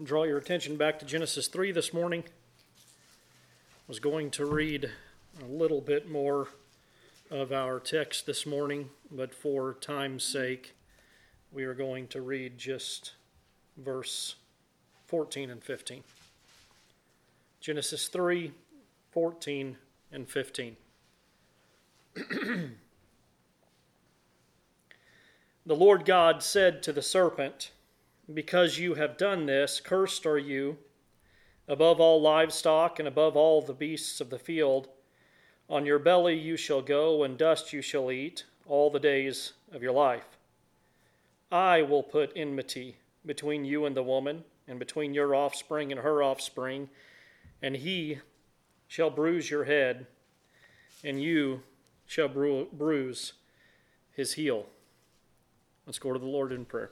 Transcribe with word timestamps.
draw 0.00 0.24
your 0.24 0.38
attention 0.38 0.76
back 0.76 0.98
to 0.98 1.04
Genesis 1.04 1.46
3 1.46 1.70
this 1.70 1.92
morning. 1.92 2.24
I 2.26 3.84
was 3.86 4.00
going 4.00 4.30
to 4.32 4.44
read 4.46 4.90
a 5.40 5.44
little 5.44 5.80
bit 5.80 6.10
more 6.10 6.48
of 7.30 7.52
our 7.52 7.78
text 7.78 8.26
this 8.26 8.44
morning, 8.44 8.90
but 9.12 9.32
for 9.32 9.74
time's 9.74 10.24
sake, 10.24 10.74
we 11.52 11.62
are 11.64 11.74
going 11.74 12.08
to 12.08 12.20
read 12.20 12.58
just 12.58 13.12
verse 13.76 14.34
14 15.06 15.50
and 15.50 15.62
15. 15.62 16.02
Genesis 17.60 18.08
3 18.08 18.52
14 19.12 19.76
and 20.10 20.28
15. 20.28 20.76
the 22.14 22.72
Lord 25.66 26.04
God 26.04 26.42
said 26.42 26.82
to 26.82 26.92
the 26.92 27.02
serpent, 27.02 27.70
because 28.34 28.78
you 28.78 28.94
have 28.94 29.16
done 29.16 29.46
this, 29.46 29.80
cursed 29.80 30.26
are 30.26 30.38
you 30.38 30.78
above 31.68 32.00
all 32.00 32.20
livestock 32.20 32.98
and 32.98 33.08
above 33.08 33.36
all 33.36 33.62
the 33.62 33.72
beasts 33.72 34.20
of 34.20 34.30
the 34.30 34.38
field. 34.38 34.88
On 35.68 35.86
your 35.86 35.98
belly 35.98 36.38
you 36.38 36.56
shall 36.56 36.82
go, 36.82 37.22
and 37.22 37.38
dust 37.38 37.72
you 37.72 37.82
shall 37.82 38.10
eat 38.10 38.44
all 38.66 38.90
the 38.90 39.00
days 39.00 39.52
of 39.72 39.82
your 39.82 39.92
life. 39.92 40.38
I 41.50 41.82
will 41.82 42.02
put 42.02 42.32
enmity 42.34 42.96
between 43.24 43.64
you 43.64 43.84
and 43.86 43.96
the 43.96 44.02
woman, 44.02 44.44
and 44.68 44.78
between 44.78 45.14
your 45.14 45.34
offspring 45.34 45.92
and 45.92 46.00
her 46.00 46.22
offspring, 46.22 46.88
and 47.60 47.76
he 47.76 48.18
shall 48.88 49.10
bruise 49.10 49.50
your 49.50 49.64
head, 49.64 50.06
and 51.04 51.22
you 51.22 51.62
shall 52.06 52.28
bruise 52.28 53.32
his 54.12 54.34
heel. 54.34 54.66
Let's 55.86 55.98
go 55.98 56.12
to 56.12 56.18
the 56.18 56.26
Lord 56.26 56.52
in 56.52 56.64
prayer. 56.64 56.90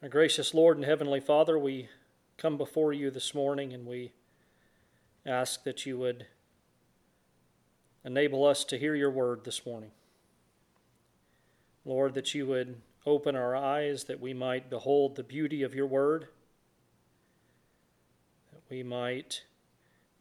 Our 0.00 0.08
gracious 0.08 0.54
Lord 0.54 0.76
and 0.76 0.86
Heavenly 0.86 1.18
Father, 1.18 1.58
we 1.58 1.88
come 2.36 2.56
before 2.56 2.92
you 2.92 3.10
this 3.10 3.34
morning 3.34 3.72
and 3.72 3.84
we 3.84 4.12
ask 5.26 5.64
that 5.64 5.86
you 5.86 5.98
would 5.98 6.24
enable 8.04 8.44
us 8.44 8.62
to 8.66 8.78
hear 8.78 8.94
your 8.94 9.10
word 9.10 9.42
this 9.42 9.66
morning. 9.66 9.90
Lord, 11.84 12.14
that 12.14 12.32
you 12.32 12.46
would 12.46 12.76
open 13.04 13.34
our 13.34 13.56
eyes 13.56 14.04
that 14.04 14.20
we 14.20 14.32
might 14.32 14.70
behold 14.70 15.16
the 15.16 15.24
beauty 15.24 15.64
of 15.64 15.74
your 15.74 15.88
word, 15.88 16.28
that 18.52 18.62
we 18.70 18.84
might 18.84 19.42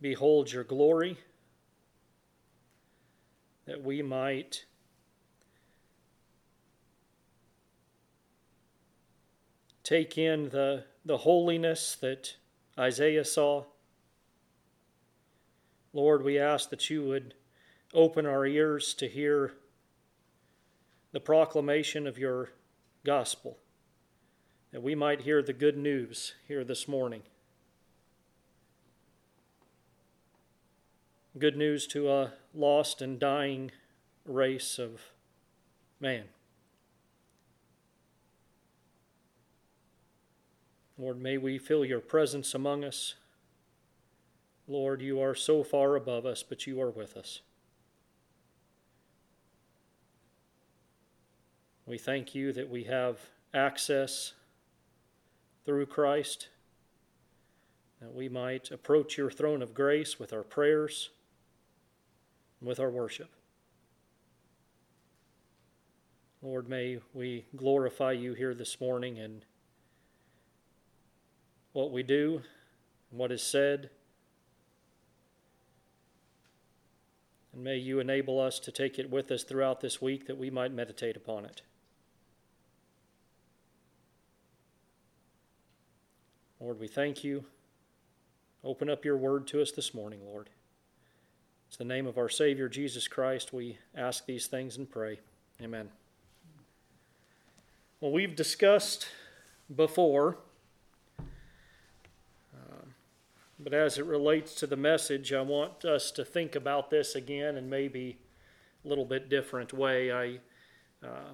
behold 0.01 0.51
your 0.51 0.63
glory, 0.63 1.19
that 3.67 3.83
we 3.83 4.01
might 4.01 4.65
take 9.87 10.17
in 10.17 10.49
the, 10.49 10.83
the 11.05 11.15
holiness 11.15 11.95
that 12.01 12.35
Isaiah 12.77 13.23
saw. 13.23 13.63
Lord, 15.93 16.25
we 16.25 16.37
ask 16.37 16.69
that 16.71 16.89
you 16.89 17.05
would 17.05 17.35
open 17.93 18.25
our 18.25 18.45
ears 18.45 18.93
to 18.95 19.07
hear 19.07 19.53
the 21.13 21.21
proclamation 21.21 22.05
of 22.05 22.17
your 22.17 22.49
gospel, 23.05 23.59
that 24.73 24.83
we 24.83 24.93
might 24.93 25.21
hear 25.21 25.41
the 25.41 25.53
good 25.53 25.77
news 25.77 26.33
here 26.49 26.65
this 26.65 26.85
morning. 26.85 27.21
Good 31.39 31.55
news 31.55 31.87
to 31.87 32.11
a 32.11 32.33
lost 32.53 33.01
and 33.01 33.17
dying 33.17 33.71
race 34.25 34.79
of 34.79 34.99
man. 36.01 36.25
Lord, 40.97 41.21
may 41.21 41.37
we 41.37 41.59
feel 41.59 41.85
your 41.85 41.99
presence 41.99 42.55
among 42.55 42.83
us. 42.83 43.15
Lord, 44.67 45.01
you 45.01 45.21
are 45.21 45.35
so 45.35 45.63
far 45.63 45.95
above 45.95 46.25
us, 46.25 46.43
but 46.43 46.65
you 46.65 46.81
are 46.81 46.89
with 46.89 47.15
us. 47.15 47.41
We 51.85 51.97
thank 51.97 52.33
you 52.35 52.51
that 52.51 52.69
we 52.69 52.83
have 52.85 53.19
access 53.53 54.33
through 55.65 55.85
Christ, 55.85 56.49
that 58.01 58.13
we 58.13 58.27
might 58.27 58.71
approach 58.71 59.17
your 59.17 59.31
throne 59.31 59.61
of 59.61 59.73
grace 59.73 60.19
with 60.19 60.33
our 60.33 60.43
prayers 60.43 61.11
and 62.59 62.67
with 62.67 62.79
our 62.79 62.89
worship. 62.89 63.29
Lord, 66.41 66.67
may 66.67 66.99
we 67.13 67.45
glorify 67.55 68.11
you 68.11 68.33
here 68.33 68.53
this 68.53 68.81
morning 68.81 69.17
and 69.19 69.45
what 71.77 71.91
we 71.91 72.01
do, 72.01 72.41
and 73.11 73.19
what 73.19 73.31
is 73.31 73.43
said. 73.43 73.91
And 77.53 77.63
may 77.63 77.77
you 77.77 77.99
enable 77.99 78.39
us 78.39 78.57
to 78.61 78.71
take 78.71 78.97
it 78.97 79.11
with 79.11 79.29
us 79.29 79.43
throughout 79.43 79.79
this 79.79 80.01
week 80.01 80.25
that 80.25 80.39
we 80.39 80.49
might 80.49 80.73
meditate 80.73 81.15
upon 81.15 81.45
it. 81.45 81.61
Lord, 86.59 86.79
we 86.79 86.87
thank 86.87 87.23
you. 87.23 87.45
Open 88.63 88.89
up 88.89 89.05
your 89.05 89.17
word 89.17 89.45
to 89.49 89.61
us 89.61 89.69
this 89.71 89.93
morning, 89.93 90.21
Lord. 90.25 90.49
It's 91.67 91.77
the 91.77 91.85
name 91.85 92.07
of 92.07 92.17
our 92.17 92.27
Savior, 92.27 92.67
Jesus 92.67 93.07
Christ, 93.07 93.53
we 93.53 93.77
ask 93.95 94.25
these 94.25 94.47
things 94.47 94.77
and 94.77 94.89
pray. 94.89 95.19
Amen. 95.61 95.89
Well, 98.01 98.11
we've 98.11 98.35
discussed 98.35 99.09
before 99.75 100.39
But 103.59 103.73
as 103.73 103.97
it 103.97 104.05
relates 104.05 104.53
to 104.55 104.67
the 104.67 104.75
message, 104.75 105.33
I 105.33 105.41
want 105.41 105.83
us 105.83 106.11
to 106.11 106.23
think 106.23 106.55
about 106.55 106.89
this 106.91 107.15
again 107.15 107.57
in 107.57 107.69
maybe 107.69 108.19
a 108.85 108.87
little 108.87 109.05
bit 109.05 109.29
different 109.29 109.73
way. 109.73 110.11
I, 110.11 110.39
uh, 111.05 111.31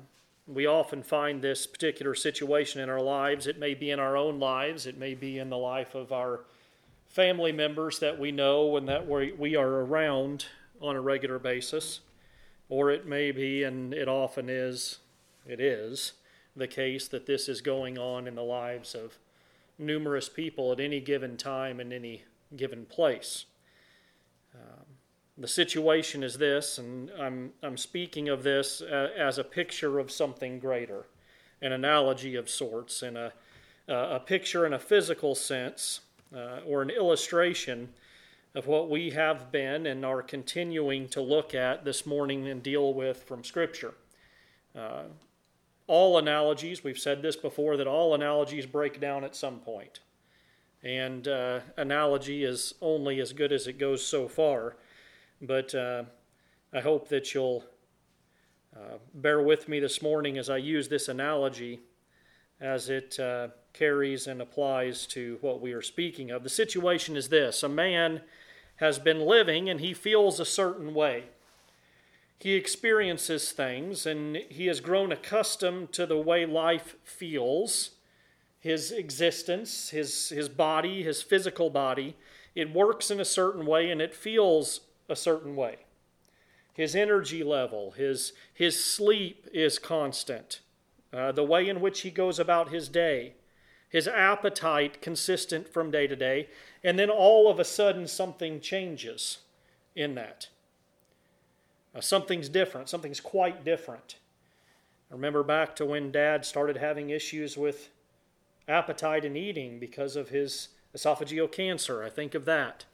we 0.48 0.66
often 0.66 1.04
find 1.04 1.42
this 1.42 1.68
particular 1.68 2.16
situation 2.16 2.82
in 2.82 2.90
our 2.90 3.02
lives. 3.02 3.46
It 3.46 3.60
may 3.60 3.74
be 3.74 3.92
in 3.92 4.00
our 4.00 4.16
own 4.16 4.40
lives, 4.40 4.86
it 4.86 4.98
may 4.98 5.16
be 5.16 5.38
in 5.38 5.50
the 5.50 5.58
life 5.58 5.96
of 5.96 6.12
our 6.12 6.46
family 7.08 7.52
members 7.52 8.00
that 8.00 8.18
we 8.18 8.32
know 8.32 8.76
and 8.78 8.88
that 8.88 9.08
we, 9.08 9.34
we 9.34 9.56
are 9.56 9.70
around 9.70 10.46
on 10.82 10.96
a 10.96 11.02
regular 11.02 11.40
basis. 11.40 12.00
Or 12.70 12.90
it 12.90 13.06
may 13.06 13.32
be, 13.32 13.64
and 13.64 13.94
it 13.94 14.08
often 14.08 14.50
is, 14.50 15.00
it 15.46 15.60
is, 15.60 16.14
the 16.56 16.68
case 16.68 17.08
that 17.10 17.26
this 17.26 17.50
is 17.50 17.62
going 17.62 17.98
on 17.98 18.28
in 18.28 18.36
the 18.36 18.44
lives 18.44 18.96
of 18.96 19.18
numerous 19.78 20.30
people 20.30 20.72
at 20.72 20.80
any 20.80 21.00
given 21.00 21.38
time 21.38 21.80
in 21.80 21.92
any 21.92 22.24
given 22.56 22.86
place. 22.86 23.46
Um, 24.54 24.86
the 25.38 25.48
situation 25.48 26.24
is 26.24 26.38
this, 26.38 26.78
and 26.78 27.10
I'm, 27.20 27.52
I'm 27.64 27.78
speaking 27.78 28.30
of 28.30 28.44
this 28.44 28.82
uh, 28.82 29.10
as 29.18 29.38
a 29.38 29.44
picture 29.44 29.98
of 30.00 30.12
something 30.12 30.60
greater, 30.60 31.06
an 31.62 31.72
analogy 31.72 32.36
of 32.36 32.50
sorts, 32.50 33.02
and 33.02 33.18
a, 33.18 33.34
uh, 33.90 34.16
a 34.16 34.20
picture 34.20 34.66
in 34.66 34.74
a 34.74 34.80
physical 34.80 35.34
sense, 35.34 36.02
uh, 36.36 36.60
or 36.68 36.82
an 36.82 36.90
illustration 36.90 37.90
of 38.56 38.68
what 38.68 38.90
we 38.90 39.10
have 39.10 39.52
been 39.52 39.88
and 39.88 40.06
are 40.06 40.22
continuing 40.22 41.08
to 41.10 41.22
look 41.22 41.56
at 41.56 41.84
this 41.84 42.06
morning 42.06 42.48
and 42.48 42.62
deal 42.62 42.94
with 42.94 43.24
from 43.24 43.44
Scripture. 43.44 43.96
All 45.88 46.18
analogies, 46.18 46.84
we've 46.84 46.98
said 46.98 47.22
this 47.22 47.36
before, 47.36 47.76
that 47.78 47.88
all 47.88 48.16
analogies 48.16 48.66
break 48.66 49.02
down 49.02 49.24
at 49.24 49.36
some 49.36 49.60
point. 49.60 50.00
And 50.82 51.28
uh, 51.28 51.60
analogy 51.78 52.44
is 52.44 52.74
only 52.82 53.20
as 53.20 53.34
good 53.34 53.52
as 53.52 53.68
it 53.68 53.78
goes 53.78 54.06
so 54.06 54.28
far. 54.28 54.78
But 55.42 55.76
uh, 55.76 56.04
I 56.74 56.80
hope 56.80 57.10
that 57.10 57.34
you'll 57.34 57.66
uh, 58.76 58.98
bear 59.14 59.42
with 59.42 59.68
me 59.68 59.80
this 59.80 60.02
morning 60.02 60.38
as 60.38 60.50
I 60.50 60.58
use 60.58 60.88
this 60.88 61.10
analogy 61.10 61.82
as 62.62 62.90
it 62.90 63.20
uh, 63.20 63.50
carries 63.74 64.28
and 64.28 64.42
applies 64.42 65.06
to 65.08 65.38
what 65.42 65.62
we 65.62 65.74
are 65.74 65.82
speaking 65.82 66.32
of. 66.32 66.44
The 66.44 66.50
situation 66.50 67.18
is 67.18 67.30
this 67.30 67.62
a 67.62 67.70
man 67.70 68.22
has 68.78 69.00
been 69.00 69.20
living 69.20 69.70
and 69.70 69.82
he 69.82 69.94
feels 69.94 70.40
a 70.40 70.46
certain 70.46 70.94
way 70.94 71.26
he 72.40 72.56
experiences 72.56 73.52
things 73.52 74.06
and 74.06 74.38
he 74.50 74.68
has 74.68 74.82
grown 74.82 75.12
accustomed 75.12 75.94
to 75.94 76.06
the 76.06 76.18
way 76.18 76.46
life 76.46 76.96
feels. 77.04 77.92
His 78.60 78.92
existence 78.92 79.90
his, 79.90 80.30
his 80.30 80.50
body 80.50 81.04
his 81.04 81.22
physical 81.22 81.70
body 81.70 82.16
it 82.56 82.74
works 82.74 83.10
in 83.10 83.20
a 83.20 83.26
certain 83.26 83.66
way 83.66 83.90
and 83.90 84.02
it 84.02 84.14
feels 84.14 84.82
a 85.10 85.16
certain 85.16 85.56
way. 85.56 85.78
His 86.74 86.96
energy 86.96 87.44
level 87.44 87.92
his, 87.92 88.34
his 88.54 88.84
sleep 88.84 89.48
is 89.54 89.80
constant. 89.80 90.60
Uh, 91.14 91.32
the 91.32 91.44
way 91.44 91.70
in 91.70 91.80
which 91.80 92.02
he 92.02 92.10
goes 92.12 92.40
about 92.40 92.70
his 92.70 92.90
day 92.90 93.36
his 93.88 94.08
appetite 94.08 95.02
consistent 95.02 95.72
from 95.72 95.92
day 95.92 96.08
to 96.08 96.16
day 96.16 96.50
and 96.84 96.98
then 96.98 97.10
all 97.10 97.50
of 97.50 97.60
a 97.60 97.66
sudden 97.66 98.08
something 98.08 98.60
changes 98.60 99.38
in 99.96 100.16
that 100.16 100.50
Uh, 101.96 102.02
something's 102.02 102.50
different, 102.50 102.90
something's 102.90 103.20
quite 103.20 103.64
different. 103.64 104.18
I 105.12 105.14
remember 105.14 105.44
back 105.44 105.76
to 105.76 105.86
when 105.86 106.12
dad 106.12 106.44
started 106.44 106.78
having 106.78 107.12
issues 107.12 107.56
with 107.56 107.90
appetite 108.68 109.26
and 109.26 109.38
eating 109.38 109.80
because 109.80 110.16
of 110.16 110.30
his 110.30 110.70
esophageal 110.96 111.52
cancer. 111.52 112.04
I 112.04 112.10
think 112.10 112.34
of 112.34 112.46
that. 112.46 112.86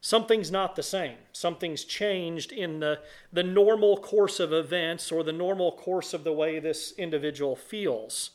Something's 0.00 0.50
not 0.50 0.76
the 0.76 0.82
same. 0.82 1.16
Something's 1.32 1.84
changed 1.84 2.52
in 2.52 2.80
the, 2.80 3.00
the 3.32 3.42
normal 3.42 3.96
course 3.96 4.38
of 4.40 4.52
events 4.52 5.10
or 5.10 5.22
the 5.22 5.32
normal 5.32 5.72
course 5.72 6.14
of 6.14 6.24
the 6.24 6.32
way 6.32 6.58
this 6.58 6.92
individual 6.98 7.56
feels 7.56 8.30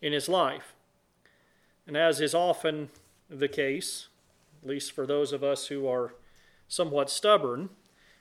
in 0.00 0.12
his 0.12 0.28
life. 0.28 0.74
And 1.86 1.96
as 1.96 2.20
is 2.20 2.34
often 2.34 2.90
the 3.30 3.48
case, 3.48 4.08
at 4.62 4.68
least 4.68 4.92
for 4.92 5.06
those 5.06 5.32
of 5.32 5.44
us 5.44 5.66
who 5.66 5.86
are 5.86 6.14
somewhat 6.66 7.10
stubborn, 7.10 7.70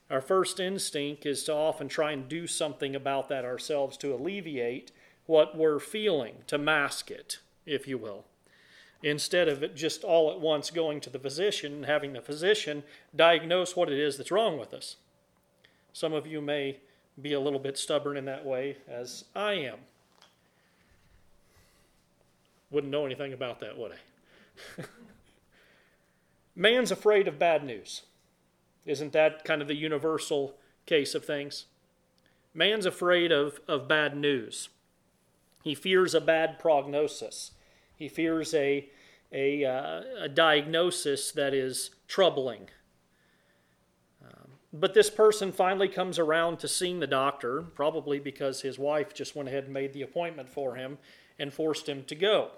our 0.09 0.21
first 0.21 0.59
instinct 0.59 1.25
is 1.25 1.43
to 1.43 1.53
often 1.53 1.87
try 1.87 2.11
and 2.11 2.29
do 2.29 2.47
something 2.47 2.95
about 2.95 3.29
that 3.29 3.45
ourselves 3.45 3.97
to 3.97 4.13
alleviate 4.13 4.91
what 5.25 5.57
we're 5.57 5.79
feeling, 5.79 6.35
to 6.47 6.57
mask 6.57 7.11
it, 7.11 7.39
if 7.65 7.87
you 7.87 7.97
will 7.97 8.25
instead 9.03 9.47
of 9.47 9.75
just 9.75 10.03
all 10.03 10.31
at 10.31 10.39
once 10.39 10.71
going 10.71 10.99
to 11.01 11.09
the 11.09 11.19
physician 11.19 11.73
and 11.73 11.85
having 11.85 12.13
the 12.13 12.21
physician 12.21 12.83
diagnose 13.15 13.75
what 13.75 13.89
it 13.89 13.99
is 13.99 14.17
that's 14.17 14.31
wrong 14.31 14.57
with 14.57 14.73
us. 14.73 14.95
Some 15.93 16.13
of 16.13 16.27
you 16.27 16.41
may 16.41 16.79
be 17.19 17.33
a 17.33 17.39
little 17.39 17.59
bit 17.59 17.77
stubborn 17.77 18.17
in 18.17 18.25
that 18.25 18.45
way, 18.45 18.77
as 18.87 19.25
I 19.35 19.53
am. 19.53 19.77
Wouldn't 22.69 22.91
know 22.91 23.05
anything 23.05 23.33
about 23.33 23.59
that, 23.61 23.77
would 23.77 23.93
I? 24.77 24.83
Man's 26.55 26.91
afraid 26.91 27.27
of 27.27 27.39
bad 27.39 27.63
news. 27.63 28.03
Isn't 28.87 29.11
that 29.11 29.43
kind 29.43 29.61
of 29.61 29.67
the 29.67 29.75
universal 29.75 30.55
case 30.85 31.13
of 31.13 31.25
things? 31.25 31.65
Man's 32.53 32.85
afraid 32.85 33.31
of, 33.31 33.59
of 33.67 33.87
bad 33.87 34.15
news. 34.15 34.69
He 35.61 35.75
fears 35.75 36.15
a 36.15 36.21
bad 36.21 36.57
prognosis. 36.57 37.51
He 37.95 38.07
fears 38.07 38.53
a, 38.53 38.89
a, 39.31 39.65
uh, 39.65 40.01
a 40.21 40.29
diagnosis 40.29 41.31
that 41.33 41.53
is 41.53 41.91
troubling. 42.07 42.69
Um, 44.23 44.51
but 44.71 44.93
this 44.93 45.09
person 45.09 45.51
finally 45.51 45.89
comes 45.89 46.17
around 46.17 46.59
to 46.59 46.67
seeing 46.69 47.01
the 47.01 47.07
doctor, 47.07 47.61
probably 47.61 48.19
because 48.19 48.61
his 48.61 48.79
wife 48.79 49.13
just 49.13 49.35
went 49.35 49.49
ahead 49.49 49.65
and 49.65 49.73
made 49.73 49.91
the 49.91 50.01
appointment 50.01 50.47
for 50.47 50.75
him 50.75 50.97
and 51.37 51.53
forced 51.53 51.89
him 51.89 52.05
to 52.05 52.15
go. 52.15 52.51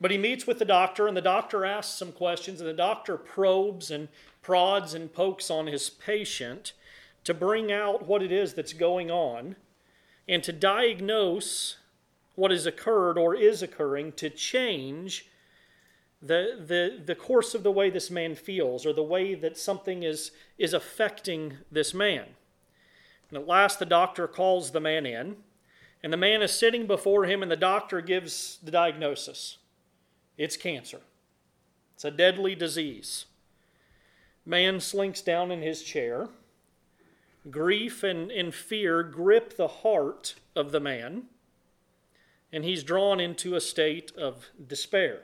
But 0.00 0.10
he 0.10 0.18
meets 0.18 0.46
with 0.46 0.58
the 0.58 0.64
doctor, 0.64 1.08
and 1.08 1.16
the 1.16 1.20
doctor 1.20 1.64
asks 1.64 1.98
some 1.98 2.12
questions, 2.12 2.60
and 2.60 2.68
the 2.68 2.74
doctor 2.74 3.16
probes 3.16 3.90
and 3.90 4.08
prods 4.42 4.94
and 4.94 5.12
pokes 5.12 5.50
on 5.50 5.66
his 5.66 5.90
patient 5.90 6.72
to 7.24 7.34
bring 7.34 7.72
out 7.72 8.06
what 8.06 8.22
it 8.22 8.30
is 8.30 8.54
that's 8.54 8.72
going 8.72 9.10
on 9.10 9.56
and 10.28 10.42
to 10.44 10.52
diagnose 10.52 11.76
what 12.36 12.50
has 12.52 12.66
occurred 12.66 13.18
or 13.18 13.34
is 13.34 13.62
occurring 13.62 14.12
to 14.12 14.30
change 14.30 15.26
the, 16.22 16.64
the, 16.66 17.02
the 17.04 17.14
course 17.14 17.54
of 17.54 17.62
the 17.62 17.72
way 17.72 17.90
this 17.90 18.10
man 18.10 18.34
feels 18.34 18.86
or 18.86 18.92
the 18.92 19.02
way 19.02 19.34
that 19.34 19.58
something 19.58 20.02
is, 20.04 20.30
is 20.56 20.72
affecting 20.72 21.58
this 21.70 21.92
man. 21.92 22.26
And 23.30 23.38
at 23.38 23.46
last, 23.46 23.78
the 23.78 23.86
doctor 23.86 24.26
calls 24.26 24.70
the 24.70 24.80
man 24.80 25.04
in, 25.04 25.36
and 26.02 26.12
the 26.12 26.16
man 26.16 26.42
is 26.42 26.52
sitting 26.52 26.86
before 26.86 27.24
him, 27.24 27.42
and 27.42 27.50
the 27.50 27.56
doctor 27.56 28.00
gives 28.00 28.58
the 28.62 28.70
diagnosis 28.70 29.58
it's 30.38 30.56
cancer, 30.56 31.00
it's 31.94 32.04
a 32.04 32.10
deadly 32.10 32.54
disease. 32.54 33.26
Man 34.46 34.80
slinks 34.80 35.20
down 35.20 35.50
in 35.50 35.60
his 35.60 35.82
chair. 35.82 36.28
Grief 37.50 38.02
and, 38.02 38.30
and 38.30 38.54
fear 38.54 39.02
grip 39.02 39.56
the 39.56 39.68
heart 39.68 40.34
of 40.56 40.72
the 40.72 40.80
man 40.80 41.24
and 42.52 42.64
he's 42.64 42.82
drawn 42.82 43.20
into 43.20 43.54
a 43.54 43.60
state 43.60 44.12
of 44.16 44.50
despair. 44.66 45.22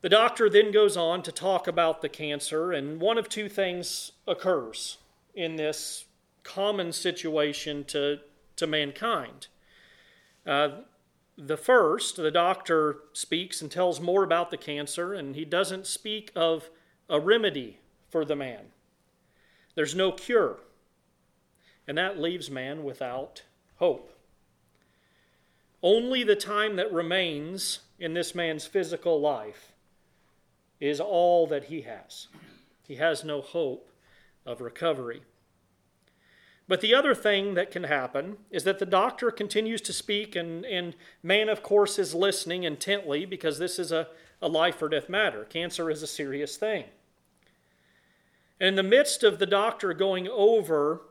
The 0.00 0.08
doctor 0.08 0.48
then 0.50 0.72
goes 0.72 0.96
on 0.96 1.22
to 1.22 1.32
talk 1.32 1.66
about 1.66 2.02
the 2.02 2.08
cancer, 2.08 2.72
and 2.72 3.00
one 3.00 3.18
of 3.18 3.28
two 3.28 3.48
things 3.48 4.12
occurs 4.26 4.98
in 5.34 5.56
this 5.56 6.06
common 6.42 6.92
situation 6.92 7.84
to, 7.84 8.18
to 8.56 8.66
mankind. 8.66 9.46
Uh, 10.46 10.70
the 11.36 11.56
first, 11.56 12.16
the 12.16 12.30
doctor 12.30 12.96
speaks 13.12 13.62
and 13.62 13.70
tells 13.70 14.00
more 14.00 14.22
about 14.22 14.50
the 14.50 14.56
cancer, 14.56 15.14
and 15.14 15.34
he 15.34 15.44
doesn't 15.44 15.86
speak 15.86 16.30
of 16.34 16.70
a 17.08 17.18
remedy 17.18 17.78
for 18.10 18.24
the 18.24 18.36
man. 18.36 18.66
There's 19.74 19.94
no 19.94 20.12
cure, 20.12 20.58
and 21.88 21.96
that 21.96 22.20
leaves 22.20 22.50
man 22.50 22.84
without 22.84 23.42
hope. 23.76 24.12
Only 25.82 26.22
the 26.22 26.36
time 26.36 26.76
that 26.76 26.92
remains 26.92 27.80
in 27.98 28.14
this 28.14 28.34
man's 28.34 28.66
physical 28.66 29.20
life 29.20 29.72
is 30.80 31.00
all 31.00 31.46
that 31.46 31.64
he 31.64 31.82
has. 31.82 32.28
He 32.86 32.96
has 32.96 33.24
no 33.24 33.40
hope 33.40 33.90
of 34.44 34.60
recovery. 34.60 35.22
But 36.68 36.80
the 36.80 36.94
other 36.94 37.14
thing 37.14 37.54
that 37.54 37.70
can 37.70 37.84
happen 37.84 38.36
is 38.50 38.64
that 38.64 38.78
the 38.78 38.86
doctor 38.86 39.30
continues 39.30 39.80
to 39.82 39.92
speak, 39.92 40.36
and, 40.36 40.64
and 40.64 40.94
man, 41.22 41.48
of 41.48 41.62
course, 41.62 41.98
is 41.98 42.14
listening 42.14 42.62
intently 42.62 43.24
because 43.24 43.58
this 43.58 43.78
is 43.78 43.90
a, 43.90 44.08
a 44.40 44.48
life 44.48 44.80
or 44.80 44.88
death 44.88 45.08
matter. 45.08 45.44
Cancer 45.44 45.90
is 45.90 46.02
a 46.02 46.06
serious 46.06 46.56
thing. 46.56 46.84
And 48.60 48.68
in 48.68 48.74
the 48.76 48.82
midst 48.84 49.24
of 49.24 49.38
the 49.38 49.46
doctor 49.46 49.92
going 49.92 50.28
over 50.28 51.02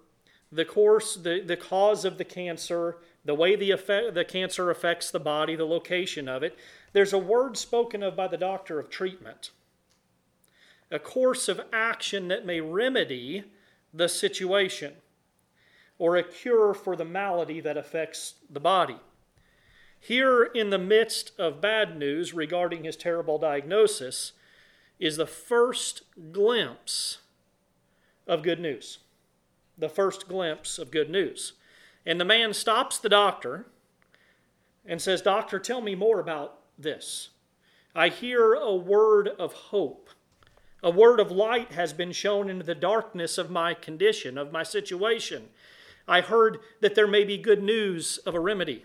the 0.51 0.65
course, 0.65 1.15
the, 1.15 1.41
the 1.41 1.57
cause 1.57 2.05
of 2.05 2.17
the 2.17 2.25
cancer, 2.25 2.97
the 3.25 3.35
way 3.35 3.55
the, 3.55 3.71
effect, 3.71 4.13
the 4.13 4.25
cancer 4.25 4.69
affects 4.69 5.11
the 5.11 5.19
body, 5.19 5.55
the 5.55 5.65
location 5.65 6.27
of 6.27 6.43
it, 6.43 6.57
there's 6.93 7.13
a 7.13 7.17
word 7.17 7.57
spoken 7.57 8.03
of 8.03 8.15
by 8.15 8.27
the 8.27 8.37
doctor 8.37 8.79
of 8.79 8.89
treatment. 8.89 9.51
A 10.89 10.99
course 10.99 11.47
of 11.47 11.61
action 11.71 12.29
that 12.29 12.45
may 12.45 12.59
remedy 12.59 13.43
the 13.93 14.09
situation 14.09 14.93
or 16.01 16.15
a 16.15 16.23
cure 16.23 16.73
for 16.73 16.95
the 16.95 17.05
malady 17.05 17.59
that 17.59 17.77
affects 17.77 18.33
the 18.49 18.59
body. 18.59 18.97
Here, 19.99 20.41
in 20.41 20.71
the 20.71 20.79
midst 20.79 21.31
of 21.39 21.61
bad 21.61 21.95
news 21.95 22.33
regarding 22.33 22.85
his 22.85 22.97
terrible 22.97 23.37
diagnosis, 23.37 24.33
is 24.99 25.17
the 25.17 25.27
first 25.27 26.01
glimpse 26.31 27.19
of 28.25 28.41
good 28.41 28.59
news. 28.59 28.97
The 29.77 29.89
first 29.89 30.27
glimpse 30.27 30.79
of 30.79 30.89
good 30.89 31.11
news. 31.11 31.53
And 32.03 32.19
the 32.19 32.25
man 32.25 32.55
stops 32.55 32.97
the 32.97 33.07
doctor 33.07 33.67
and 34.83 34.99
says, 34.99 35.21
Doctor, 35.21 35.59
tell 35.59 35.81
me 35.81 35.93
more 35.93 36.19
about 36.19 36.61
this. 36.79 37.29
I 37.93 38.09
hear 38.09 38.55
a 38.55 38.75
word 38.75 39.27
of 39.27 39.53
hope. 39.53 40.09
A 40.81 40.89
word 40.89 41.19
of 41.19 41.29
light 41.29 41.73
has 41.73 41.93
been 41.93 42.11
shown 42.11 42.49
into 42.49 42.65
the 42.65 42.73
darkness 42.73 43.37
of 43.37 43.51
my 43.51 43.75
condition, 43.75 44.39
of 44.39 44.51
my 44.51 44.63
situation. 44.63 45.49
I 46.11 46.19
heard 46.19 46.59
that 46.81 46.93
there 46.93 47.07
may 47.07 47.23
be 47.23 47.37
good 47.37 47.63
news 47.63 48.17
of 48.17 48.35
a 48.35 48.39
remedy. 48.41 48.83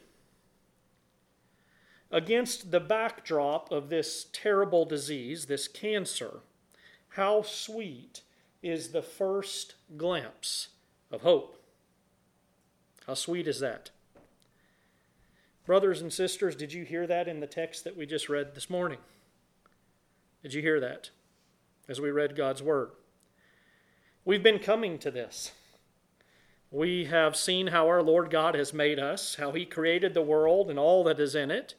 Against 2.08 2.70
the 2.70 2.78
backdrop 2.78 3.72
of 3.72 3.88
this 3.88 4.26
terrible 4.32 4.84
disease, 4.84 5.46
this 5.46 5.66
cancer, 5.66 6.38
how 7.08 7.42
sweet 7.42 8.20
is 8.62 8.90
the 8.90 9.02
first 9.02 9.74
glimpse 9.96 10.68
of 11.10 11.22
hope. 11.22 11.60
How 13.08 13.14
sweet 13.14 13.48
is 13.48 13.58
that? 13.58 13.90
Brothers 15.64 16.00
and 16.00 16.12
sisters, 16.12 16.54
did 16.54 16.72
you 16.72 16.84
hear 16.84 17.08
that 17.08 17.26
in 17.26 17.40
the 17.40 17.48
text 17.48 17.82
that 17.82 17.96
we 17.96 18.06
just 18.06 18.28
read 18.28 18.54
this 18.54 18.70
morning? 18.70 18.98
Did 20.44 20.54
you 20.54 20.62
hear 20.62 20.78
that 20.78 21.10
as 21.88 22.00
we 22.00 22.12
read 22.12 22.36
God's 22.36 22.62
Word? 22.62 22.90
We've 24.24 24.44
been 24.44 24.60
coming 24.60 24.96
to 25.00 25.10
this. 25.10 25.50
We 26.76 27.06
have 27.06 27.36
seen 27.36 27.68
how 27.68 27.86
our 27.86 28.02
Lord 28.02 28.28
God 28.28 28.54
has 28.54 28.74
made 28.74 28.98
us, 28.98 29.36
how 29.36 29.52
He 29.52 29.64
created 29.64 30.12
the 30.12 30.20
world 30.20 30.68
and 30.68 30.78
all 30.78 31.04
that 31.04 31.18
is 31.18 31.34
in 31.34 31.50
it, 31.50 31.74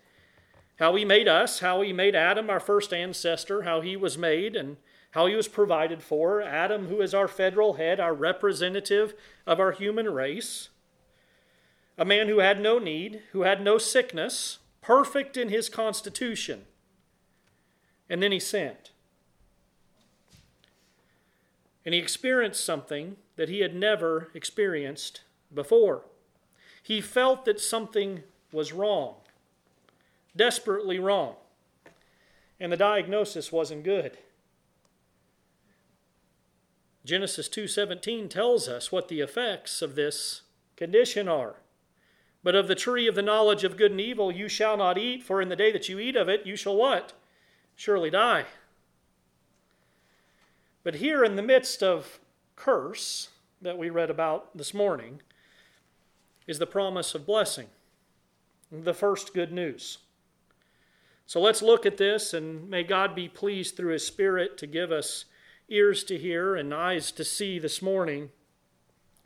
how 0.80 0.96
He 0.96 1.06
made 1.06 1.28
us, 1.28 1.60
how 1.60 1.82
He 1.82 1.94
made 1.94 2.16
Adam, 2.16 2.50
our 2.50 2.60
first 2.60 2.92
ancestor, 2.92 3.62
how 3.62 3.82
He 3.82 3.96
was 3.96 4.18
made, 4.18 4.56
and 4.56 4.78
how 5.12 5.28
He 5.28 5.36
was 5.36 5.48
provided 5.48 6.02
for. 6.02 6.42
Adam, 6.42 6.88
who 6.88 7.00
is 7.00 7.14
our 7.14 7.28
federal 7.28 7.74
head, 7.74 8.00
our 8.00 8.16
representative 8.16 9.14
of 9.46 9.60
our 9.60 9.72
human 9.72 10.12
race 10.12 10.70
a 11.98 12.06
man 12.06 12.28
who 12.28 12.40
had 12.40 12.60
no 12.60 12.80
need, 12.80 13.22
who 13.34 13.42
had 13.42 13.62
no 13.62 13.78
sickness, 13.78 14.60
perfect 14.82 15.36
in 15.36 15.50
his 15.50 15.70
constitution. 15.70 16.66
And 18.10 18.22
then 18.22 18.32
he 18.32 18.40
sinned. 18.40 18.92
And 21.84 21.94
he 21.94 22.00
experienced 22.00 22.64
something 22.64 23.18
that 23.38 23.50
he 23.50 23.62
had 23.62 23.74
never 23.74 24.30
experienced 24.34 25.22
before. 25.54 26.04
He 26.84 27.00
felt 27.00 27.46
that 27.46 27.62
something 27.62 28.24
was 28.52 28.74
wrong, 28.74 29.16
desperately 30.36 31.00
wrong. 31.00 31.36
And 32.60 32.72
the 32.72 32.78
diagnosis 32.78 33.52
wasn't 33.52 33.84
good. 33.84 34.18
Genesis 37.06 37.48
2:17 37.48 38.28
tells 38.28 38.68
us 38.68 38.92
what 38.92 39.08
the 39.08 39.22
effects 39.22 39.82
of 39.82 39.96
this 39.96 40.42
condition 40.76 41.30
are. 41.30 41.56
But 42.44 42.56
of 42.56 42.68
the 42.68 42.76
tree 42.76 43.08
of 43.08 43.16
the 43.16 43.22
knowledge 43.22 43.64
of 43.64 43.78
good 43.78 43.92
and 43.92 44.02
evil 44.02 44.32
you 44.32 44.50
shall 44.50 44.78
not 44.78 44.98
eat, 44.98 45.24
for 45.24 45.42
in 45.42 45.50
the 45.50 45.56
day 45.56 45.72
that 45.72 45.88
you 45.88 46.00
eat 46.00 46.16
of 46.16 46.28
it 46.28 46.46
you 46.46 46.56
shall 46.56 46.76
what? 46.76 47.14
Surely 47.76 48.10
die. 48.10 48.46
But 50.84 50.96
here 50.96 51.24
in 51.24 51.36
the 51.36 51.42
midst 51.42 51.84
of 51.84 52.20
curse 52.58 53.30
that 53.62 53.78
we 53.78 53.90
read 53.90 54.10
about 54.10 54.58
this 54.58 54.74
morning 54.74 55.22
is 56.46 56.60
the 56.60 56.68
promise 56.68 57.16
of 57.16 57.26
blessing, 57.26 57.68
the 58.70 58.94
first 58.94 59.34
good 59.34 59.54
news. 59.54 60.00
So 61.26 61.40
let's 61.40 61.62
look 61.62 61.86
at 61.86 61.98
this, 61.98 62.34
and 62.34 62.70
may 62.70 62.84
God 62.84 63.16
be 63.16 63.30
pleased 63.30 63.78
through 63.78 63.94
His 63.94 64.06
Spirit 64.06 64.58
to 64.58 64.68
give 64.68 64.92
us 64.92 65.26
ears 65.70 66.04
to 66.06 66.18
hear 66.18 66.56
and 66.56 66.74
eyes 66.74 67.12
to 67.14 67.24
see 67.24 67.60
this 67.60 67.82
morning 67.82 68.30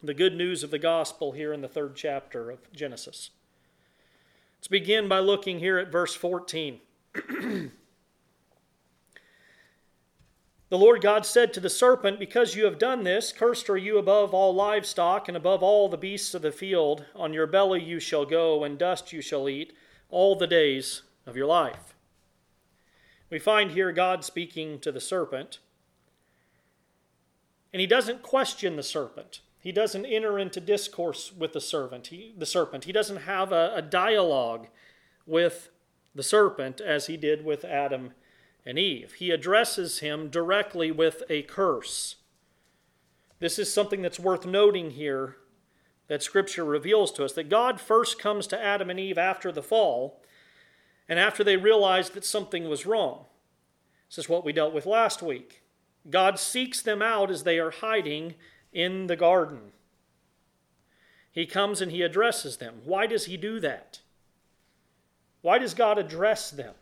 the 0.04 0.14
good 0.14 0.36
news 0.36 0.64
of 0.64 0.72
the 0.72 0.80
gospel 0.80 1.32
here 1.32 1.54
in 1.54 1.62
the 1.62 1.68
third 1.68 1.96
chapter 1.96 2.50
of 2.50 2.72
Genesis. 2.74 3.30
Let's 4.58 4.68
begin 4.68 5.08
by 5.08 5.20
looking 5.20 5.60
here 5.60 5.78
at 5.78 5.92
verse 5.92 6.16
14. 6.16 6.80
The 10.72 10.78
Lord 10.78 11.01
God 11.01 11.25
said 11.25 11.51
to 11.54 11.60
the 11.60 11.70
serpent, 11.70 12.18
Because 12.18 12.56
you 12.56 12.63
have 12.63 12.80
done 12.80 13.04
this, 13.04 13.34
cursed 13.34 13.70
are 13.70 13.75
you 13.75 13.98
above 13.98 14.34
all 14.34 14.56
livestock 14.56 15.28
and 15.28 15.36
above 15.36 15.62
all 15.62 15.90
the 15.90 15.98
beasts 15.98 16.34
of 16.34 16.44
the 16.44 16.51
field. 16.54 17.04
On 17.13 17.34
your 17.34 17.46
belly 17.46 17.84
you 17.84 18.00
shall 18.00 18.25
go, 18.25 18.63
and 18.63 18.80
dust 18.80 19.12
you 19.12 19.22
shall 19.22 19.50
eat 19.50 19.74
all 20.10 20.34
the 20.34 20.48
days 20.48 21.01
of 21.25 21.36
your 21.36 21.46
life. 21.46 21.94
We 23.30 23.38
find 23.38 23.72
here 23.72 23.92
God 23.92 24.24
speaking 24.24 24.80
to 24.80 24.94
the 24.94 25.01
serpent. 25.01 25.60
And 27.74 27.82
he 27.82 27.88
doesn't 27.88 28.24
question 28.24 28.78
the 28.78 28.82
serpent. 28.84 29.42
He 29.60 29.74
doesn't 29.74 30.06
enter 30.06 30.40
into 30.40 30.62
discourse 30.62 31.34
with 31.38 31.51
the 31.51 31.60
servant. 31.60 32.08
He, 32.08 32.34
the 32.38 32.46
serpent. 32.46 32.86
He 32.86 32.94
doesn't 32.94 33.24
have 33.24 33.51
a, 33.51 33.74
a 33.75 33.82
dialogue 33.82 34.68
with 35.25 35.70
the 36.16 36.24
serpent 36.24 36.80
as 36.80 37.08
he 37.08 37.18
did 37.18 37.44
with 37.44 37.66
Adam 37.66 38.12
and 38.65 38.77
Eve. 38.77 39.13
He 39.13 39.32
addresses 39.32 40.00
him 40.00 40.30
directly 40.30 40.91
with 40.91 41.24
a 41.30 41.44
curse. 41.44 42.18
This 43.39 43.58
is 43.58 43.74
something 43.74 44.01
that's 44.01 44.20
worth 44.20 44.46
noting 44.46 44.91
here 44.91 45.38
that 46.08 46.22
Scripture 46.22 46.65
reveals 46.65 47.12
to 47.13 47.25
us 47.25 47.34
that 47.34 47.50
God 47.50 47.80
first 47.80 48.20
comes 48.20 48.46
to 48.48 48.62
Adam 48.62 48.89
and 48.89 49.00
Eve 49.00 49.18
after 49.18 49.51
the 49.51 49.63
fall 49.63 50.22
and 51.08 51.18
after 51.18 51.44
they 51.44 51.58
realized 51.58 52.13
that 52.13 52.25
something 52.25 52.70
was 52.70 52.86
wrong. 52.86 53.25
This 54.10 54.18
is 54.18 54.30
what 54.30 54.46
we 54.46 54.53
dealt 54.53 54.74
with 54.74 54.86
last 54.86 55.22
week. 55.22 55.63
God 56.10 56.38
seeks 56.38 56.82
them 56.82 57.01
out 57.01 57.32
as 57.32 57.44
they 57.44 57.60
are 57.60 57.72
hiding 57.72 58.36
in 58.74 59.08
the 59.08 59.15
garden. 59.15 59.72
He 61.32 61.46
comes 61.46 61.82
and 61.82 61.91
he 61.91 62.01
addresses 62.01 62.58
them. 62.58 62.82
Why 62.84 63.08
does 63.08 63.25
he 63.25 63.38
do 63.38 63.60
that? 63.62 64.01
Why 65.41 65.58
does 65.58 65.74
God 65.74 65.98
address 65.98 66.51
them? 66.51 66.74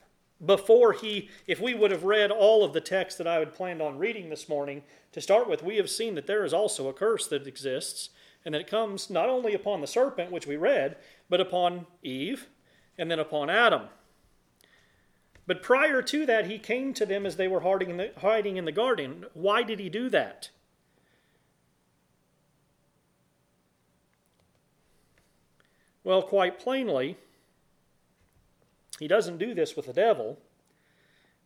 Before 0.45 0.93
he, 0.93 1.29
if 1.47 1.59
we 1.59 1.73
would 1.73 1.91
have 1.91 2.03
read 2.03 2.31
all 2.31 2.63
of 2.63 2.73
the 2.73 2.81
text 2.81 3.17
that 3.17 3.27
I 3.27 3.39
had 3.39 3.53
planned 3.53 3.81
on 3.81 3.97
reading 3.97 4.29
this 4.29 4.47
morning, 4.47 4.83
to 5.11 5.21
start 5.21 5.49
with, 5.49 5.63
we 5.63 5.77
have 5.77 5.89
seen 5.89 6.15
that 6.15 6.27
there 6.27 6.45
is 6.45 6.53
also 6.53 6.87
a 6.87 6.93
curse 6.93 7.27
that 7.27 7.47
exists, 7.47 8.09
and 8.45 8.53
that 8.53 8.61
it 8.61 8.67
comes 8.67 9.09
not 9.09 9.27
only 9.27 9.53
upon 9.53 9.81
the 9.81 9.87
serpent, 9.87 10.31
which 10.31 10.47
we 10.47 10.55
read, 10.55 10.95
but 11.29 11.41
upon 11.41 11.87
Eve, 12.03 12.47
and 12.97 13.11
then 13.11 13.19
upon 13.19 13.49
Adam. 13.49 13.83
But 15.45 15.63
prior 15.63 16.01
to 16.03 16.25
that, 16.27 16.45
he 16.45 16.59
came 16.59 16.93
to 16.93 17.05
them 17.05 17.25
as 17.25 17.35
they 17.35 17.47
were 17.47 17.61
hiding 17.61 17.89
in 17.89 17.97
the, 17.97 18.11
hiding 18.19 18.57
in 18.57 18.65
the 18.65 18.71
garden. 18.71 19.25
Why 19.33 19.63
did 19.63 19.79
he 19.79 19.89
do 19.89 20.07
that? 20.09 20.51
Well, 26.03 26.21
quite 26.21 26.59
plainly, 26.59 27.17
he 28.99 29.07
doesn't 29.07 29.37
do 29.37 29.53
this 29.53 29.75
with 29.75 29.85
the 29.85 29.93
devil, 29.93 30.39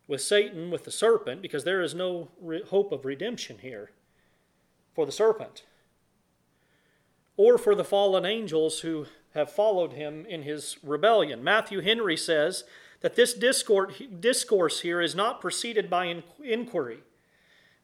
with 0.08 0.22
Satan, 0.22 0.72
with 0.72 0.84
the 0.84 0.92
serpent, 0.92 1.42
because 1.42 1.64
there 1.64 1.82
is 1.82 1.94
no 1.94 2.30
re- 2.42 2.64
hope 2.64 2.92
of 2.92 3.06
redemption 3.06 3.60
here 3.60 3.92
for 4.94 5.06
the 5.06 5.12
serpent 5.12 5.64
or 7.38 7.58
for 7.58 7.74
the 7.76 7.84
fallen 7.84 8.26
angels 8.26 8.80
who 8.82 9.08
have 9.34 9.52
followed 9.52 9.94
him 9.94 10.26
in 10.28 10.44
his 10.44 10.78
rebellion. 10.84 11.44
Matthew 11.44 11.82
Henry 11.82 12.16
says 12.16 12.64
that 13.02 13.16
this 13.16 13.34
discourse 13.34 14.82
here 14.82 15.02
is 15.02 15.16
not 15.16 15.42
preceded 15.42 15.90
by 15.90 16.24
inquiry 16.44 17.00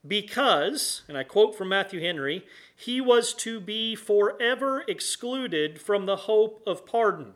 because, 0.08 1.02
and 1.08 1.18
I 1.18 1.24
quote 1.24 1.56
from 1.56 1.70
Matthew 1.70 2.00
Henry, 2.00 2.46
he 2.76 3.02
was 3.02 3.34
to 3.36 3.60
be 3.60 3.96
forever 3.96 4.84
excluded 4.88 5.82
from 5.82 6.06
the 6.06 6.16
hope 6.16 6.62
of 6.66 6.86
pardon. 6.86 7.34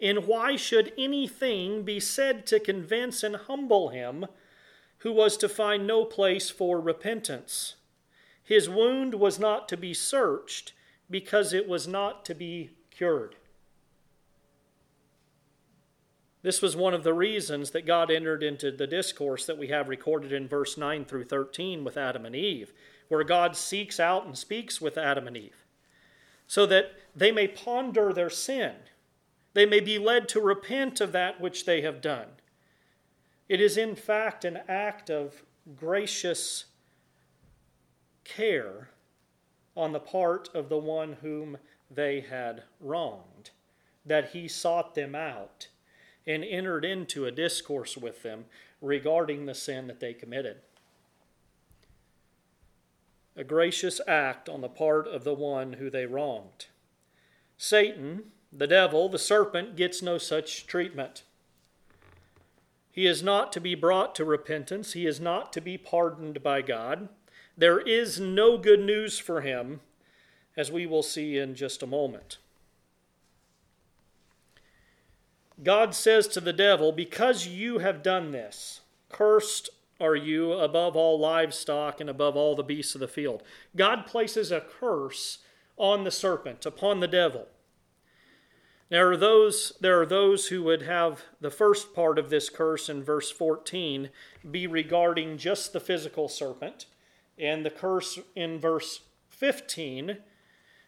And 0.00 0.26
why 0.26 0.56
should 0.56 0.92
anything 0.98 1.82
be 1.82 2.00
said 2.00 2.46
to 2.46 2.60
convince 2.60 3.22
and 3.22 3.36
humble 3.36 3.88
him 3.88 4.26
who 4.98 5.12
was 5.12 5.36
to 5.38 5.48
find 5.48 5.86
no 5.86 6.04
place 6.04 6.50
for 6.50 6.80
repentance? 6.80 7.76
His 8.42 8.68
wound 8.68 9.14
was 9.14 9.38
not 9.38 9.68
to 9.70 9.76
be 9.76 9.94
searched 9.94 10.72
because 11.10 11.52
it 11.52 11.68
was 11.68 11.88
not 11.88 12.24
to 12.26 12.34
be 12.34 12.70
cured. 12.90 13.36
This 16.42 16.62
was 16.62 16.76
one 16.76 16.94
of 16.94 17.02
the 17.02 17.14
reasons 17.14 17.72
that 17.72 17.86
God 17.86 18.08
entered 18.08 18.42
into 18.42 18.70
the 18.70 18.86
discourse 18.86 19.46
that 19.46 19.58
we 19.58 19.68
have 19.68 19.88
recorded 19.88 20.32
in 20.32 20.46
verse 20.46 20.78
9 20.78 21.04
through 21.04 21.24
13 21.24 21.82
with 21.82 21.96
Adam 21.96 22.24
and 22.24 22.36
Eve, 22.36 22.72
where 23.08 23.24
God 23.24 23.56
seeks 23.56 23.98
out 23.98 24.26
and 24.26 24.38
speaks 24.38 24.80
with 24.80 24.96
Adam 24.96 25.26
and 25.26 25.36
Eve, 25.36 25.64
so 26.46 26.64
that 26.66 26.92
they 27.16 27.32
may 27.32 27.48
ponder 27.48 28.12
their 28.12 28.30
sin 28.30 28.74
they 29.56 29.64
may 29.64 29.80
be 29.80 29.98
led 29.98 30.28
to 30.28 30.38
repent 30.38 31.00
of 31.00 31.12
that 31.12 31.40
which 31.40 31.64
they 31.64 31.80
have 31.80 32.02
done. 32.02 32.26
It 33.48 33.58
is, 33.58 33.78
in 33.78 33.96
fact, 33.96 34.44
an 34.44 34.58
act 34.68 35.08
of 35.08 35.44
gracious 35.74 36.66
care 38.22 38.90
on 39.74 39.92
the 39.92 39.98
part 39.98 40.50
of 40.54 40.68
the 40.68 40.76
one 40.76 41.14
whom 41.22 41.56
they 41.90 42.20
had 42.20 42.64
wronged, 42.82 43.48
that 44.04 44.32
he 44.32 44.46
sought 44.46 44.94
them 44.94 45.14
out 45.14 45.68
and 46.26 46.44
entered 46.44 46.84
into 46.84 47.24
a 47.24 47.32
discourse 47.32 47.96
with 47.96 48.22
them 48.22 48.44
regarding 48.82 49.46
the 49.46 49.54
sin 49.54 49.86
that 49.86 50.00
they 50.00 50.12
committed. 50.12 50.58
A 53.34 53.42
gracious 53.42 54.02
act 54.06 54.50
on 54.50 54.60
the 54.60 54.68
part 54.68 55.08
of 55.08 55.24
the 55.24 55.32
one 55.32 55.74
who 55.74 55.88
they 55.88 56.04
wronged. 56.04 56.66
Satan, 57.56 58.32
the 58.56 58.66
devil, 58.66 59.08
the 59.08 59.18
serpent, 59.18 59.76
gets 59.76 60.02
no 60.02 60.18
such 60.18 60.66
treatment. 60.66 61.24
He 62.90 63.06
is 63.06 63.22
not 63.22 63.52
to 63.52 63.60
be 63.60 63.74
brought 63.74 64.14
to 64.14 64.24
repentance. 64.24 64.94
He 64.94 65.06
is 65.06 65.20
not 65.20 65.52
to 65.52 65.60
be 65.60 65.76
pardoned 65.76 66.42
by 66.42 66.62
God. 66.62 67.10
There 67.56 67.78
is 67.78 68.18
no 68.18 68.56
good 68.56 68.80
news 68.80 69.18
for 69.18 69.42
him, 69.42 69.80
as 70.56 70.72
we 70.72 70.86
will 70.86 71.02
see 71.02 71.36
in 71.36 71.54
just 71.54 71.82
a 71.82 71.86
moment. 71.86 72.38
God 75.62 75.94
says 75.94 76.26
to 76.28 76.40
the 76.40 76.52
devil, 76.52 76.92
Because 76.92 77.46
you 77.46 77.78
have 77.78 78.02
done 78.02 78.32
this, 78.32 78.80
cursed 79.10 79.70
are 80.00 80.16
you 80.16 80.52
above 80.52 80.96
all 80.96 81.18
livestock 81.18 82.00
and 82.00 82.10
above 82.10 82.36
all 82.36 82.54
the 82.54 82.62
beasts 82.62 82.94
of 82.94 83.00
the 83.00 83.08
field. 83.08 83.42
God 83.74 84.06
places 84.06 84.50
a 84.50 84.60
curse 84.60 85.38
on 85.76 86.04
the 86.04 86.10
serpent, 86.10 86.64
upon 86.64 87.00
the 87.00 87.08
devil. 87.08 87.48
There 88.88 89.10
are 89.10 89.16
those 89.16 89.72
there 89.80 90.00
are 90.00 90.06
those 90.06 90.48
who 90.48 90.62
would 90.62 90.82
have 90.82 91.22
the 91.40 91.50
first 91.50 91.92
part 91.92 92.18
of 92.18 92.30
this 92.30 92.48
curse 92.48 92.88
in 92.88 93.02
verse 93.02 93.30
14 93.30 94.10
be 94.48 94.66
regarding 94.66 95.38
just 95.38 95.72
the 95.72 95.80
physical 95.80 96.28
serpent 96.28 96.86
and 97.36 97.66
the 97.66 97.70
curse 97.70 98.20
in 98.36 98.60
verse 98.60 99.00
15 99.28 100.18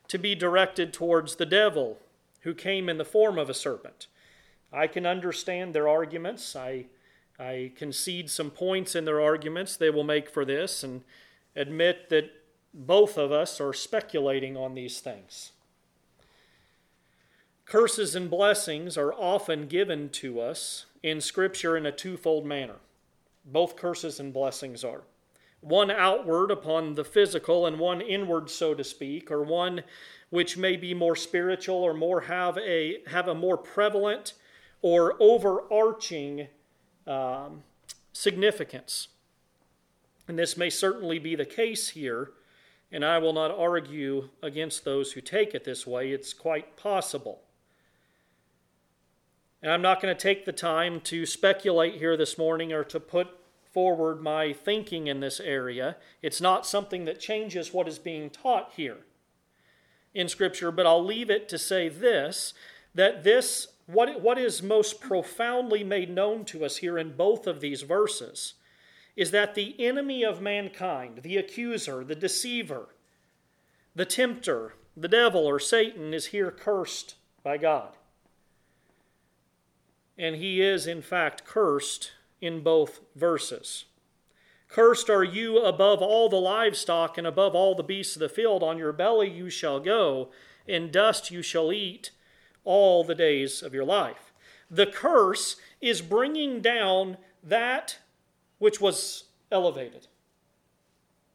to 0.06 0.18
be 0.18 0.34
directed 0.34 0.92
towards 0.92 1.36
the 1.36 1.46
devil 1.46 1.98
who 2.42 2.54
came 2.54 2.88
in 2.88 2.98
the 2.98 3.04
form 3.04 3.36
of 3.36 3.50
a 3.50 3.54
serpent. 3.54 4.06
I 4.72 4.86
can 4.86 5.04
understand 5.04 5.74
their 5.74 5.88
arguments. 5.88 6.54
I 6.54 6.86
I 7.36 7.72
concede 7.74 8.30
some 8.30 8.50
points 8.50 8.94
in 8.94 9.06
their 9.06 9.20
arguments 9.20 9.76
they 9.76 9.90
will 9.90 10.04
make 10.04 10.30
for 10.30 10.44
this 10.44 10.84
and 10.84 11.02
admit 11.56 12.10
that 12.10 12.30
both 12.72 13.18
of 13.18 13.32
us 13.32 13.60
are 13.60 13.72
speculating 13.72 14.56
on 14.56 14.74
these 14.74 15.00
things. 15.00 15.52
Curses 17.68 18.14
and 18.14 18.30
blessings 18.30 18.96
are 18.96 19.12
often 19.12 19.66
given 19.66 20.08
to 20.08 20.40
us 20.40 20.86
in 21.02 21.20
Scripture 21.20 21.76
in 21.76 21.84
a 21.84 21.92
twofold 21.92 22.46
manner. 22.46 22.76
Both 23.44 23.76
curses 23.76 24.18
and 24.18 24.32
blessings 24.32 24.82
are. 24.82 25.02
One 25.60 25.90
outward 25.90 26.50
upon 26.50 26.94
the 26.94 27.04
physical, 27.04 27.66
and 27.66 27.78
one 27.78 28.00
inward, 28.00 28.48
so 28.48 28.72
to 28.72 28.82
speak, 28.82 29.30
or 29.30 29.42
one 29.42 29.82
which 30.30 30.56
may 30.56 30.76
be 30.76 30.94
more 30.94 31.14
spiritual 31.14 31.76
or 31.76 31.92
more 31.92 32.22
have 32.22 32.56
a, 32.56 33.02
have 33.08 33.28
a 33.28 33.34
more 33.34 33.58
prevalent 33.58 34.32
or 34.80 35.16
overarching 35.20 36.48
um, 37.06 37.64
significance. 38.14 39.08
And 40.26 40.38
this 40.38 40.56
may 40.56 40.70
certainly 40.70 41.18
be 41.18 41.34
the 41.34 41.44
case 41.44 41.90
here, 41.90 42.30
and 42.90 43.04
I 43.04 43.18
will 43.18 43.34
not 43.34 43.50
argue 43.50 44.30
against 44.42 44.86
those 44.86 45.12
who 45.12 45.20
take 45.20 45.54
it 45.54 45.64
this 45.64 45.86
way. 45.86 46.12
It's 46.12 46.32
quite 46.32 46.74
possible. 46.78 47.42
And 49.62 49.72
I'm 49.72 49.82
not 49.82 50.00
going 50.00 50.14
to 50.14 50.20
take 50.20 50.44
the 50.44 50.52
time 50.52 51.00
to 51.02 51.26
speculate 51.26 51.96
here 51.96 52.16
this 52.16 52.38
morning 52.38 52.72
or 52.72 52.84
to 52.84 53.00
put 53.00 53.28
forward 53.72 54.22
my 54.22 54.52
thinking 54.52 55.08
in 55.08 55.20
this 55.20 55.40
area. 55.40 55.96
It's 56.22 56.40
not 56.40 56.66
something 56.66 57.04
that 57.04 57.20
changes 57.20 57.72
what 57.72 57.88
is 57.88 57.98
being 57.98 58.30
taught 58.30 58.72
here 58.76 58.98
in 60.14 60.28
Scripture, 60.28 60.70
but 60.70 60.86
I'll 60.86 61.04
leave 61.04 61.30
it 61.30 61.48
to 61.48 61.58
say 61.58 61.88
this 61.88 62.54
that 62.94 63.22
this, 63.22 63.68
what, 63.86 64.20
what 64.20 64.38
is 64.38 64.62
most 64.62 65.00
profoundly 65.00 65.84
made 65.84 66.10
known 66.10 66.44
to 66.46 66.64
us 66.64 66.78
here 66.78 66.98
in 66.98 67.16
both 67.16 67.46
of 67.46 67.60
these 67.60 67.82
verses, 67.82 68.54
is 69.14 69.30
that 69.30 69.54
the 69.54 69.76
enemy 69.78 70.24
of 70.24 70.40
mankind, 70.40 71.20
the 71.22 71.36
accuser, 71.36 72.02
the 72.02 72.14
deceiver, 72.14 72.88
the 73.94 74.06
tempter, 74.06 74.74
the 74.96 75.08
devil 75.08 75.46
or 75.46 75.60
Satan, 75.60 76.14
is 76.14 76.26
here 76.26 76.50
cursed 76.50 77.16
by 77.44 77.58
God. 77.58 77.97
And 80.18 80.36
he 80.36 80.60
is, 80.60 80.86
in 80.86 81.00
fact, 81.00 81.44
cursed 81.44 82.12
in 82.40 82.60
both 82.60 83.00
verses. 83.14 83.84
Cursed 84.68 85.08
are 85.08 85.24
you 85.24 85.58
above 85.58 86.02
all 86.02 86.28
the 86.28 86.36
livestock 86.36 87.16
and 87.16 87.26
above 87.26 87.54
all 87.54 87.74
the 87.74 87.82
beasts 87.82 88.16
of 88.16 88.20
the 88.20 88.28
field. 88.28 88.62
On 88.62 88.76
your 88.76 88.92
belly 88.92 89.30
you 89.30 89.48
shall 89.48 89.80
go, 89.80 90.28
in 90.66 90.90
dust 90.90 91.30
you 91.30 91.40
shall 91.40 91.72
eat 91.72 92.10
all 92.64 93.02
the 93.02 93.14
days 93.14 93.62
of 93.62 93.72
your 93.72 93.84
life. 93.84 94.32
The 94.70 94.86
curse 94.86 95.56
is 95.80 96.02
bringing 96.02 96.60
down 96.60 97.16
that 97.42 97.98
which 98.58 98.80
was 98.80 99.24
elevated. 99.50 100.08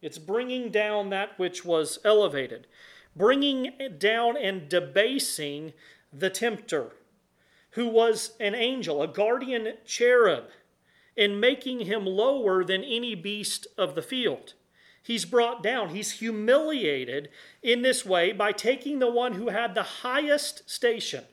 It's 0.01 0.19
bringing 0.19 0.69
down 0.69 1.09
that 1.09 1.39
which 1.39 1.65
was 1.65 1.97
elevated, 2.03 2.67
bringing 3.15 3.71
down 3.97 4.37
and 4.37 4.69
debasing 4.69 5.73
the 6.11 6.29
tempter, 6.29 6.91
who 7.73 7.87
was 7.87 8.33
an 8.39 8.55
angel, 8.55 9.01
a 9.01 9.07
guardian 9.07 9.73
cherub 9.85 10.45
and 11.17 11.39
making 11.39 11.81
him 11.81 12.05
lower 12.05 12.63
than 12.63 12.83
any 12.83 13.15
beast 13.15 13.67
of 13.77 13.95
the 13.95 14.01
field. 14.01 14.53
He's 15.01 15.25
brought 15.25 15.61
down, 15.61 15.89
he's 15.89 16.11
humiliated 16.11 17.29
in 17.61 17.81
this 17.81 18.05
way 18.05 18.31
by 18.31 18.51
taking 18.51 18.99
the 18.99 19.11
one 19.11 19.33
who 19.33 19.49
had 19.49 19.75
the 19.75 19.83
highest 19.83 20.69
station 20.69 21.25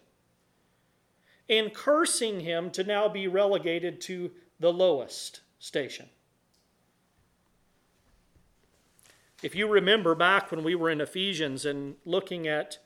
and 1.48 1.72
cursing 1.72 2.40
him 2.40 2.70
to 2.70 2.84
now 2.84 3.08
be 3.08 3.28
relegated 3.28 4.00
to 4.02 4.30
the 4.58 4.72
lowest 4.72 5.40
station. 5.58 6.08
If 9.42 9.54
you 9.54 9.68
remember 9.68 10.14
back 10.14 10.50
when 10.50 10.62
we 10.62 10.74
were 10.74 10.90
in 10.90 11.00
Ephesians 11.00 11.64
and 11.64 11.96
looking 12.04 12.46
at 12.46 12.78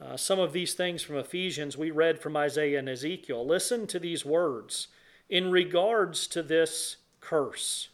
uh, 0.00 0.16
some 0.16 0.38
of 0.38 0.52
these 0.52 0.74
things 0.74 1.02
from 1.02 1.16
Ephesians, 1.16 1.76
we 1.76 1.90
read 1.90 2.20
from 2.20 2.36
Isaiah 2.36 2.78
and 2.78 2.88
Ezekiel. 2.88 3.46
Listen 3.46 3.86
to 3.86 3.98
these 3.98 4.24
words 4.24 4.88
in 5.28 5.50
regards 5.50 6.26
to 6.28 6.42
this 6.42 6.96
curse. 7.20 7.88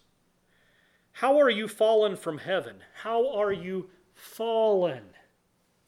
How 1.12 1.38
are 1.38 1.50
you 1.50 1.68
fallen 1.68 2.16
from 2.16 2.38
heaven? 2.38 2.76
How 3.02 3.32
are 3.32 3.52
you 3.52 3.90
fallen 4.14 5.02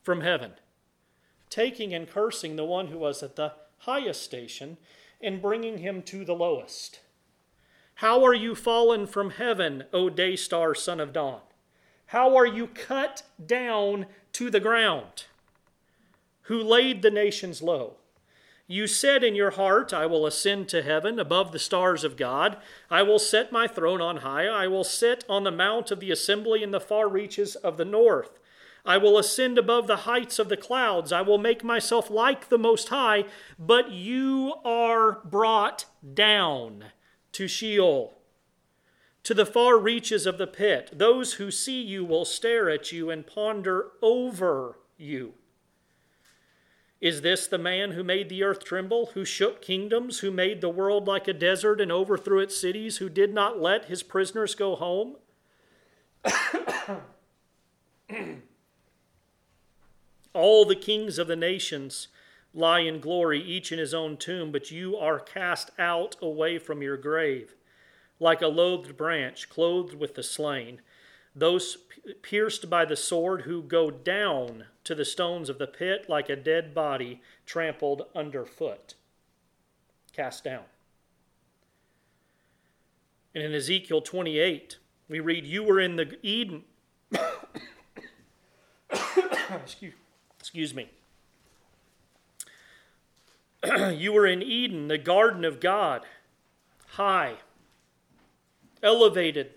from 0.02 0.20
heaven? 0.20 0.52
Taking 1.50 1.92
and 1.92 2.08
cursing 2.08 2.56
the 2.56 2.64
one 2.64 2.88
who 2.88 2.98
was 2.98 3.22
at 3.22 3.36
the 3.36 3.52
highest 3.78 4.22
station 4.22 4.76
and 5.20 5.42
bringing 5.42 5.78
him 5.78 6.02
to 6.02 6.24
the 6.24 6.34
lowest. 6.34 7.00
How 7.96 8.24
are 8.24 8.34
you 8.34 8.54
fallen 8.54 9.06
from 9.06 9.30
heaven, 9.30 9.84
O 9.92 10.10
day 10.10 10.36
star, 10.36 10.74
son 10.74 11.00
of 11.00 11.12
dawn? 11.12 11.40
How 12.06 12.36
are 12.36 12.46
you 12.46 12.66
cut 12.66 13.22
down 13.44 14.06
to 14.32 14.50
the 14.50 14.60
ground? 14.60 15.24
Who 16.44 16.62
laid 16.62 17.02
the 17.02 17.10
nations 17.10 17.62
low? 17.62 17.96
You 18.66 18.86
said 18.86 19.22
in 19.22 19.34
your 19.34 19.52
heart, 19.52 19.92
I 19.92 20.06
will 20.06 20.26
ascend 20.26 20.68
to 20.70 20.82
heaven 20.82 21.18
above 21.18 21.52
the 21.52 21.58
stars 21.58 22.02
of 22.02 22.16
God. 22.16 22.56
I 22.90 23.02
will 23.02 23.18
set 23.18 23.52
my 23.52 23.66
throne 23.66 24.00
on 24.00 24.18
high. 24.18 24.46
I 24.46 24.66
will 24.68 24.84
sit 24.84 25.24
on 25.28 25.44
the 25.44 25.50
mount 25.50 25.90
of 25.90 26.00
the 26.00 26.10
assembly 26.10 26.62
in 26.62 26.70
the 26.70 26.80
far 26.80 27.08
reaches 27.08 27.56
of 27.56 27.76
the 27.76 27.84
north. 27.84 28.38
I 28.86 28.96
will 28.98 29.18
ascend 29.18 29.58
above 29.58 29.86
the 29.86 29.98
heights 29.98 30.38
of 30.38 30.48
the 30.48 30.56
clouds. 30.56 31.12
I 31.12 31.22
will 31.22 31.38
make 31.38 31.62
myself 31.62 32.10
like 32.10 32.48
the 32.48 32.58
Most 32.58 32.88
High. 32.88 33.24
But 33.58 33.90
you 33.90 34.54
are 34.64 35.20
brought 35.24 35.86
down 36.14 36.86
to 37.32 37.48
Sheol, 37.48 38.18
to 39.24 39.34
the 39.34 39.46
far 39.46 39.78
reaches 39.78 40.26
of 40.26 40.38
the 40.38 40.46
pit. 40.46 40.90
Those 40.92 41.34
who 41.34 41.50
see 41.50 41.82
you 41.82 42.04
will 42.04 42.24
stare 42.24 42.70
at 42.70 42.92
you 42.92 43.10
and 43.10 43.26
ponder 43.26 43.92
over 44.02 44.78
you. 44.96 45.34
Is 47.04 47.20
this 47.20 47.46
the 47.46 47.58
man 47.58 47.90
who 47.90 48.02
made 48.02 48.30
the 48.30 48.42
earth 48.42 48.64
tremble, 48.64 49.10
who 49.12 49.26
shook 49.26 49.60
kingdoms, 49.60 50.20
who 50.20 50.30
made 50.30 50.62
the 50.62 50.70
world 50.70 51.06
like 51.06 51.28
a 51.28 51.34
desert 51.34 51.78
and 51.78 51.92
overthrew 51.92 52.40
its 52.40 52.58
cities, 52.58 52.96
who 52.96 53.10
did 53.10 53.34
not 53.34 53.60
let 53.60 53.84
his 53.84 54.02
prisoners 54.02 54.54
go 54.54 54.74
home? 54.74 55.16
All 60.32 60.64
the 60.64 60.74
kings 60.74 61.18
of 61.18 61.26
the 61.26 61.36
nations 61.36 62.08
lie 62.54 62.80
in 62.80 63.00
glory, 63.00 63.42
each 63.42 63.70
in 63.70 63.78
his 63.78 63.92
own 63.92 64.16
tomb, 64.16 64.50
but 64.50 64.70
you 64.70 64.96
are 64.96 65.20
cast 65.20 65.72
out 65.78 66.16
away 66.22 66.56
from 66.58 66.80
your 66.80 66.96
grave, 66.96 67.54
like 68.18 68.40
a 68.40 68.48
loathed 68.48 68.96
branch, 68.96 69.50
clothed 69.50 69.92
with 69.92 70.14
the 70.14 70.22
slain 70.22 70.80
those 71.34 71.76
pierced 72.22 72.68
by 72.68 72.84
the 72.84 72.96
sword 72.96 73.42
who 73.42 73.62
go 73.62 73.90
down 73.90 74.64
to 74.84 74.94
the 74.94 75.04
stones 75.04 75.48
of 75.48 75.58
the 75.58 75.66
pit 75.66 76.06
like 76.08 76.28
a 76.28 76.36
dead 76.36 76.74
body 76.74 77.20
trampled 77.46 78.06
underfoot, 78.14 78.94
cast 80.12 80.44
down. 80.44 80.64
And 83.34 83.42
in 83.42 83.54
Ezekiel 83.54 84.00
28, 84.00 84.78
we 85.08 85.20
read, 85.20 85.44
You 85.44 85.64
were 85.64 85.80
in 85.80 85.96
the 85.96 86.18
Eden. 86.22 86.64
excuse, 89.50 89.94
excuse 90.38 90.74
me. 90.74 90.90
you 93.92 94.12
were 94.12 94.26
in 94.26 94.42
Eden, 94.42 94.88
the 94.88 94.98
garden 94.98 95.44
of 95.44 95.58
God, 95.58 96.04
high, 96.90 97.36
elevated 98.82 99.52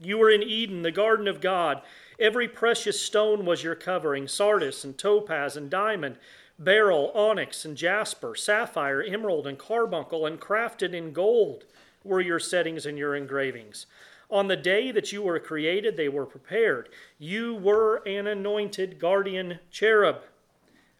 you 0.00 0.18
were 0.18 0.30
in 0.30 0.42
Eden, 0.42 0.82
the 0.82 0.90
garden 0.90 1.28
of 1.28 1.40
God. 1.40 1.82
Every 2.18 2.48
precious 2.48 3.00
stone 3.00 3.44
was 3.44 3.62
your 3.62 3.74
covering 3.74 4.28
sardius 4.28 4.84
and 4.84 4.96
topaz 4.96 5.56
and 5.56 5.70
diamond, 5.70 6.16
beryl, 6.58 7.10
onyx 7.14 7.64
and 7.64 7.76
jasper, 7.76 8.34
sapphire, 8.34 9.02
emerald 9.02 9.46
and 9.46 9.58
carbuncle, 9.58 10.26
and 10.26 10.40
crafted 10.40 10.94
in 10.94 11.12
gold 11.12 11.64
were 12.04 12.20
your 12.20 12.38
settings 12.38 12.86
and 12.86 12.98
your 12.98 13.14
engravings. 13.14 13.86
On 14.30 14.48
the 14.48 14.56
day 14.56 14.90
that 14.90 15.12
you 15.12 15.22
were 15.22 15.38
created, 15.38 15.96
they 15.96 16.08
were 16.08 16.26
prepared. 16.26 16.88
You 17.18 17.54
were 17.54 18.02
an 18.06 18.26
anointed 18.26 18.98
guardian 18.98 19.60
cherub. 19.70 20.22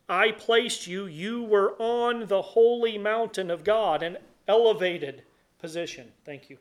I 0.09 0.31
placed 0.31 0.87
you, 0.87 1.07
you 1.07 1.43
were 1.43 1.75
on 1.81 2.29
the 2.29 2.43
holy 2.43 2.97
mountain 2.97 3.51
of 3.51 3.65
God, 3.65 4.03
an 4.03 4.19
elevated 4.47 5.25
position. 5.59 6.13
Thank 6.25 6.49
you. 6.49 6.59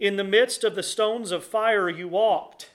In 0.00 0.16
the 0.16 0.24
midst 0.24 0.64
of 0.64 0.74
the 0.74 0.82
stones 0.82 1.30
of 1.30 1.44
fire, 1.44 1.90
you 1.90 2.08
walked. 2.08 2.70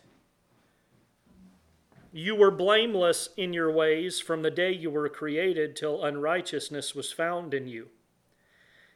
You 2.13 2.35
were 2.35 2.51
blameless 2.51 3.29
in 3.35 3.51
your 3.51 3.71
ways 3.71 4.19
from 4.19 4.43
the 4.43 4.51
day 4.51 4.71
you 4.71 4.91
were 4.91 5.09
created 5.09 5.75
till 5.75 6.05
unrighteousness 6.05 6.93
was 6.93 7.11
found 7.11 7.55
in 7.55 7.67
you. 7.67 7.87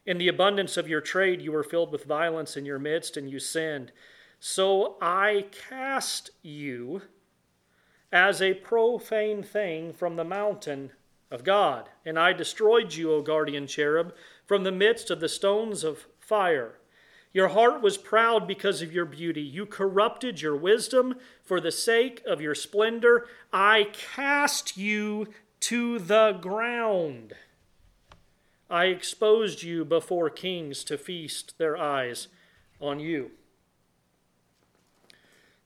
In 0.05 0.19
the 0.19 0.27
abundance 0.27 0.77
of 0.77 0.87
your 0.87 1.01
trade, 1.01 1.41
you 1.41 1.51
were 1.51 1.63
filled 1.63 1.91
with 1.91 2.05
violence 2.05 2.55
in 2.55 2.65
your 2.65 2.77
midst, 2.77 3.17
and 3.17 3.29
you 3.29 3.39
sinned. 3.39 3.91
So 4.39 4.97
I 5.01 5.47
cast 5.51 6.29
you 6.43 7.01
as 8.11 8.43
a 8.43 8.53
profane 8.53 9.41
thing 9.41 9.91
from 9.91 10.17
the 10.17 10.23
mountain 10.23 10.91
of 11.31 11.43
God, 11.43 11.89
and 12.05 12.17
I 12.17 12.33
destroyed 12.33 12.93
you, 12.93 13.11
O 13.11 13.23
guardian 13.23 13.65
cherub, 13.65 14.13
from 14.45 14.63
the 14.63 14.71
midst 14.71 15.09
of 15.09 15.19
the 15.19 15.29
stones 15.29 15.83
of 15.83 16.05
fire. 16.19 16.78
Your 17.31 17.49
heart 17.49 17.81
was 17.81 17.97
proud 17.97 18.47
because 18.47 18.81
of 18.81 18.91
your 18.91 19.05
beauty. 19.05 19.41
You 19.41 19.65
corrupted 19.65 20.41
your 20.41 20.55
wisdom 20.55 21.15
for 21.43 21.61
the 21.61 21.71
sake 21.71 22.21
of 22.25 22.41
your 22.41 22.55
splendor. 22.55 23.27
I 23.53 23.89
cast 23.93 24.77
you 24.77 25.27
to 25.61 25.99
the 25.99 26.37
ground. 26.41 27.33
I 28.69 28.85
exposed 28.85 29.63
you 29.63 29.85
before 29.85 30.29
kings 30.29 30.83
to 30.85 30.97
feast 30.97 31.57
their 31.57 31.77
eyes 31.77 32.27
on 32.79 32.99
you. 32.99 33.31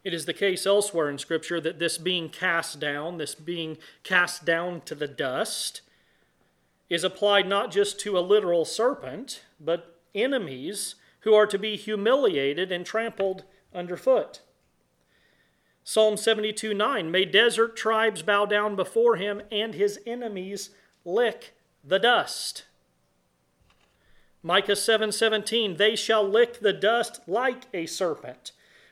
It 0.03 0.13
is 0.13 0.25
the 0.25 0.33
case 0.33 0.65
elsewhere 0.65 1.09
in 1.09 1.17
Scripture 1.17 1.61
that 1.61 1.79
this 1.79 1.97
being 1.97 2.27
cast 2.27 2.79
down, 2.79 3.17
this 3.17 3.35
being 3.35 3.77
cast 4.03 4.43
down 4.43 4.81
to 4.81 4.95
the 4.95 5.07
dust, 5.07 5.81
is 6.89 7.05
applied 7.05 7.47
not 7.47 7.71
just 7.71 7.99
to 8.01 8.17
a 8.17 8.19
literal 8.19 8.65
serpent, 8.65 9.43
but 9.61 9.99
enemies 10.13 10.95
who 11.23 11.33
are 11.33 11.47
to 11.47 11.57
be 11.57 11.75
humiliated 11.75 12.71
and 12.71 12.85
trampled 12.85 13.43
underfoot. 13.73 14.41
Psalm 15.83 16.15
72 16.15 16.73
9 16.73 17.11
May 17.11 17.25
desert 17.25 17.75
tribes 17.75 18.21
bow 18.21 18.45
down 18.45 18.75
before 18.75 19.17
him, 19.17 19.41
and 19.51 19.75
his 19.75 19.99
enemies 20.05 20.69
lick 21.03 21.53
the 21.83 21.99
dust. 21.99 22.65
Micah 24.41 24.75
7 24.75 25.11
17 25.11 25.77
They 25.77 25.95
shall 25.95 26.27
lick 26.27 26.59
the 26.59 26.73
dust 26.73 27.21
like 27.27 27.65
a 27.73 27.85
serpent, 27.85 28.51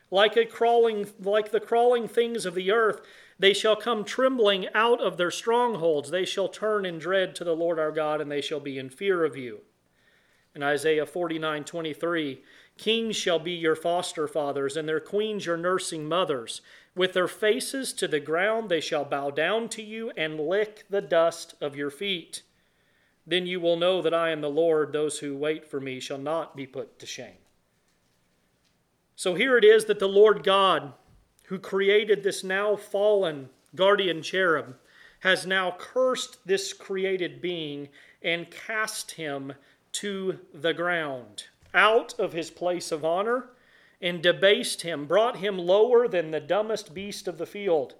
like 0.09 0.35
a 0.35 0.45
crawling 0.45 1.07
like 1.19 1.51
the 1.51 1.59
crawling 1.59 2.07
things 2.07 2.45
of 2.45 2.55
the 2.55 2.71
earth. 2.71 3.01
They 3.39 3.53
shall 3.53 3.75
come 3.75 4.03
trembling 4.03 4.67
out 4.75 5.01
of 5.01 5.17
their 5.17 5.31
strongholds. 5.31 6.11
They 6.11 6.25
shall 6.25 6.47
turn 6.47 6.85
in 6.85 6.99
dread 6.99 7.35
to 7.35 7.43
the 7.43 7.55
Lord 7.55 7.79
our 7.79 7.91
God, 7.91 8.21
and 8.21 8.31
they 8.31 8.41
shall 8.41 8.59
be 8.59 8.77
in 8.77 8.89
fear 8.89 9.23
of 9.25 9.35
you. 9.35 9.61
In 10.53 10.63
Isaiah 10.63 11.05
49 11.05 11.63
23, 11.63 12.41
Kings 12.77 13.15
shall 13.15 13.39
be 13.39 13.51
your 13.51 13.75
foster 13.75 14.27
fathers, 14.27 14.75
and 14.75 14.87
their 14.87 14.99
queens 14.99 15.45
your 15.45 15.57
nursing 15.57 16.05
mothers. 16.05 16.61
With 16.95 17.13
their 17.13 17.27
faces 17.27 17.93
to 17.93 18.07
the 18.07 18.19
ground, 18.19 18.69
they 18.69 18.81
shall 18.81 19.05
bow 19.05 19.29
down 19.29 19.69
to 19.69 19.83
you 19.83 20.11
and 20.17 20.39
lick 20.39 20.85
the 20.89 21.01
dust 21.01 21.53
of 21.61 21.75
your 21.75 21.91
feet. 21.91 22.43
Then 23.25 23.45
you 23.45 23.59
will 23.59 23.77
know 23.77 24.01
that 24.01 24.13
I 24.13 24.31
am 24.31 24.41
the 24.41 24.49
Lord. 24.49 24.91
Those 24.91 25.19
who 25.19 25.37
wait 25.37 25.65
for 25.65 25.79
me 25.79 25.99
shall 25.99 26.17
not 26.17 26.55
be 26.55 26.65
put 26.65 26.99
to 26.99 27.05
shame. 27.05 27.37
So 29.15 29.35
here 29.35 29.57
it 29.57 29.63
is 29.63 29.85
that 29.85 29.99
the 29.99 30.09
Lord 30.09 30.43
God, 30.43 30.93
who 31.45 31.59
created 31.59 32.23
this 32.23 32.43
now 32.43 32.75
fallen 32.75 33.49
guardian 33.75 34.23
cherub, 34.23 34.75
has 35.19 35.45
now 35.45 35.75
cursed 35.77 36.39
this 36.47 36.73
created 36.73 37.41
being 37.41 37.89
and 38.23 38.49
cast 38.49 39.11
him 39.11 39.53
to 39.93 40.39
the 40.53 40.73
ground, 40.73 41.45
out 41.73 42.17
of 42.19 42.33
his 42.33 42.49
place 42.49 42.91
of 42.91 43.05
honor, 43.05 43.49
and 44.01 44.21
debased 44.21 44.81
him, 44.81 45.05
brought 45.05 45.37
him 45.37 45.57
lower 45.57 46.07
than 46.07 46.31
the 46.31 46.39
dumbest 46.39 46.93
beast 46.93 47.27
of 47.27 47.37
the 47.37 47.45
field. 47.45 47.95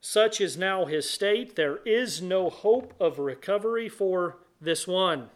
Such 0.00 0.40
is 0.40 0.58
now 0.58 0.84
his 0.84 1.08
state. 1.08 1.54
There 1.54 1.78
is 1.86 2.20
no 2.20 2.50
hope 2.50 2.92
of 2.98 3.20
recovery 3.20 3.88
for 3.88 4.38
this 4.60 4.86
one. 4.86 5.30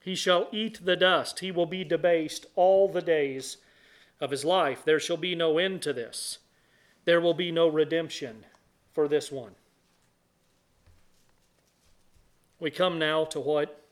He 0.00 0.14
shall 0.14 0.48
eat 0.52 0.84
the 0.84 0.96
dust. 0.96 1.38
He 1.38 1.52
will 1.52 1.66
be 1.66 1.84
debased 1.84 2.46
all 2.56 2.88
the 2.88 3.02
days 3.02 3.58
of 4.20 4.30
his 4.32 4.44
life. 4.44 4.84
There 4.84 4.98
shall 4.98 5.16
be 5.16 5.34
no 5.34 5.58
end 5.58 5.82
to 5.82 5.92
this. 5.92 6.38
There 7.04 7.20
will 7.20 7.34
be 7.34 7.52
no 7.52 7.68
redemption 7.68 8.44
for 8.92 9.06
this 9.06 9.30
one. 9.30 9.52
We 12.60 12.72
come 12.72 12.98
now 12.98 13.24
to 13.26 13.38
what 13.38 13.84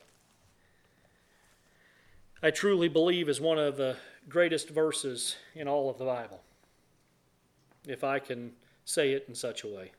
I 2.43 2.51
truly 2.51 2.89
believe 2.89 3.29
is 3.29 3.39
one 3.39 3.57
of 3.57 3.77
the 3.77 3.95
greatest 4.27 4.69
verses 4.69 5.37
in 5.55 5.69
all 5.69 5.89
of 5.89 5.97
the 5.97 6.03
Bible, 6.03 6.41
if 7.87 8.03
I 8.03 8.19
can 8.19 8.51
say 8.83 9.13
it 9.13 9.23
in 9.29 9.35
such 9.35 9.63
a 9.63 9.67
way. 9.67 9.93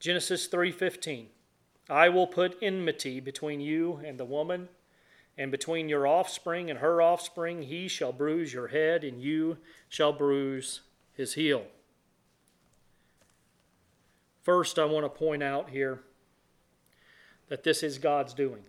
Genesis 0.00 0.48
3:15 0.48 1.28
I 1.90 2.08
will 2.08 2.26
put 2.26 2.56
enmity 2.62 3.20
between 3.20 3.60
you 3.60 4.00
and 4.02 4.18
the 4.18 4.24
woman 4.24 4.70
and 5.36 5.50
between 5.50 5.90
your 5.90 6.06
offspring 6.06 6.70
and 6.70 6.78
her 6.78 7.02
offspring 7.02 7.64
he 7.64 7.86
shall 7.86 8.12
bruise 8.12 8.54
your 8.54 8.68
head 8.68 9.04
and 9.04 9.20
you 9.20 9.58
shall 9.90 10.14
bruise 10.14 10.80
his 11.12 11.34
heel. 11.34 11.66
First 14.42 14.78
I 14.78 14.86
want 14.86 15.04
to 15.04 15.10
point 15.10 15.42
out 15.42 15.68
here 15.68 16.02
that 17.48 17.64
this 17.64 17.82
is 17.82 17.98
God's 17.98 18.34
doing. 18.34 18.64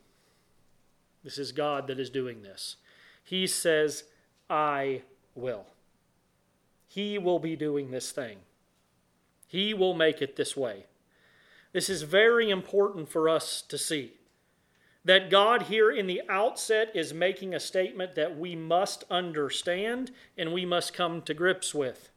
This 1.24 1.38
is 1.38 1.52
God 1.52 1.88
that 1.88 2.00
is 2.00 2.10
doing 2.10 2.44
this. 2.44 2.76
He 3.24 3.48
says, 3.48 4.04
I 4.50 5.02
will. 5.34 5.66
He 6.88 7.18
will 7.18 7.40
be 7.40 7.56
doing 7.56 7.92
this 7.92 8.12
thing. 8.12 8.38
He 9.48 9.74
will 9.74 9.94
make 9.94 10.22
it 10.22 10.36
this 10.36 10.56
way. 10.56 10.86
This 11.74 11.90
is 11.90 12.04
very 12.04 12.50
important 12.50 13.10
for 13.10 13.28
us 13.28 13.62
to 13.64 13.78
see. 13.78 14.14
That 15.04 15.30
God 15.30 15.64
here 15.64 15.92
in 15.92 16.08
the 16.08 16.22
outset 16.30 16.92
is 16.96 17.14
making 17.14 17.54
a 17.54 17.60
statement 17.60 18.16
that 18.16 18.38
we 18.38 18.56
must 18.56 19.04
understand 19.10 20.12
and 20.38 20.54
we 20.54 20.66
must 20.66 20.94
come 20.94 21.22
to 21.24 21.34
grips 21.34 21.76
with. 21.76 22.10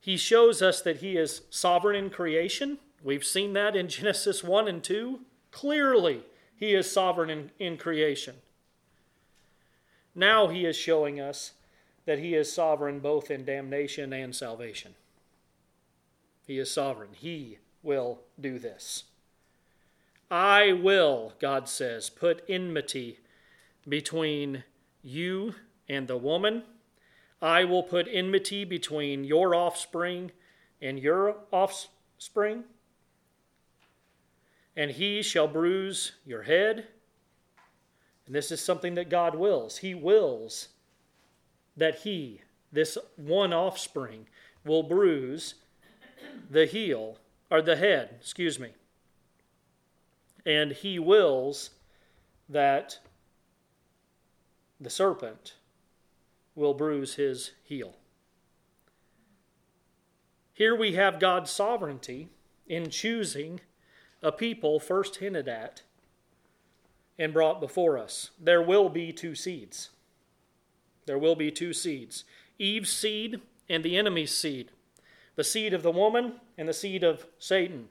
He 0.00 0.16
shows 0.16 0.62
us 0.62 0.80
that 0.82 0.98
He 0.98 1.16
is 1.16 1.42
sovereign 1.50 1.96
in 1.96 2.10
creation, 2.10 2.78
We've 3.02 3.24
seen 3.24 3.52
that 3.54 3.76
in 3.76 3.88
Genesis 3.88 4.42
1 4.42 4.68
and 4.68 4.82
2. 4.82 5.20
Clearly, 5.50 6.22
he 6.56 6.74
is 6.74 6.90
sovereign 6.90 7.30
in, 7.30 7.50
in 7.58 7.76
creation. 7.76 8.36
Now 10.14 10.48
he 10.48 10.64
is 10.64 10.76
showing 10.76 11.20
us 11.20 11.52
that 12.04 12.18
he 12.18 12.34
is 12.34 12.52
sovereign 12.52 13.00
both 13.00 13.30
in 13.30 13.44
damnation 13.44 14.12
and 14.12 14.34
salvation. 14.34 14.94
He 16.46 16.58
is 16.58 16.70
sovereign. 16.70 17.10
He 17.12 17.58
will 17.82 18.20
do 18.40 18.58
this. 18.58 19.04
I 20.30 20.72
will, 20.72 21.34
God 21.40 21.68
says, 21.68 22.10
put 22.10 22.42
enmity 22.48 23.18
between 23.88 24.64
you 25.02 25.54
and 25.88 26.08
the 26.08 26.16
woman. 26.16 26.64
I 27.40 27.64
will 27.64 27.82
put 27.82 28.08
enmity 28.10 28.64
between 28.64 29.24
your 29.24 29.54
offspring 29.54 30.32
and 30.82 30.98
your 30.98 31.36
offspring 31.52 32.64
and 34.78 34.92
he 34.92 35.22
shall 35.22 35.48
bruise 35.48 36.12
your 36.24 36.44
head. 36.44 36.86
And 38.26 38.34
this 38.34 38.52
is 38.52 38.60
something 38.60 38.94
that 38.94 39.10
God 39.10 39.34
wills. 39.34 39.78
He 39.78 39.92
wills 39.92 40.68
that 41.76 42.00
he, 42.00 42.42
this 42.70 42.96
one 43.16 43.52
offspring, 43.52 44.28
will 44.64 44.84
bruise 44.84 45.56
the 46.48 46.64
heel, 46.64 47.18
or 47.50 47.60
the 47.60 47.74
head, 47.74 48.18
excuse 48.20 48.60
me. 48.60 48.70
And 50.46 50.70
he 50.70 51.00
wills 51.00 51.70
that 52.48 53.00
the 54.80 54.90
serpent 54.90 55.54
will 56.54 56.74
bruise 56.74 57.14
his 57.14 57.50
heel. 57.64 57.96
Here 60.52 60.76
we 60.76 60.92
have 60.92 61.18
God's 61.18 61.50
sovereignty 61.50 62.28
in 62.68 62.90
choosing 62.90 63.60
a 64.22 64.32
people 64.32 64.80
first 64.80 65.16
hinted 65.16 65.48
at 65.48 65.82
and 67.18 67.32
brought 67.32 67.60
before 67.60 67.98
us. 67.98 68.30
There 68.40 68.62
will 68.62 68.88
be 68.88 69.12
two 69.12 69.34
seeds. 69.34 69.90
There 71.06 71.18
will 71.18 71.36
be 71.36 71.50
two 71.50 71.72
seeds 71.72 72.24
Eve's 72.58 72.90
seed 72.90 73.40
and 73.68 73.84
the 73.84 73.96
enemy's 73.96 74.34
seed, 74.34 74.70
the 75.36 75.44
seed 75.44 75.72
of 75.72 75.82
the 75.82 75.90
woman 75.90 76.34
and 76.56 76.68
the 76.68 76.72
seed 76.72 77.04
of 77.04 77.26
Satan. 77.38 77.88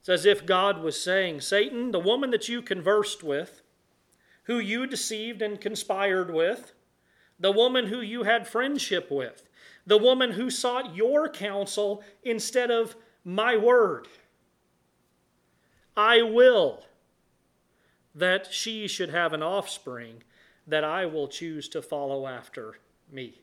It's 0.00 0.08
as 0.08 0.26
if 0.26 0.46
God 0.46 0.82
was 0.82 1.00
saying, 1.02 1.40
Satan, 1.40 1.90
the 1.90 1.98
woman 1.98 2.30
that 2.30 2.48
you 2.48 2.62
conversed 2.62 3.22
with, 3.22 3.62
who 4.44 4.58
you 4.58 4.86
deceived 4.86 5.42
and 5.42 5.60
conspired 5.60 6.32
with, 6.32 6.72
the 7.38 7.52
woman 7.52 7.86
who 7.86 8.00
you 8.00 8.22
had 8.22 8.48
friendship 8.48 9.10
with, 9.10 9.48
the 9.86 9.98
woman 9.98 10.32
who 10.32 10.50
sought 10.50 10.94
your 10.94 11.28
counsel 11.28 12.02
instead 12.22 12.70
of 12.70 12.96
my 13.28 13.54
word. 13.54 14.08
I 15.94 16.22
will 16.22 16.84
that 18.14 18.50
she 18.50 18.88
should 18.88 19.10
have 19.10 19.34
an 19.34 19.42
offspring 19.42 20.22
that 20.66 20.82
I 20.82 21.04
will 21.04 21.28
choose 21.28 21.68
to 21.68 21.82
follow 21.82 22.26
after 22.26 22.78
me. 23.12 23.42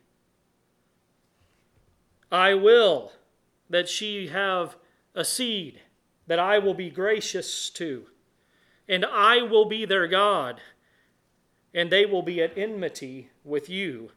I 2.32 2.56
will 2.56 3.12
that 3.70 3.88
she 3.88 4.30
have 4.30 4.76
a 5.14 5.24
seed 5.24 5.82
that 6.26 6.40
I 6.40 6.58
will 6.58 6.74
be 6.74 6.90
gracious 6.90 7.70
to, 7.72 8.08
and 8.90 9.06
I 9.06 9.44
will 9.44 9.66
be 9.66 9.86
their 9.86 10.08
God, 10.08 10.60
and 11.76 11.92
they 11.92 12.08
will 12.08 12.24
be 12.24 12.42
at 12.42 12.58
enmity 12.58 13.30
with 13.44 13.70
you 13.70 14.10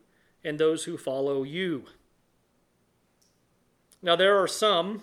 and 0.42 0.59
those 0.59 0.85
who 0.85 0.96
follow 0.96 1.42
you. 1.42 1.85
Now, 4.00 4.16
there 4.16 4.40
are 4.40 4.48
some 4.48 5.02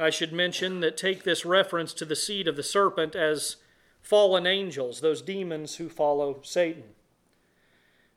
I 0.00 0.10
should 0.10 0.32
mention 0.32 0.80
that 0.80 0.96
take 0.96 1.24
this 1.24 1.44
reference 1.44 1.92
to 1.94 2.04
the 2.04 2.16
seed 2.16 2.48
of 2.48 2.56
the 2.56 2.62
serpent 2.62 3.14
as 3.14 3.56
fallen 4.00 4.46
angels, 4.46 5.00
those 5.00 5.20
demons 5.20 5.76
who 5.76 5.88
follow 5.88 6.40
Satan. 6.42 6.84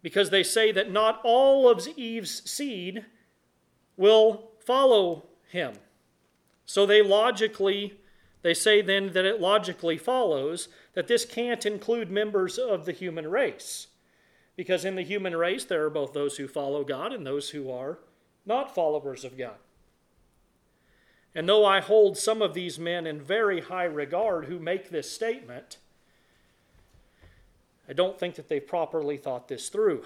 Because 0.02 0.30
they 0.30 0.43
say 0.43 0.72
that 0.72 0.91
not 0.91 1.19
all 1.24 1.69
of 1.69 1.88
Eve's 1.98 2.50
seed 2.50 3.06
will 3.98 4.52
follow 4.65 5.26
him. 5.50 5.74
So 6.65 6.86
they 6.86 7.02
logically, 7.02 8.00
they 8.41 8.54
say 8.54 8.82
then 8.82 9.12
that 9.13 9.26
it 9.26 9.41
logically 9.41 9.98
follows 9.98 10.69
that 10.93 11.08
this 11.08 11.26
can't 11.26 11.65
include 11.65 12.10
members 12.10 12.58
of 12.58 12.86
the 12.86 12.91
human 12.93 13.28
race. 13.28 13.88
Because 14.56 14.86
in 14.86 14.96
the 14.96 15.04
human 15.04 15.36
race, 15.36 15.65
there 15.65 15.84
are 15.84 15.89
both 15.89 16.13
those 16.13 16.38
who 16.38 16.48
follow 16.48 16.84
God 16.84 17.12
and 17.12 17.26
those 17.26 17.50
who 17.50 17.69
are 17.72 18.00
not 18.46 18.74
followers 18.74 19.26
of 19.26 19.38
God. 19.38 19.56
And 21.36 21.50
though 21.50 21.65
I 21.65 21.80
hold 21.80 22.17
some 22.17 22.41
of 22.41 22.54
these 22.54 22.78
men 22.78 23.08
in 23.08 23.19
very 23.19 23.62
high 23.62 23.86
regard 23.86 24.46
who 24.46 24.60
make 24.60 24.89
this 24.89 25.12
statement, 25.12 25.78
I 27.89 27.93
don't 27.93 28.19
think 28.19 28.36
that 28.36 28.50
they've 28.50 28.65
properly 28.65 29.17
thought 29.17 29.48
this 29.48 29.69
through. 29.69 30.04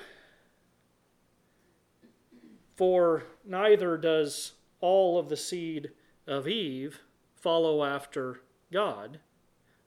For 2.75 3.23
neither 3.45 3.97
does 3.97 4.53
all 4.79 5.19
of 5.19 5.29
the 5.29 5.37
seed 5.37 5.91
of 6.27 6.47
Eve 6.47 7.01
follow 7.35 7.83
after 7.83 8.41
God, 8.71 9.19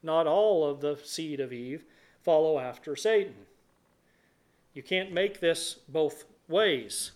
not 0.03 0.27
all 0.27 0.69
of 0.69 0.81
the 0.81 0.99
seed 1.03 1.41
of 1.41 1.53
Eve 1.53 1.85
follow 2.23 2.59
after 2.59 2.97
Satan. 2.97 3.47
You 4.75 4.83
can't 4.83 5.13
make 5.13 5.41
this 5.41 5.75
both 5.89 6.25
ways 6.49 7.13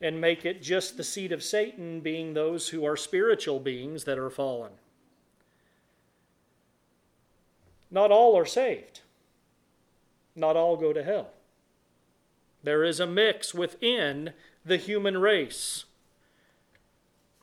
and 0.00 0.20
make 0.20 0.44
it 0.44 0.62
just 0.62 0.96
the 0.96 1.04
seed 1.04 1.32
of 1.32 1.42
Satan 1.42 2.00
being 2.00 2.34
those 2.34 2.68
who 2.68 2.84
are 2.84 2.96
spiritual 2.96 3.60
beings 3.60 4.04
that 4.04 4.18
are 4.18 4.30
fallen. 4.30 4.72
Not 7.90 8.10
all 8.10 8.36
are 8.36 8.46
saved, 8.46 9.00
not 10.34 10.56
all 10.56 10.76
go 10.76 10.92
to 10.92 11.02
hell. 11.02 11.30
There 12.62 12.84
is 12.84 13.00
a 13.00 13.06
mix 13.06 13.54
within 13.54 14.32
the 14.64 14.76
human 14.76 15.18
race. 15.18 15.84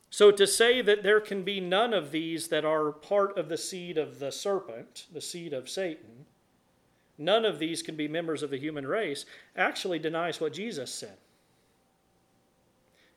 So 0.09 0.29
to 0.31 0.45
say 0.45 0.81
that 0.81 1.01
there 1.01 1.21
can 1.21 1.41
be 1.43 1.59
none 1.59 1.93
of 1.93 2.11
these 2.11 2.49
that 2.49 2.65
are 2.65 2.91
part 2.91 3.35
of 3.37 3.49
the 3.49 3.57
seed 3.57 3.97
of 3.97 4.19
the 4.19 4.31
serpent, 4.31 5.07
the 5.11 5.21
seed 5.21 5.53
of 5.53 5.69
Satan, 5.69 6.25
none 7.17 7.45
of 7.45 7.57
these 7.57 7.81
can 7.81 7.95
be 7.95 8.07
members 8.07 8.43
of 8.43 8.51
the 8.51 8.59
human 8.59 8.85
race, 8.85 9.25
actually 9.55 9.97
denies 9.97 10.39
what 10.39 10.53
Jesus 10.53 10.93
said. 10.93 11.17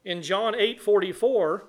In 0.06 0.22
John 0.22 0.54
8:44, 0.54 1.64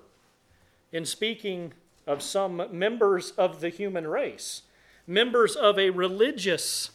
in 0.92 1.06
speaking 1.06 1.74
of 2.06 2.22
some 2.22 2.68
members 2.72 3.32
of 3.32 3.62
the 3.62 3.70
human 3.70 4.08
race, 4.08 4.62
members 5.08 5.56
of 5.56 5.80
a 5.80 5.90
religious 5.90 6.92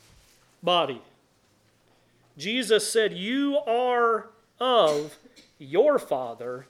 body, 0.62 1.02
Jesus 2.38 2.86
said, 2.86 3.12
"You 3.12 3.58
are 3.66 4.30
of 4.60 5.18
your 5.58 5.98
father, 5.98 6.68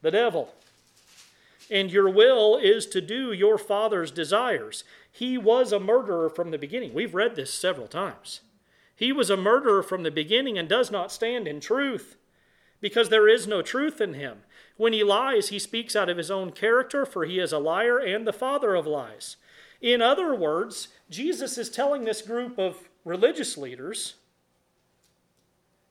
the 0.00 0.10
devil." 0.10 0.54
and 1.70 1.90
your 1.90 2.10
will 2.10 2.58
is 2.58 2.84
to 2.84 3.00
do 3.00 3.32
your 3.32 3.56
father's 3.56 4.10
desires. 4.10 4.84
He 5.10 5.38
was 5.38 5.72
a 5.72 5.80
murderer 5.80 6.28
from 6.28 6.50
the 6.50 6.58
beginning. 6.58 6.92
We've 6.92 7.14
read 7.14 7.36
this 7.36 7.50
several 7.50 7.88
times. 7.88 8.42
He 8.94 9.12
was 9.12 9.30
a 9.30 9.36
murderer 9.36 9.82
from 9.82 10.02
the 10.02 10.10
beginning 10.10 10.58
and 10.58 10.68
does 10.68 10.90
not 10.90 11.10
stand 11.10 11.48
in 11.48 11.60
truth 11.60 12.18
because 12.84 13.08
there 13.08 13.26
is 13.26 13.46
no 13.46 13.62
truth 13.62 13.98
in 13.98 14.12
him. 14.12 14.40
When 14.76 14.92
he 14.92 15.02
lies, 15.02 15.48
he 15.48 15.58
speaks 15.58 15.96
out 15.96 16.10
of 16.10 16.18
his 16.18 16.30
own 16.30 16.50
character, 16.50 17.06
for 17.06 17.24
he 17.24 17.38
is 17.38 17.50
a 17.50 17.58
liar 17.58 17.96
and 17.96 18.26
the 18.26 18.32
father 18.32 18.74
of 18.74 18.86
lies. 18.86 19.36
In 19.80 20.02
other 20.02 20.34
words, 20.34 20.88
Jesus 21.08 21.56
is 21.56 21.70
telling 21.70 22.04
this 22.04 22.20
group 22.20 22.58
of 22.58 22.90
religious 23.02 23.56
leaders, 23.56 24.16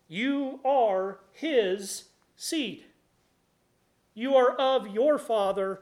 You 0.08 0.60
are 0.64 1.18
his 1.32 2.10
seed. 2.38 2.84
You 4.14 4.36
are 4.36 4.52
of 4.52 4.90
your 4.90 5.18
father, 5.18 5.80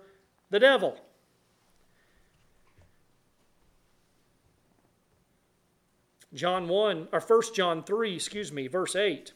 the 0.49 0.61
devil. 0.61 0.97
John 6.33 6.69
1, 6.69 7.09
or 7.11 7.19
1 7.19 7.41
John 7.53 7.83
3, 7.83 8.15
excuse 8.15 8.53
me, 8.53 8.67
verse 8.67 8.95
8. 8.95 9.33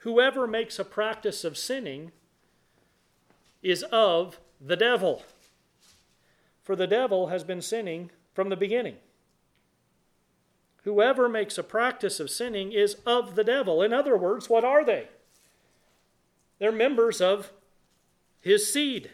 Whoever 0.00 0.46
makes 0.46 0.78
a 0.78 0.84
practice 0.84 1.44
of 1.44 1.56
sinning 1.56 2.12
is 3.62 3.82
of 3.84 4.40
the 4.60 4.76
devil. 4.76 5.24
For 6.62 6.74
the 6.74 6.86
devil 6.86 7.28
has 7.28 7.44
been 7.44 7.60
sinning 7.60 8.10
from 8.32 8.48
the 8.48 8.56
beginning. 8.56 8.96
Whoever 10.84 11.28
makes 11.28 11.58
a 11.58 11.62
practice 11.62 12.18
of 12.20 12.30
sinning 12.30 12.72
is 12.72 12.96
of 13.04 13.34
the 13.34 13.44
devil. 13.44 13.82
In 13.82 13.92
other 13.92 14.16
words, 14.16 14.48
what 14.48 14.64
are 14.64 14.84
they? 14.84 15.08
They're 16.58 16.72
members 16.72 17.20
of 17.20 17.52
his 18.40 18.72
seed. 18.72 19.10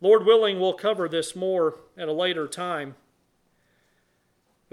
Lord 0.00 0.26
willing, 0.26 0.58
we'll 0.58 0.74
cover 0.74 1.08
this 1.08 1.36
more 1.36 1.78
at 1.96 2.08
a 2.08 2.12
later 2.12 2.48
time. 2.48 2.96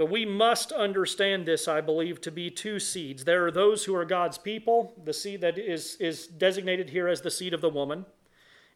But 0.03 0.11
we 0.11 0.25
must 0.25 0.73
understand 0.73 1.45
this, 1.45 1.65
I 1.65 1.79
believe, 1.79 2.19
to 2.19 2.29
be 2.29 2.49
two 2.49 2.77
seeds. 2.77 3.23
There 3.23 3.45
are 3.45 3.51
those 3.51 3.85
who 3.85 3.95
are 3.95 4.03
God's 4.03 4.37
people, 4.37 4.91
the 5.01 5.13
seed 5.13 5.39
that 5.39 5.57
is, 5.57 5.95
is 5.95 6.27
designated 6.27 6.89
here 6.89 7.07
as 7.07 7.21
the 7.21 7.31
seed 7.31 7.53
of 7.53 7.61
the 7.61 7.69
woman. 7.69 8.05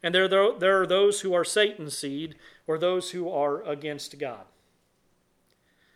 And 0.01 0.15
there, 0.15 0.29
there 0.29 0.81
are 0.81 0.87
those 0.87 1.19
who 1.19 1.33
are 1.33 1.43
Satan's 1.43 1.97
seed, 1.97 2.35
or 2.65 2.77
those 2.77 3.11
who 3.11 3.29
are 3.29 3.61
against 3.63 4.17
God. 4.17 4.45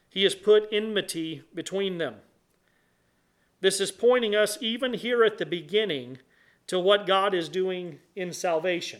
He 0.09 0.23
has 0.23 0.35
put 0.35 0.67
enmity 0.69 1.43
between 1.55 1.97
them. 1.97 2.15
This 3.61 3.79
is 3.79 3.89
pointing 3.89 4.35
us, 4.35 4.57
even 4.59 4.95
here 4.95 5.23
at 5.23 5.37
the 5.37 5.45
beginning, 5.45 6.17
to 6.67 6.77
what 6.77 7.07
God 7.07 7.33
is 7.33 7.47
doing 7.47 7.99
in 8.17 8.33
salvation. 8.33 8.99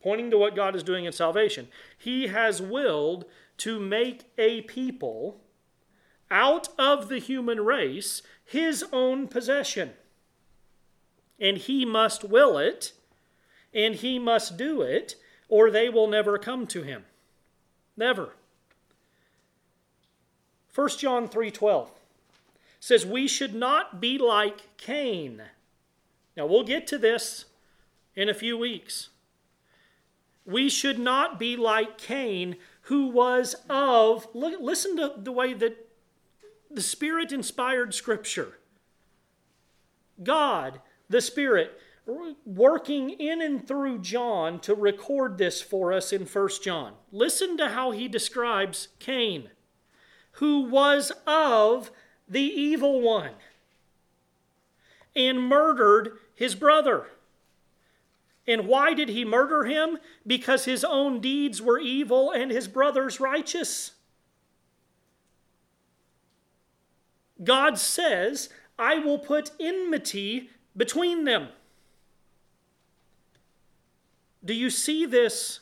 Pointing 0.00 0.30
to 0.30 0.38
what 0.38 0.54
God 0.54 0.76
is 0.76 0.84
doing 0.84 1.04
in 1.04 1.12
salvation. 1.12 1.66
He 1.98 2.28
has 2.28 2.62
willed 2.62 3.24
to 3.58 3.80
make 3.80 4.24
a 4.36 4.62
people 4.62 5.40
out 6.30 6.68
of 6.78 7.08
the 7.08 7.18
human 7.18 7.60
race 7.60 8.22
his 8.44 8.84
own 8.92 9.28
possession. 9.28 9.92
And 11.38 11.58
he 11.58 11.84
must 11.84 12.24
will 12.24 12.58
it, 12.58 12.92
and 13.74 13.94
he 13.94 14.18
must 14.18 14.56
do 14.56 14.82
it, 14.82 15.16
or 15.48 15.70
they 15.70 15.88
will 15.88 16.06
never 16.06 16.38
come 16.38 16.66
to 16.68 16.82
him. 16.82 17.04
Never. 17.96 18.34
1 20.74 20.88
John 20.98 21.28
3:12 21.28 21.90
says 22.80 23.06
we 23.06 23.26
should 23.26 23.54
not 23.54 24.00
be 24.00 24.18
like 24.18 24.76
Cain 24.76 25.42
now, 26.36 26.44
we'll 26.44 26.64
get 26.64 26.86
to 26.88 26.98
this 26.98 27.46
in 28.14 28.28
a 28.28 28.34
few 28.34 28.58
weeks. 28.58 29.08
We 30.44 30.68
should 30.68 30.98
not 30.98 31.38
be 31.38 31.56
like 31.56 31.98
Cain, 31.98 32.56
who 32.86 33.08
was 33.08 33.56
of, 33.68 34.28
look, 34.32 34.60
listen 34.60 34.96
to 34.96 35.12
the 35.16 35.32
way 35.32 35.52
that 35.52 35.88
the 36.70 36.82
Spirit 36.82 37.32
inspired 37.32 37.94
Scripture. 37.94 38.58
God, 40.22 40.80
the 41.08 41.20
Spirit, 41.20 41.80
working 42.44 43.10
in 43.10 43.42
and 43.42 43.66
through 43.66 43.98
John 43.98 44.60
to 44.60 44.74
record 44.74 45.36
this 45.36 45.60
for 45.60 45.92
us 45.92 46.12
in 46.12 46.26
1 46.26 46.48
John. 46.62 46.94
Listen 47.10 47.56
to 47.56 47.70
how 47.70 47.90
he 47.90 48.06
describes 48.06 48.88
Cain, 49.00 49.50
who 50.32 50.60
was 50.60 51.10
of 51.26 51.90
the 52.28 52.40
evil 52.40 53.00
one 53.00 53.32
and 55.16 55.42
murdered 55.42 56.18
his 56.36 56.54
brother. 56.54 57.06
And 58.46 58.66
why 58.66 58.94
did 58.94 59.08
he 59.08 59.24
murder 59.24 59.64
him? 59.64 59.98
Because 60.26 60.64
his 60.64 60.84
own 60.84 61.20
deeds 61.20 61.60
were 61.60 61.80
evil 61.80 62.30
and 62.30 62.50
his 62.50 62.68
brother's 62.68 63.18
righteous. 63.18 63.92
God 67.42 67.78
says, 67.78 68.48
I 68.78 68.98
will 68.98 69.18
put 69.18 69.50
enmity 69.58 70.50
between 70.76 71.24
them. 71.24 71.48
Do 74.44 74.54
you 74.54 74.70
see 74.70 75.06
this 75.06 75.60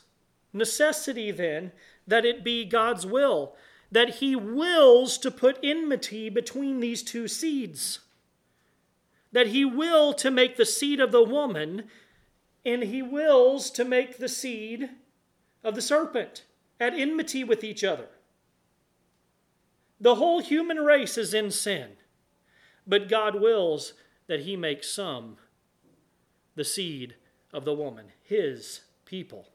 necessity 0.53 1.31
then 1.31 1.71
that 2.05 2.23
it 2.23 2.43
be 2.43 2.65
God's 2.65 3.05
will? 3.05 3.55
That 3.91 4.15
he 4.15 4.35
wills 4.35 5.17
to 5.19 5.31
put 5.31 5.57
enmity 5.63 6.29
between 6.29 6.79
these 6.79 7.01
two 7.01 7.27
seeds? 7.27 7.99
that 9.35 9.47
he 9.47 9.65
will 9.65 10.13
to 10.13 10.31
make 10.31 10.55
the 10.55 10.65
seed 10.65 11.01
of 11.01 11.11
the 11.11 11.21
woman, 11.21 11.83
and 12.65 12.83
he 12.83 13.01
wills 13.01 13.69
to 13.71 13.85
make 13.85 14.17
the 14.17 14.29
seed 14.29 14.89
of 15.63 15.75
the 15.75 15.81
serpent 15.81 16.43
at 16.79 16.93
enmity 16.93 17.43
with 17.43 17.63
each 17.63 17.83
other. 17.83 18.07
The 19.99 20.15
whole 20.15 20.39
human 20.39 20.77
race 20.77 21.17
is 21.17 21.33
in 21.33 21.51
sin, 21.51 21.91
but 22.85 23.07
God 23.07 23.39
wills 23.39 23.93
that 24.27 24.41
he 24.41 24.55
make 24.55 24.83
some 24.83 25.37
the 26.55 26.63
seed 26.63 27.15
of 27.53 27.65
the 27.65 27.73
woman, 27.73 28.07
his 28.23 28.81
people. 29.05 29.47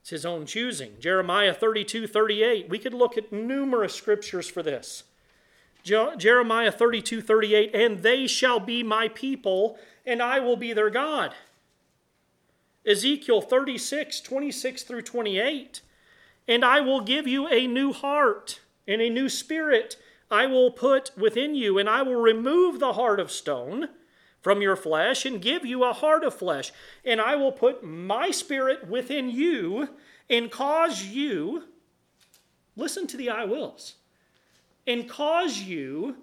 It's 0.00 0.10
his 0.10 0.26
own 0.26 0.46
choosing. 0.46 0.92
Jeremiah 1.00 1.52
32 1.52 2.06
38. 2.06 2.68
We 2.68 2.78
could 2.78 2.94
look 2.94 3.18
at 3.18 3.32
numerous 3.32 3.94
scriptures 3.94 4.48
for 4.48 4.62
this. 4.62 5.04
Jeremiah 5.82 6.72
32 6.72 7.22
38, 7.22 7.74
and 7.74 8.00
they 8.02 8.26
shall 8.26 8.58
be 8.58 8.82
my 8.82 9.08
people, 9.08 9.78
and 10.06 10.22
I 10.22 10.38
will 10.38 10.56
be 10.56 10.72
their 10.72 10.90
God. 10.90 11.34
Ezekiel 12.86 13.40
36 13.40 14.20
26 14.20 14.82
through 14.84 15.02
28, 15.02 15.80
and 16.46 16.64
I 16.64 16.80
will 16.80 17.00
give 17.00 17.26
you 17.26 17.48
a 17.48 17.66
new 17.66 17.92
heart 17.92 18.60
and 18.86 19.02
a 19.02 19.10
new 19.10 19.28
spirit 19.28 19.96
I 20.30 20.46
will 20.46 20.70
put 20.70 21.10
within 21.16 21.54
you, 21.54 21.78
and 21.78 21.88
I 21.88 22.02
will 22.02 22.16
remove 22.16 22.78
the 22.78 22.92
heart 22.94 23.20
of 23.20 23.30
stone 23.30 23.88
from 24.40 24.62
your 24.62 24.76
flesh 24.76 25.24
and 25.24 25.42
give 25.42 25.64
you 25.64 25.84
a 25.84 25.92
heart 25.92 26.24
of 26.24 26.34
flesh. 26.34 26.72
And 27.04 27.20
I 27.20 27.36
will 27.36 27.52
put 27.52 27.84
my 27.84 28.30
spirit 28.30 28.88
within 28.88 29.30
you 29.30 29.88
and 30.28 30.50
cause 30.50 31.04
you, 31.04 31.64
listen 32.76 33.06
to 33.08 33.16
the 33.16 33.30
I 33.30 33.44
wills, 33.44 33.94
and 34.86 35.08
cause 35.08 35.60
you 35.60 36.16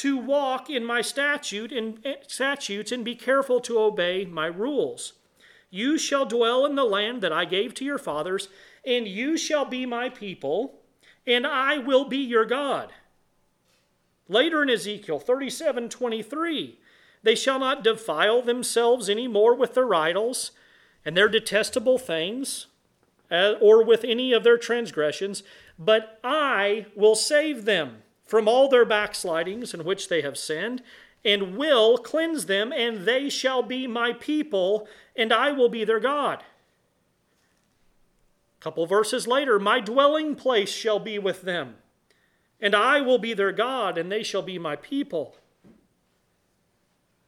to 0.00 0.16
walk 0.16 0.70
in 0.70 0.82
my 0.82 1.02
statute 1.02 1.70
and 1.70 1.98
eh, 2.06 2.14
statutes 2.26 2.90
and 2.90 3.04
be 3.04 3.14
careful 3.14 3.60
to 3.60 3.78
obey 3.78 4.24
my 4.24 4.46
rules. 4.46 5.12
You 5.68 5.98
shall 5.98 6.24
dwell 6.24 6.64
in 6.64 6.74
the 6.74 6.84
land 6.84 7.20
that 7.20 7.34
I 7.34 7.44
gave 7.44 7.74
to 7.74 7.84
your 7.84 7.98
fathers, 7.98 8.48
and 8.82 9.06
you 9.06 9.36
shall 9.36 9.66
be 9.66 9.84
my 9.84 10.08
people, 10.08 10.80
and 11.26 11.46
I 11.46 11.76
will 11.76 12.06
be 12.06 12.16
your 12.16 12.46
God. 12.46 12.94
Later 14.26 14.62
in 14.62 14.70
Ezekiel 14.70 15.18
37 15.18 15.90
23, 15.90 16.78
they 17.22 17.34
shall 17.34 17.58
not 17.58 17.84
defile 17.84 18.40
themselves 18.40 19.10
any 19.10 19.28
more 19.28 19.54
with 19.54 19.74
their 19.74 19.94
idols 19.94 20.52
and 21.04 21.14
their 21.14 21.28
detestable 21.28 21.98
things, 21.98 22.68
uh, 23.30 23.52
or 23.60 23.84
with 23.84 24.02
any 24.04 24.32
of 24.32 24.44
their 24.44 24.56
transgressions, 24.56 25.42
but 25.78 26.18
I 26.24 26.86
will 26.96 27.16
save 27.16 27.66
them 27.66 28.02
from 28.30 28.46
all 28.46 28.68
their 28.68 28.84
backslidings 28.84 29.74
in 29.74 29.84
which 29.84 30.08
they 30.08 30.22
have 30.22 30.38
sinned, 30.38 30.82
and 31.24 31.56
will 31.56 31.98
cleanse 31.98 32.46
them, 32.46 32.72
and 32.72 33.04
they 33.04 33.28
shall 33.28 33.60
be 33.60 33.88
my 33.88 34.12
people, 34.12 34.86
and 35.16 35.32
I 35.32 35.50
will 35.50 35.68
be 35.68 35.84
their 35.84 35.98
God. 35.98 36.44
A 38.60 38.62
couple 38.62 38.86
verses 38.86 39.26
later, 39.26 39.58
my 39.58 39.80
dwelling 39.80 40.36
place 40.36 40.70
shall 40.70 41.00
be 41.00 41.18
with 41.18 41.42
them, 41.42 41.74
and 42.60 42.72
I 42.72 43.00
will 43.00 43.18
be 43.18 43.34
their 43.34 43.52
God, 43.52 43.98
and 43.98 44.12
they 44.12 44.22
shall 44.22 44.42
be 44.42 44.60
my 44.60 44.76
people. 44.76 45.36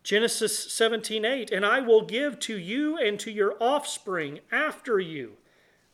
Genesis 0.04 0.72
17:8 0.72 1.50
And 1.50 1.66
I 1.66 1.80
will 1.80 2.02
give 2.02 2.38
to 2.40 2.56
you 2.56 2.96
and 2.96 3.18
to 3.18 3.30
your 3.30 3.56
offspring 3.60 4.40
after 4.52 5.00
you 5.00 5.36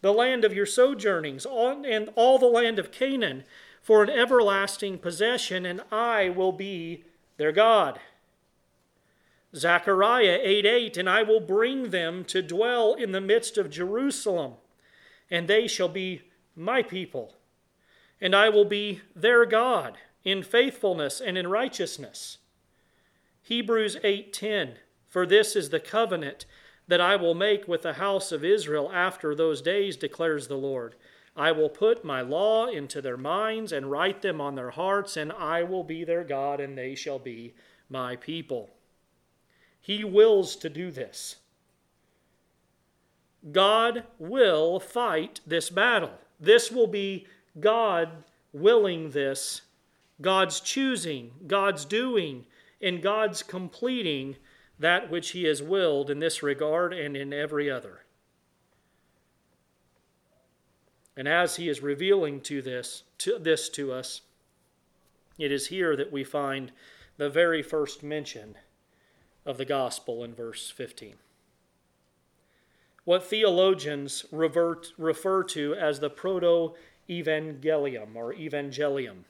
the 0.01 0.12
land 0.12 0.44
of 0.44 0.55
your 0.55 0.66
sojournings 0.66 1.47
and 1.47 2.11
all 2.14 2.38
the 2.38 2.47
land 2.47 2.79
of 2.79 2.92
Canaan 2.92 3.44
for 3.83 4.03
an 4.03 4.11
everlasting 4.11 4.99
possession, 4.99 5.64
and 5.64 5.83
I 5.91 6.29
will 6.29 6.53
be 6.53 7.05
their 7.37 7.53
God. 7.53 8.01
Zechariah 9.55 10.38
8 10.43 10.67
8, 10.67 10.97
and 10.97 11.09
I 11.09 11.23
will 11.23 11.41
bring 11.41 11.91
them 11.91 12.25
to 12.25 12.43
dwell 12.43 12.95
in 12.95 13.12
the 13.12 13.21
midst 13.21 13.57
of 13.57 13.71
Jerusalem, 13.71 14.55
and 15.31 15.49
they 15.49 15.67
shall 15.67 15.88
be 15.88 16.23
my 16.55 16.83
people, 16.83 17.35
and 18.21 18.35
I 18.35 18.51
will 18.51 18.67
be 18.67 19.01
their 19.14 19.47
God 19.47 19.97
in 20.25 20.43
faithfulness 20.43 21.21
and 21.21 21.38
in 21.38 21.47
righteousness. 21.47 22.38
Hebrews 23.43 23.97
8:10 24.05 24.77
For 25.09 25.25
this 25.25 25.57
is 25.57 25.71
the 25.71 25.81
covenant 25.81 26.45
that 26.87 27.01
I 27.01 27.17
will 27.17 27.35
make 27.35 27.67
with 27.67 27.83
the 27.83 27.95
house 27.95 28.33
of 28.33 28.45
Israel 28.45 28.91
after 28.93 29.35
those 29.35 29.62
days 29.62 29.97
declares 29.97 30.49
the 30.49 30.57
Lord 30.57 30.95
I 31.38 31.53
will 31.53 31.68
put 31.68 32.05
my 32.05 32.20
law 32.20 32.66
into 32.66 33.01
their 33.01 33.16
minds 33.16 33.70
and 33.70 33.90
write 33.90 34.22
them 34.22 34.40
on 34.40 34.57
their 34.57 34.70
hearts, 34.70 35.16
and 35.16 35.31
I 35.31 35.62
will 35.62 35.85
be 35.85 36.03
their 36.03 36.24
God, 36.24 36.59
and 36.59 36.77
they 36.77 36.96
shall 36.96 37.20
be 37.20 37.55
my 37.88 38.16
people. 38.16 38.70
He 39.81 40.03
wills 40.03 40.57
to 40.57 40.68
do 40.68 40.90
this. 40.90 41.37
God 43.53 44.03
will 44.18 44.81
fight 44.81 45.40
this 45.46 45.70
battle. 45.70 46.11
This 46.40 46.72
will 46.72 46.88
be 46.88 47.29
God 47.61 48.24
willing 48.53 49.11
this, 49.11 49.62
God's 50.20 50.59
choosing, 50.59 51.31
God's 51.46 51.85
doing, 51.85 52.46
and 52.83 53.01
God's 53.01 53.44
completing 53.44 54.35
that 54.81 55.09
which 55.09 55.31
He 55.31 55.44
has 55.44 55.62
willed 55.62 56.11
in 56.11 56.18
this 56.18 56.42
regard 56.42 56.92
and 56.92 57.16
in 57.16 57.33
every 57.33 57.70
other. 57.70 58.01
And 61.19 61.27
as 61.27 61.57
he 61.57 61.69
is 61.69 61.83
revealing 61.83 62.41
to 62.43 62.63
this, 62.63 63.03
to 63.19 63.41
this 63.41 63.69
to 63.71 63.93
us, 63.93 64.21
it 65.37 65.51
is 65.51 65.67
here 65.67 65.97
that 65.97 66.13
we 66.13 66.23
find 66.23 66.71
the 67.17 67.29
very 67.29 67.61
first 67.61 68.05
mention 68.05 68.55
of 69.45 69.59
the 69.59 69.65
gospel 69.65 70.23
in 70.23 70.33
verse 70.33 70.71
15. 70.71 71.15
What 73.05 73.25
theologians 73.25 74.27
revert, 74.31 74.93
refer 74.97 75.43
to 75.43 75.75
as 75.75 75.99
the 75.99 76.09
proto 76.09 76.75
evangelium 77.11 78.15
or 78.15 78.33
evangelium. 78.33 79.25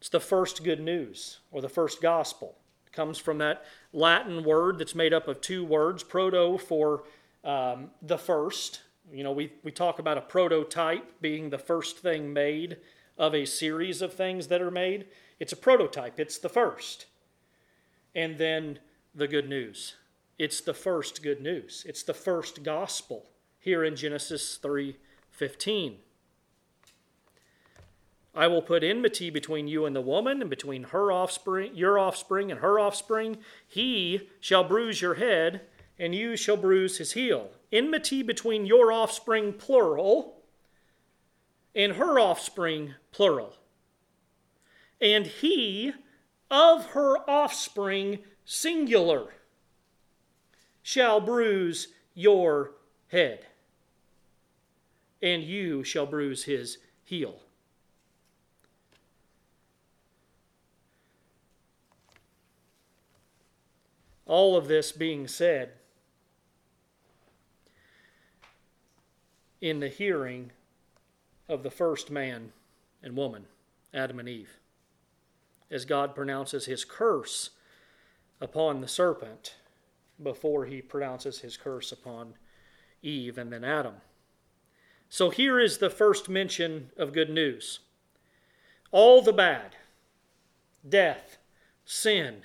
It's 0.00 0.08
the 0.08 0.18
first 0.18 0.64
good 0.64 0.80
news 0.80 1.38
or 1.52 1.60
the 1.60 1.68
first 1.68 2.02
gospel. 2.02 2.56
It 2.88 2.92
comes 2.92 3.18
from 3.18 3.38
that 3.38 3.64
Latin 3.92 4.42
word 4.42 4.80
that's 4.80 4.96
made 4.96 5.14
up 5.14 5.28
of 5.28 5.40
two 5.40 5.64
words 5.64 6.02
proto 6.02 6.58
for 6.58 7.04
um, 7.44 7.90
the 8.00 8.18
first, 8.18 8.80
you 9.10 9.24
know, 9.24 9.32
we, 9.32 9.52
we 9.62 9.72
talk 9.72 9.98
about 9.98 10.18
a 10.18 10.22
prototype 10.22 11.20
being 11.20 11.50
the 11.50 11.58
first 11.58 11.98
thing 11.98 12.32
made 12.32 12.76
of 13.18 13.34
a 13.34 13.44
series 13.44 14.02
of 14.02 14.14
things 14.14 14.48
that 14.48 14.62
are 14.62 14.70
made. 14.70 15.06
It's 15.38 15.52
a 15.52 15.56
prototype, 15.56 16.20
it's 16.20 16.38
the 16.38 16.48
first. 16.48 17.06
And 18.14 18.38
then 18.38 18.78
the 19.14 19.28
good 19.28 19.48
news. 19.48 19.96
It's 20.38 20.60
the 20.60 20.74
first 20.74 21.22
good 21.22 21.40
news. 21.40 21.84
It's 21.86 22.02
the 22.02 22.14
first 22.14 22.62
gospel 22.62 23.26
here 23.58 23.84
in 23.84 23.96
Genesis 23.96 24.58
3:15. 24.58 25.98
I 28.34 28.46
will 28.46 28.62
put 28.62 28.82
enmity 28.82 29.28
between 29.28 29.68
you 29.68 29.84
and 29.84 29.94
the 29.94 30.00
woman, 30.00 30.40
and 30.40 30.48
between 30.48 30.84
her 30.84 31.12
offspring, 31.12 31.76
your 31.76 31.98
offspring, 31.98 32.50
and 32.50 32.60
her 32.60 32.78
offspring. 32.80 33.38
He 33.68 34.30
shall 34.40 34.64
bruise 34.64 35.02
your 35.02 35.14
head, 35.14 35.60
and 35.98 36.14
you 36.14 36.36
shall 36.36 36.56
bruise 36.56 36.96
his 36.96 37.12
heel. 37.12 37.50
Enmity 37.72 38.22
between 38.22 38.66
your 38.66 38.92
offspring, 38.92 39.54
plural, 39.54 40.42
and 41.74 41.94
her 41.94 42.20
offspring, 42.20 42.94
plural. 43.12 43.54
And 45.00 45.26
he 45.26 45.92
of 46.50 46.86
her 46.90 47.18
offspring, 47.28 48.18
singular, 48.44 49.34
shall 50.82 51.20
bruise 51.20 51.88
your 52.14 52.72
head, 53.08 53.46
and 55.22 55.42
you 55.42 55.82
shall 55.82 56.04
bruise 56.04 56.44
his 56.44 56.76
heel. 57.04 57.40
All 64.26 64.56
of 64.56 64.68
this 64.68 64.92
being 64.92 65.26
said, 65.26 65.72
in 69.62 69.78
the 69.78 69.88
hearing 69.88 70.50
of 71.48 71.62
the 71.62 71.70
first 71.70 72.10
man 72.10 72.52
and 73.00 73.16
woman, 73.16 73.46
Adam 73.94 74.18
and 74.18 74.28
Eve, 74.28 74.58
as 75.70 75.84
God 75.84 76.16
pronounces 76.16 76.66
his 76.66 76.84
curse 76.84 77.50
upon 78.40 78.80
the 78.80 78.88
serpent 78.88 79.54
before 80.20 80.66
he 80.66 80.82
pronounces 80.82 81.38
his 81.38 81.56
curse 81.56 81.92
upon 81.92 82.34
Eve 83.02 83.38
and 83.38 83.52
then 83.52 83.62
Adam. 83.62 83.94
So 85.08 85.30
here 85.30 85.60
is 85.60 85.78
the 85.78 85.90
first 85.90 86.28
mention 86.28 86.90
of 86.96 87.12
good 87.12 87.30
news. 87.30 87.78
All 88.90 89.22
the 89.22 89.32
bad, 89.32 89.76
death, 90.86 91.38
sin, 91.84 92.42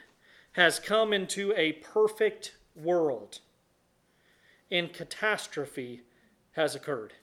has 0.52 0.80
come 0.80 1.14
into 1.14 1.52
a 1.58 1.74
perfect 1.74 2.56
world, 2.76 3.40
in 4.70 4.90
catastrophe 4.90 6.02
has 6.58 6.76
occurred. 6.76 7.14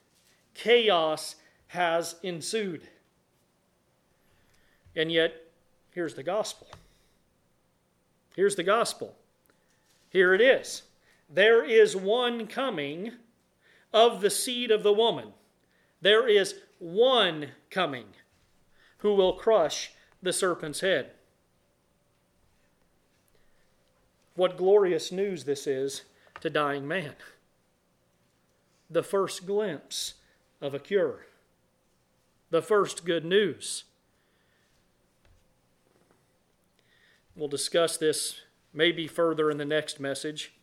Chaos 0.55 1.35
has 1.66 2.14
ensued. 2.23 2.88
And 4.97 5.11
yet, 5.11 5.35
here's 5.90 6.14
the 6.14 6.23
gospel. 6.23 6.68
Here's 8.37 8.55
the 8.55 8.62
gospel. 8.62 9.16
Here 10.09 10.35
it 10.35 10.40
is. 10.40 10.83
There 11.29 11.64
is 11.64 11.97
one 11.97 12.47
coming 12.47 13.12
of 13.93 14.20
the 14.20 14.30
seed 14.30 14.70
of 14.70 14.85
the 14.85 14.93
woman. 14.93 15.32
There 16.01 16.28
is 16.28 16.55
one 16.78 17.49
coming 17.70 18.07
who 18.99 19.14
will 19.14 19.32
crush 19.32 19.91
the 20.22 20.32
serpent's 20.32 20.80
head. 20.80 21.11
What 24.37 24.57
glorious 24.57 25.11
news 25.11 25.43
this 25.45 25.66
is 25.66 26.03
to 26.41 26.51
dying 26.51 26.87
man 26.87 27.14
the 28.95 29.03
first 29.03 29.47
glimpse 29.47 30.14
of 30.61 30.74
a 30.74 30.78
cure, 30.78 31.26
the 32.51 32.62
first 32.62 33.05
good 33.05 33.24
news. 33.24 33.84
We'll 37.36 37.49
discuss 37.49 37.97
this 37.97 38.40
maybe 38.72 39.07
further 39.07 39.51
in 39.51 39.59
the 39.59 39.64
next 39.64 40.01
message, 40.01 40.55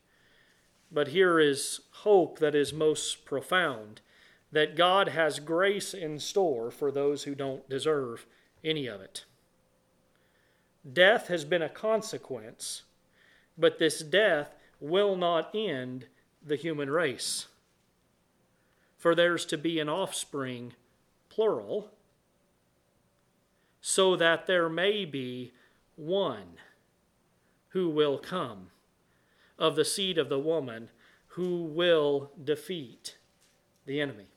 but 0.91 1.09
here 1.09 1.39
is 1.39 1.82
hope 1.91 2.39
that 2.39 2.55
is 2.55 2.73
most 2.73 3.25
profound 3.25 4.01
that 4.51 4.75
God 4.75 5.09
has 5.09 5.39
grace 5.39 5.93
in 5.93 6.19
store 6.19 6.71
for 6.71 6.91
those 6.91 7.23
who 7.23 7.36
don't 7.36 7.69
deserve 7.69 8.25
any 8.63 8.88
of 8.88 9.01
it. 9.01 9.25
Death 10.91 11.27
has 11.27 11.45
been 11.45 11.61
a 11.61 11.69
consequence 11.69 12.84
but 13.57 13.77
this 13.77 13.99
death 13.99 14.55
will 14.79 15.15
not 15.15 15.53
end 15.53 16.07
the 16.45 16.55
human 16.55 16.89
race. 16.89 17.47
For 19.01 19.15
there's 19.15 19.47
to 19.47 19.57
be 19.57 19.79
an 19.79 19.89
offspring, 19.89 20.73
plural, 21.27 21.89
so 23.81 24.15
that 24.15 24.45
there 24.45 24.69
may 24.69 25.05
be 25.05 25.53
one 25.95 26.59
who 27.69 27.89
will 27.89 28.19
come 28.19 28.69
of 29.57 29.75
the 29.75 29.85
seed 29.85 30.19
of 30.19 30.29
the 30.29 30.37
woman 30.37 30.89
who 31.29 31.63
will 31.63 32.29
defeat 32.43 33.17
the 33.87 33.99
enemy 33.99 34.27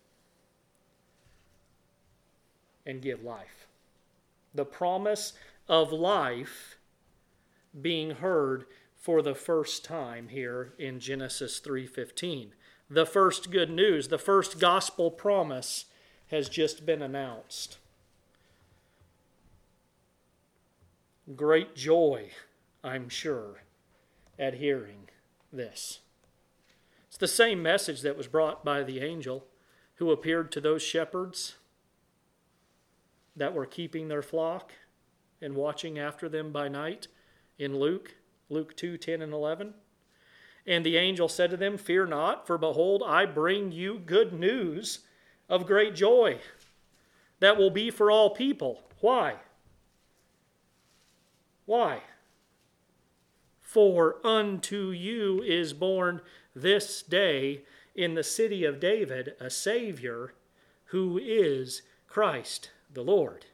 and 2.86 3.02
give 3.02 3.22
life. 3.22 3.66
The 4.54 4.64
promise 4.64 5.34
of 5.68 5.92
life 5.92 6.78
being 7.82 8.12
heard 8.12 8.64
for 8.96 9.20
the 9.20 9.34
first 9.34 9.84
time 9.84 10.28
here 10.28 10.72
in 10.78 11.00
Genesis 11.00 11.60
3:15. 11.60 12.54
The 12.90 13.06
first 13.06 13.50
good 13.50 13.70
news, 13.70 14.08
the 14.08 14.18
first 14.18 14.60
gospel 14.60 15.10
promise 15.10 15.86
has 16.28 16.48
just 16.48 16.84
been 16.84 17.02
announced. 17.02 17.78
Great 21.34 21.74
joy, 21.74 22.30
I'm 22.82 23.08
sure, 23.08 23.62
at 24.38 24.54
hearing 24.54 25.08
this. 25.50 26.00
It's 27.08 27.16
the 27.16 27.26
same 27.28 27.62
message 27.62 28.02
that 28.02 28.16
was 28.16 28.26
brought 28.26 28.64
by 28.64 28.82
the 28.82 29.00
angel 29.00 29.46
who 29.94 30.10
appeared 30.10 30.52
to 30.52 30.60
those 30.60 30.82
shepherds 30.82 31.54
that 33.36 33.54
were 33.54 33.66
keeping 33.66 34.08
their 34.08 34.22
flock 34.22 34.72
and 35.40 35.54
watching 35.54 35.98
after 35.98 36.28
them 36.28 36.52
by 36.52 36.68
night 36.68 37.06
in 37.58 37.78
Luke, 37.78 38.16
Luke 38.50 38.76
2 38.76 38.98
10 38.98 39.22
and 39.22 39.32
11. 39.32 39.74
And 40.66 40.84
the 40.84 40.96
angel 40.96 41.28
said 41.28 41.50
to 41.50 41.56
them, 41.56 41.76
Fear 41.76 42.06
not, 42.06 42.46
for 42.46 42.56
behold, 42.56 43.02
I 43.04 43.26
bring 43.26 43.70
you 43.72 43.98
good 43.98 44.32
news 44.32 45.00
of 45.48 45.66
great 45.66 45.94
joy 45.94 46.38
that 47.40 47.58
will 47.58 47.70
be 47.70 47.90
for 47.90 48.10
all 48.10 48.30
people. 48.30 48.82
Why? 49.00 49.34
Why? 51.66 52.00
For 53.60 54.24
unto 54.24 54.90
you 54.90 55.42
is 55.42 55.74
born 55.74 56.22
this 56.54 57.02
day 57.02 57.62
in 57.94 58.14
the 58.14 58.22
city 58.22 58.64
of 58.64 58.80
David 58.80 59.34
a 59.40 59.50
Savior 59.50 60.34
who 60.86 61.18
is 61.18 61.82
Christ 62.06 62.70
the 62.92 63.02
Lord. 63.02 63.46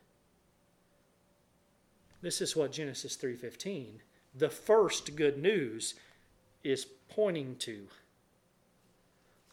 This 2.22 2.40
is 2.40 2.54
what 2.54 2.72
Genesis 2.72 3.16
3:15, 3.16 4.02
the 4.34 4.50
first 4.50 5.16
good 5.16 5.38
news 5.38 5.94
is 6.62 6.86
pointing 7.14 7.56
to. 7.56 7.88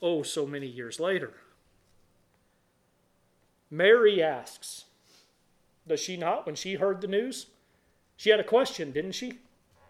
Oh, 0.02 0.24
so 0.24 0.46
many 0.46 0.68
years 0.68 1.00
later. 1.00 1.34
Mary 3.70 4.24
asks, 4.24 4.86
does 5.88 6.00
she 6.00 6.18
not 6.18 6.46
when 6.46 6.56
she 6.56 6.76
heard 6.76 7.02
the 7.02 7.08
news? 7.08 7.48
She 8.18 8.30
had 8.30 8.40
a 8.40 8.44
question, 8.44 8.92
didn't 8.92 9.14
she? 9.14 9.40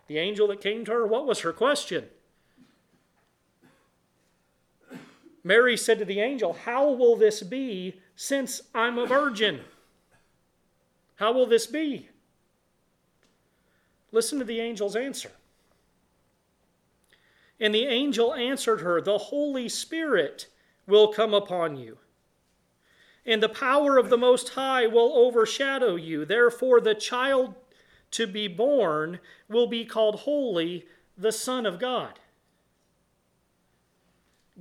The 0.08 0.18
angel 0.20 0.48
that 0.48 0.62
came 0.62 0.86
to 0.86 0.92
her, 0.92 1.08
what 1.08 1.26
was 1.26 1.42
her 1.42 1.54
question? 1.54 2.06
Mary 5.44 5.78
said 5.78 5.98
to 6.00 6.06
the 6.06 6.20
angel, 6.20 6.54
How 6.66 6.92
will 6.92 7.16
this 7.16 7.42
be 7.42 8.02
since 8.16 8.62
I'm 8.76 8.98
a 8.98 9.06
virgin? 9.06 9.62
How 11.16 11.32
will 11.32 11.46
this 11.46 11.66
be? 11.66 12.10
Listen 14.12 14.40
to 14.40 14.46
the 14.46 14.62
angel's 14.62 14.96
answer. 14.96 15.32
And 17.60 17.74
the 17.74 17.88
angel 17.88 18.34
answered 18.34 18.82
her, 18.82 19.02
The 19.02 19.18
Holy 19.18 19.68
Spirit 19.68 20.48
will 20.86 21.12
come 21.12 21.34
upon 21.34 21.76
you, 21.76 21.98
and 23.26 23.42
the 23.42 23.50
power 23.50 23.98
of 23.98 24.10
the 24.10 24.18
Most 24.18 24.50
High 24.50 24.88
will 24.88 25.14
overshadow 25.14 25.96
you. 25.96 26.24
Therefore, 26.24 26.80
the 26.80 26.96
child 26.96 27.56
to 28.12 28.28
be 28.28 28.48
born 28.48 29.20
will 29.50 29.68
be 29.68 29.86
called 29.86 30.20
Holy, 30.22 30.86
the 31.18 31.32
Son 31.32 31.66
of 31.66 31.80
God. 31.80 32.20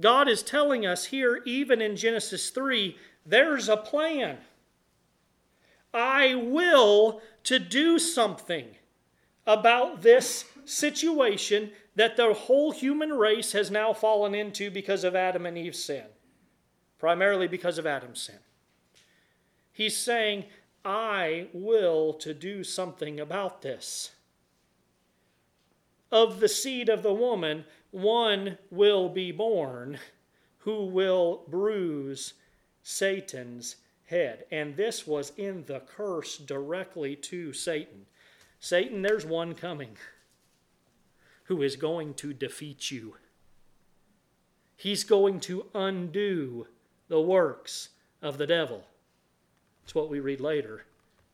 God 0.00 0.28
is 0.28 0.42
telling 0.42 0.84
us 0.84 1.06
here, 1.06 1.42
even 1.46 1.80
in 1.80 1.96
Genesis 1.96 2.50
3, 2.50 2.96
there's 3.24 3.68
a 3.68 3.76
plan. 3.76 4.38
I 5.94 6.34
will 6.34 7.22
to 7.44 7.58
do 7.58 7.98
something 7.98 8.66
about 9.46 10.02
this 10.02 10.44
situation 10.66 11.70
that 11.94 12.16
the 12.16 12.34
whole 12.34 12.72
human 12.72 13.12
race 13.12 13.52
has 13.52 13.70
now 13.70 13.92
fallen 13.92 14.34
into 14.34 14.70
because 14.70 15.04
of 15.04 15.14
Adam 15.16 15.46
and 15.46 15.56
Eve's 15.56 15.82
sin, 15.82 16.04
primarily 16.98 17.48
because 17.48 17.78
of 17.78 17.86
Adam's 17.86 18.20
sin. 18.20 18.38
He's 19.72 19.96
saying, 19.96 20.44
I 20.84 21.48
will 21.52 22.12
to 22.14 22.34
do 22.34 22.64
something 22.64 23.20
about 23.20 23.62
this. 23.62 24.12
Of 26.12 26.40
the 26.40 26.48
seed 26.48 26.88
of 26.88 27.02
the 27.02 27.14
woman, 27.14 27.64
one 27.90 28.58
will 28.70 29.08
be 29.08 29.32
born 29.32 29.98
who 30.58 30.86
will 30.86 31.44
bruise 31.48 32.34
Satan's 32.82 33.76
head. 34.04 34.44
And 34.50 34.76
this 34.76 35.06
was 35.06 35.32
in 35.36 35.64
the 35.66 35.80
curse 35.80 36.38
directly 36.38 37.16
to 37.16 37.52
Satan. 37.52 38.06
Satan, 38.60 39.02
there's 39.02 39.26
one 39.26 39.54
coming 39.54 39.96
who 41.46 41.62
is 41.62 41.76
going 41.76 42.14
to 42.14 42.32
defeat 42.32 42.90
you. 42.90 43.16
He's 44.76 45.04
going 45.04 45.40
to 45.40 45.66
undo 45.74 46.66
the 47.08 47.20
works 47.20 47.90
of 48.20 48.38
the 48.38 48.46
devil. 48.46 48.84
It's 49.84 49.94
what 49.94 50.10
we 50.10 50.20
read 50.20 50.40
later 50.40 50.84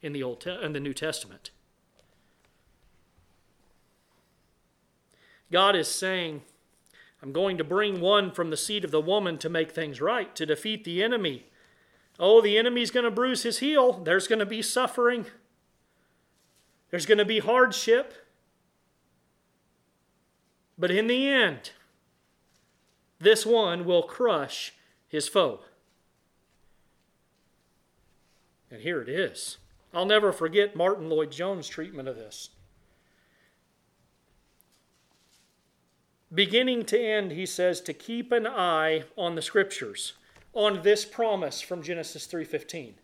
in 0.01 0.13
the 0.13 0.23
Old 0.23 0.47
in 0.47 0.73
the 0.73 0.81
New 0.81 0.95
Testament. 0.95 1.51
God 5.51 5.77
is 5.77 5.89
saying, 5.89 6.43
I'm 7.23 7.33
going 7.33 7.59
to 7.59 7.65
bring 7.65 8.01
one 8.01 8.31
from 8.33 8.51
the 8.51 8.57
seed 8.57 8.85
of 8.85 8.91
the 8.91 9.01
woman 9.01 9.39
to 9.39 9.49
make 9.49 9.73
things 9.73 10.01
right, 10.01 10.35
to 10.35 10.47
defeat 10.47 10.85
the 10.85 11.03
enemy. 11.03 11.47
Oh, 12.19 12.41
the 12.41 12.59
enemy's 12.59 12.91
going 12.91 13.05
to 13.05 13.11
bruise 13.11 13.43
his 13.43 13.59
heel. 13.59 14.01
There's 14.05 14.27
going 14.27 14.39
to 14.39 14.47
be 14.47 14.63
suffering. 14.63 15.27
There's 16.91 17.07
going 17.07 17.19
to 17.19 17.25
be 17.25 17.39
hardship. 17.39 18.15
But 20.79 20.91
in 20.91 21.07
the 21.07 21.29
end, 21.29 21.71
this 23.19 23.47
one 23.47 23.85
will 23.85 24.03
crush 24.03 24.75
his 25.09 25.29
foe. 25.29 25.61
And 28.71 28.81
here 28.81 29.01
it 29.03 29.09
is. 29.09 29.59
I'll 29.95 30.07
never 30.07 30.33
forget 30.33 30.75
Martyn 30.75 31.09
Lloyd-Jones' 31.11 31.69
treatment 31.69 32.09
of 32.09 32.17
this. 32.17 32.51
Beginning 36.33 36.85
to 36.87 36.99
end, 36.99 37.33
he 37.33 37.45
says 37.45 37.81
to 37.83 37.93
keep 37.93 38.33
an 38.33 38.47
eye 38.47 39.05
on 39.19 39.35
the 39.35 39.43
scriptures, 39.43 40.15
on 40.55 40.83
this 40.83 41.05
promise 41.05 41.61
from 41.61 41.83
Genesis 41.83 42.27
3:15. 42.27 42.95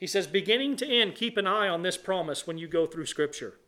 He 0.00 0.06
says, 0.06 0.26
beginning 0.26 0.76
to 0.76 0.86
end, 0.86 1.14
keep 1.14 1.36
an 1.36 1.46
eye 1.46 1.68
on 1.68 1.82
this 1.82 1.98
promise 1.98 2.46
when 2.46 2.56
you 2.56 2.66
go 2.66 2.86
through 2.86 3.04
Scripture. 3.04 3.58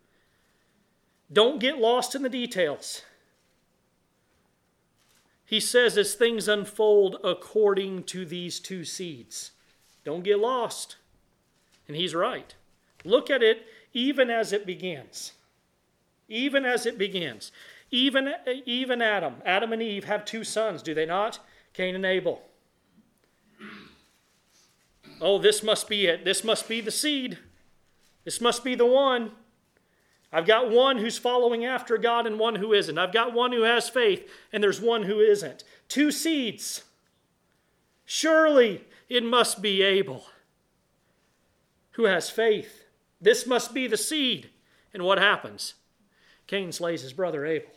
Don't 1.31 1.61
get 1.61 1.79
lost 1.79 2.15
in 2.15 2.23
the 2.23 2.31
details. 2.31 3.03
He 5.53 5.61
says, 5.61 5.99
as 5.99 6.15
things 6.15 6.49
unfold 6.49 7.19
according 7.23 8.05
to 8.05 8.25
these 8.25 8.59
two 8.59 8.87
seeds, 8.87 9.51
don't 10.03 10.25
get 10.25 10.39
lost. 10.39 10.97
And 11.87 11.95
he's 11.95 12.15
right. 12.15 12.55
Look 13.05 13.29
at 13.29 13.43
it 13.43 13.67
even 13.93 14.31
as 14.31 14.55
it 14.55 14.65
begins. 14.65 15.35
Even 16.27 16.65
as 16.65 16.87
it 16.87 16.97
begins. 16.97 17.53
Even, 17.91 18.33
even 18.65 19.03
Adam, 19.03 19.43
Adam 19.45 19.75
and 19.75 19.83
Eve 19.83 20.05
have 20.05 20.25
two 20.25 20.43
sons, 20.43 20.83
do 20.83 20.95
they 20.95 21.05
not? 21.05 21.39
Cain 21.75 21.97
and 21.97 22.07
Abel. 22.07 22.41
Oh, 25.21 25.37
this 25.37 25.63
must 25.63 25.87
be 25.87 26.07
it. 26.07 26.25
This 26.25 26.43
must 26.43 26.67
be 26.67 26.81
the 26.81 26.91
seed. 26.91 27.37
This 28.25 28.41
must 28.41 28.65
be 28.65 28.75
the 28.75 28.87
one. 28.87 29.33
I've 30.33 30.47
got 30.47 30.71
one 30.71 30.99
who's 30.99 31.19
following 31.19 31.65
after 31.65 31.99
God 31.99 32.27
and 32.27 32.39
one 32.39 32.55
who 32.55 32.73
isn't. 32.73 32.97
I've 32.97 33.13
got 33.13 33.35
one 33.35 33.53
who 33.53 33.63
has 33.63 33.89
faith 33.89 34.29
and 34.53 34.63
there's 34.63 34.81
one 34.81 35.03
who 35.03 35.21
isn't. 35.21 35.65
Two 35.89 36.11
seeds. 36.11 36.85
Surely 38.07 38.85
it 39.09 39.25
must 39.25 39.61
be 39.61 39.83
Abel 39.83 40.25
who 41.93 42.05
has 42.05 42.31
faith. 42.31 42.85
This 43.21 43.47
must 43.47 43.75
be 43.75 43.87
the 43.87 43.97
seed. 43.97 44.49
And 44.95 45.03
what 45.03 45.19
happens? 45.19 45.75
Cain 46.47 46.73
slays 46.73 47.03
his 47.03 47.13
brother 47.13 47.47
Abel, 47.47 47.71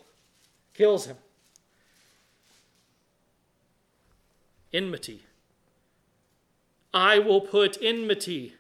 kills 0.74 1.06
him. 1.06 1.18
Enmity 4.74 5.22
I 6.95 7.20
will 7.20 7.41
put 7.41 7.78
enmity 7.82 8.53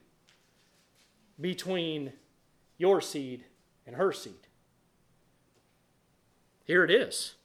between 1.39 2.11
your 2.77 2.99
seed 2.99 3.45
and 3.85 3.95
her 3.95 4.11
seed. 4.11 4.33
Here 6.65 6.83
it 6.83 6.91
is. 6.91 7.35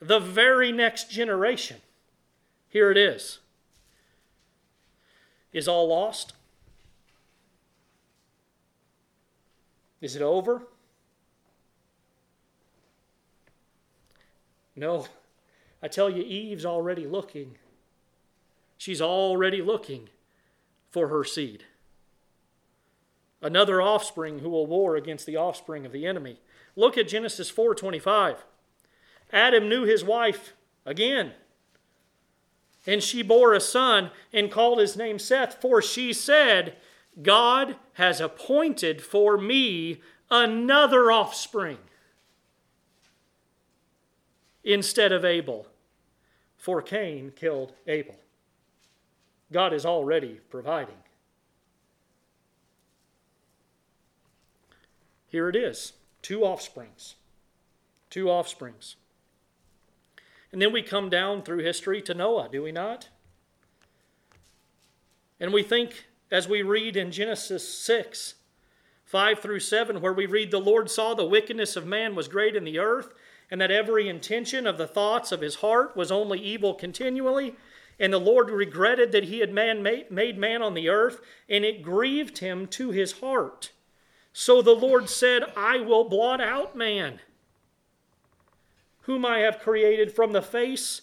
The 0.00 0.20
very 0.20 0.70
next 0.70 1.10
generation. 1.10 1.78
Here 2.68 2.90
it 2.90 2.96
is. 2.96 3.38
Is 5.52 5.66
all 5.66 5.88
lost? 5.88 6.34
Is 10.00 10.14
it 10.14 10.22
over? 10.22 10.62
No. 14.76 15.06
I 15.82 15.88
tell 15.88 16.10
you, 16.10 16.22
Eve's 16.22 16.66
already 16.66 17.06
looking. 17.06 17.56
She's 18.76 19.00
already 19.00 19.62
looking 19.62 20.08
for 20.90 21.08
her 21.08 21.24
seed. 21.24 21.64
Another 23.40 23.80
offspring 23.80 24.40
who 24.40 24.48
will 24.48 24.66
war 24.66 24.96
against 24.96 25.26
the 25.26 25.36
offspring 25.36 25.86
of 25.86 25.92
the 25.92 26.06
enemy. 26.06 26.40
Look 26.76 26.98
at 26.98 27.08
Genesis 27.08 27.50
4:25. 27.50 28.44
Adam 29.32 29.68
knew 29.68 29.84
his 29.84 30.04
wife 30.04 30.54
again. 30.84 31.32
And 32.86 33.02
she 33.02 33.22
bore 33.22 33.52
a 33.52 33.60
son 33.60 34.10
and 34.32 34.50
called 34.50 34.78
his 34.78 34.96
name 34.96 35.18
Seth, 35.18 35.60
for 35.60 35.82
she 35.82 36.12
said, 36.12 36.76
God 37.20 37.76
has 37.94 38.20
appointed 38.20 39.02
for 39.02 39.36
me 39.36 40.00
another 40.30 41.10
offspring 41.10 41.78
instead 44.64 45.12
of 45.12 45.24
Abel, 45.24 45.66
for 46.56 46.80
Cain 46.80 47.32
killed 47.34 47.72
Abel. 47.86 48.16
God 49.50 49.72
is 49.72 49.84
already 49.84 50.40
providing. 50.50 50.96
Here 55.28 55.48
it 55.48 55.56
is 55.56 55.92
two 56.22 56.42
offsprings. 56.42 57.14
Two 58.10 58.28
offsprings. 58.28 58.96
And 60.50 60.62
then 60.62 60.72
we 60.72 60.82
come 60.82 61.10
down 61.10 61.42
through 61.42 61.58
history 61.58 62.00
to 62.02 62.14
Noah, 62.14 62.48
do 62.50 62.62
we 62.62 62.72
not? 62.72 63.08
And 65.38 65.52
we 65.52 65.62
think, 65.62 66.06
as 66.30 66.48
we 66.48 66.62
read 66.62 66.96
in 66.96 67.12
Genesis 67.12 67.68
6, 67.78 68.34
5 69.04 69.38
through 69.38 69.60
7, 69.60 70.00
where 70.00 70.12
we 70.12 70.26
read, 70.26 70.50
The 70.50 70.58
Lord 70.58 70.90
saw 70.90 71.14
the 71.14 71.24
wickedness 71.24 71.76
of 71.76 71.86
man 71.86 72.14
was 72.14 72.28
great 72.28 72.56
in 72.56 72.64
the 72.64 72.78
earth, 72.78 73.12
and 73.50 73.60
that 73.60 73.70
every 73.70 74.08
intention 74.08 74.66
of 74.66 74.78
the 74.78 74.86
thoughts 74.86 75.32
of 75.32 75.40
his 75.40 75.56
heart 75.56 75.96
was 75.96 76.10
only 76.10 76.40
evil 76.40 76.74
continually. 76.74 77.54
And 78.00 78.12
the 78.12 78.18
Lord 78.18 78.50
regretted 78.50 79.12
that 79.12 79.24
he 79.24 79.40
had 79.40 79.52
man 79.52 79.82
made 79.82 80.38
man 80.38 80.62
on 80.62 80.74
the 80.74 80.88
earth, 80.88 81.20
and 81.48 81.64
it 81.64 81.82
grieved 81.82 82.38
him 82.38 82.66
to 82.68 82.90
his 82.90 83.12
heart. 83.20 83.70
So 84.40 84.62
the 84.62 84.70
Lord 84.70 85.10
said, 85.10 85.42
I 85.56 85.80
will 85.80 86.08
blot 86.08 86.40
out 86.40 86.76
man 86.76 87.18
whom 89.00 89.26
I 89.26 89.40
have 89.40 89.58
created 89.58 90.12
from 90.12 90.30
the 90.30 90.40
face 90.40 91.00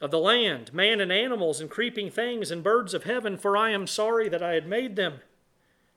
of 0.00 0.12
the 0.12 0.20
land, 0.20 0.72
man 0.72 1.00
and 1.00 1.10
animals 1.10 1.60
and 1.60 1.68
creeping 1.68 2.08
things 2.08 2.52
and 2.52 2.62
birds 2.62 2.94
of 2.94 3.02
heaven, 3.02 3.36
for 3.36 3.56
I 3.56 3.70
am 3.70 3.88
sorry 3.88 4.28
that 4.28 4.40
I 4.40 4.52
had 4.52 4.68
made 4.68 4.94
them. 4.94 5.18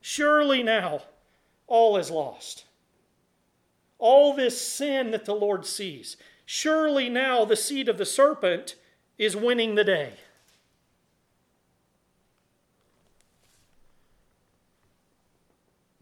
Surely 0.00 0.64
now 0.64 1.02
all 1.68 1.96
is 1.96 2.10
lost. 2.10 2.64
All 4.00 4.34
this 4.34 4.60
sin 4.60 5.12
that 5.12 5.26
the 5.26 5.36
Lord 5.36 5.64
sees, 5.64 6.16
surely 6.44 7.08
now 7.08 7.44
the 7.44 7.54
seed 7.54 7.88
of 7.88 7.98
the 7.98 8.04
serpent 8.04 8.74
is 9.16 9.36
winning 9.36 9.76
the 9.76 9.84
day. 9.84 10.14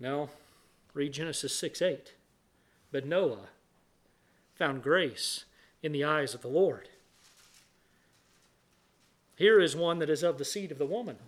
No, 0.03 0.31
read 0.95 1.13
Genesis 1.13 1.55
6 1.55 1.81
8. 1.81 2.15
But 2.91 3.07
Noah 3.07 3.51
found 4.57 4.83
grace 4.83 5.45
in 5.81 5.93
the 5.93 6.03
eyes 6.03 6.35
of 6.35 6.43
the 6.43 6.49
Lord. 6.49 6.89
Here 9.37 9.61
is 9.61 9.77
one 9.77 10.01
that 10.01 10.11
is 10.11 10.25
of 10.25 10.39
the 10.39 10.45
seed 10.45 10.73
of 10.73 10.79
the 10.79 10.87
woman, 10.87 11.19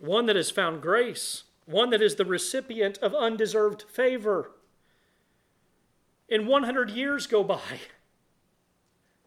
one 0.00 0.26
that 0.26 0.36
has 0.36 0.50
found 0.50 0.82
grace, 0.82 1.44
one 1.64 1.88
that 1.90 2.02
is 2.02 2.16
the 2.16 2.26
recipient 2.26 2.98
of 2.98 3.14
undeserved 3.14 3.84
favor. 3.88 4.50
And 6.30 6.46
100 6.46 6.90
years 6.90 7.26
go 7.26 7.42
by. 7.42 7.80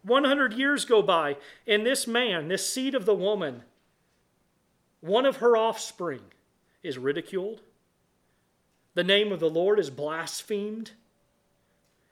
100 0.04 0.52
years 0.52 0.84
go 0.84 1.02
by, 1.02 1.36
and 1.66 1.84
this 1.84 2.06
man, 2.06 2.46
this 2.46 2.68
seed 2.68 2.94
of 2.94 3.06
the 3.06 3.14
woman, 3.14 3.62
one 5.00 5.26
of 5.26 5.36
her 5.36 5.56
offspring, 5.56 6.22
is 6.82 6.98
ridiculed. 6.98 7.60
The 8.94 9.04
name 9.04 9.32
of 9.32 9.40
the 9.40 9.50
Lord 9.50 9.78
is 9.78 9.90
blasphemed 9.90 10.92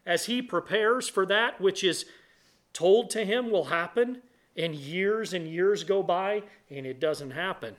as 0.07 0.27
he 0.27 0.41
prepares 0.41 1.09
for 1.09 1.27
that 1.27 1.61
which 1.61 1.85
is 1.85 2.07
told 2.73 3.11
to 3.11 3.25
him 3.25 3.51
will 3.51 3.65
happen, 3.65 4.23
and 4.57 4.75
years 4.75 5.33
and 5.33 5.47
years 5.47 5.85
go 5.85 6.03
by, 6.03 6.43
and 6.71 6.87
it 6.87 7.01
doesn't 7.01 7.33
happen. 7.33 7.77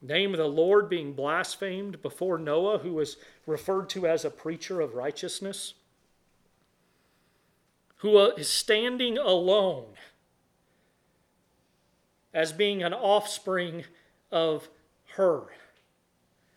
Name 0.00 0.32
of 0.32 0.38
the 0.38 0.46
Lord 0.46 0.90
being 0.90 1.14
blasphemed 1.14 2.02
before 2.02 2.38
Noah, 2.38 2.78
who 2.78 2.92
was 2.92 3.16
referred 3.46 3.88
to 3.90 4.06
as 4.06 4.24
a 4.24 4.30
preacher 4.30 4.82
of 4.82 4.94
righteousness, 4.94 5.74
who 7.98 8.18
is 8.18 8.48
standing 8.48 9.16
alone 9.16 9.86
as 12.34 12.52
being 12.52 12.82
an 12.82 12.92
offspring 12.92 13.84
of 14.32 14.68
her 15.14 15.44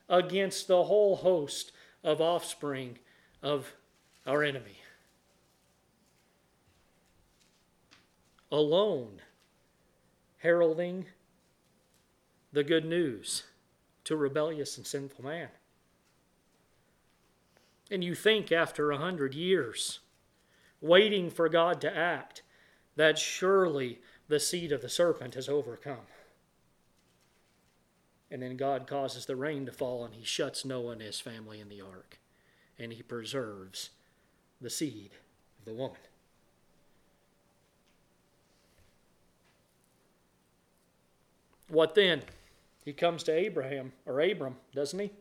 against 0.10 0.68
the 0.68 0.86
whole 0.86 1.18
host 1.18 1.72
of 2.04 2.20
offspring 2.20 2.98
of 3.44 3.74
our 4.26 4.44
enemy. 4.44 4.80
Alone, 8.52 9.22
heralding 10.40 11.06
the 12.52 12.64
good 12.64 12.86
news 12.86 13.44
to 14.04 14.16
rebellious 14.16 14.78
and 14.78 14.88
sinful 14.88 15.24
man. 15.24 15.50
And 17.92 18.04
you 18.04 18.16
think 18.16 18.52
after 18.52 18.90
a 18.90 18.98
hundred 18.98 19.36
years, 19.36 20.00
waiting 20.82 21.30
for 21.30 21.50
God 21.50 21.80
to 21.82 21.96
act, 21.96 22.42
that 22.96 23.20
surely 23.20 24.00
the 24.28 24.40
seed 24.40 24.72
of 24.72 24.82
the 24.82 24.90
serpent 24.90 25.36
has 25.36 25.48
overcome. 25.48 26.08
And 28.30 28.42
then 28.42 28.58
God 28.58 28.88
causes 28.88 29.26
the 29.26 29.36
rain 29.36 29.66
to 29.66 29.72
fall, 29.72 30.04
and 30.04 30.14
he 30.14 30.26
shuts 30.26 30.66
Noah 30.66 30.92
and 30.92 31.02
his 31.02 31.20
family 31.20 31.62
in 31.62 31.70
the 31.70 31.82
ark, 31.82 32.20
and 32.78 32.92
he 32.92 33.02
preserves 33.02 33.92
the 34.60 34.70
seed 34.70 35.12
of 35.60 35.66
the 35.66 35.74
woman. 35.74 35.98
What 41.70 41.96
then? 41.96 42.24
He 42.84 42.94
comes 42.94 43.24
to 43.24 43.34
Abraham, 43.34 43.92
or 44.06 44.22
Abram, 44.22 44.56
doesn't 44.74 45.00
he? 45.00 45.12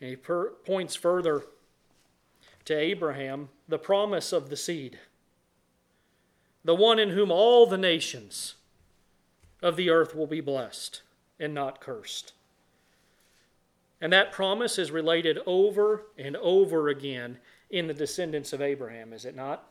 And 0.00 0.10
he 0.10 0.16
per- 0.16 0.50
points 0.50 0.96
further 0.96 1.44
to 2.64 2.74
Abraham 2.74 3.50
the 3.68 3.78
promise 3.78 4.32
of 4.32 4.48
the 4.48 4.56
seed, 4.56 4.98
the 6.64 6.74
one 6.74 6.98
in 6.98 7.10
whom 7.10 7.30
all 7.30 7.66
the 7.66 7.78
nations 7.78 8.54
of 9.62 9.76
the 9.76 9.90
earth 9.90 10.14
will 10.14 10.26
be 10.26 10.40
blessed 10.40 11.02
and 11.38 11.54
not 11.54 11.80
cursed. 11.80 12.32
And 14.00 14.12
that 14.12 14.32
promise 14.32 14.78
is 14.78 14.90
related 14.90 15.38
over 15.46 16.06
and 16.18 16.36
over 16.36 16.88
again 16.88 17.38
in 17.70 17.86
the 17.86 17.94
descendants 17.94 18.52
of 18.52 18.60
Abraham, 18.60 19.12
is 19.12 19.24
it 19.24 19.36
not? 19.36 19.68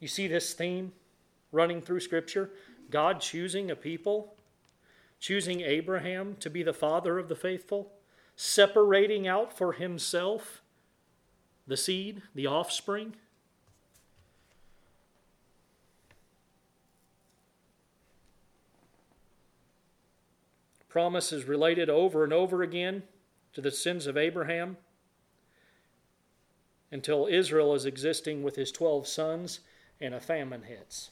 You 0.00 0.08
see 0.08 0.28
this 0.28 0.52
theme 0.52 0.92
running 1.52 1.80
through 1.80 2.00
Scripture? 2.00 2.50
God 2.90 3.20
choosing 3.20 3.70
a 3.70 3.76
people, 3.76 4.34
choosing 5.20 5.60
Abraham 5.60 6.36
to 6.40 6.50
be 6.50 6.62
the 6.62 6.72
father 6.72 7.18
of 7.18 7.28
the 7.28 7.36
faithful, 7.36 7.92
separating 8.36 9.26
out 9.26 9.56
for 9.56 9.72
himself 9.72 10.62
the 11.66 11.76
seed, 11.76 12.22
the 12.34 12.46
offspring. 12.46 13.14
Promise 20.88 21.32
is 21.32 21.44
related 21.44 21.90
over 21.90 22.24
and 22.24 22.32
over 22.32 22.62
again 22.62 23.02
to 23.52 23.60
the 23.60 23.70
sins 23.70 24.06
of 24.06 24.16
Abraham 24.16 24.76
until 26.90 27.26
Israel 27.30 27.74
is 27.74 27.84
existing 27.84 28.42
with 28.42 28.56
his 28.56 28.72
12 28.72 29.06
sons 29.06 29.60
and 30.00 30.14
a 30.14 30.20
famine 30.20 30.62
hits. 30.62 31.10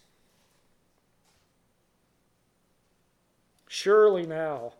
Surely 3.68 4.24
now 4.24 4.74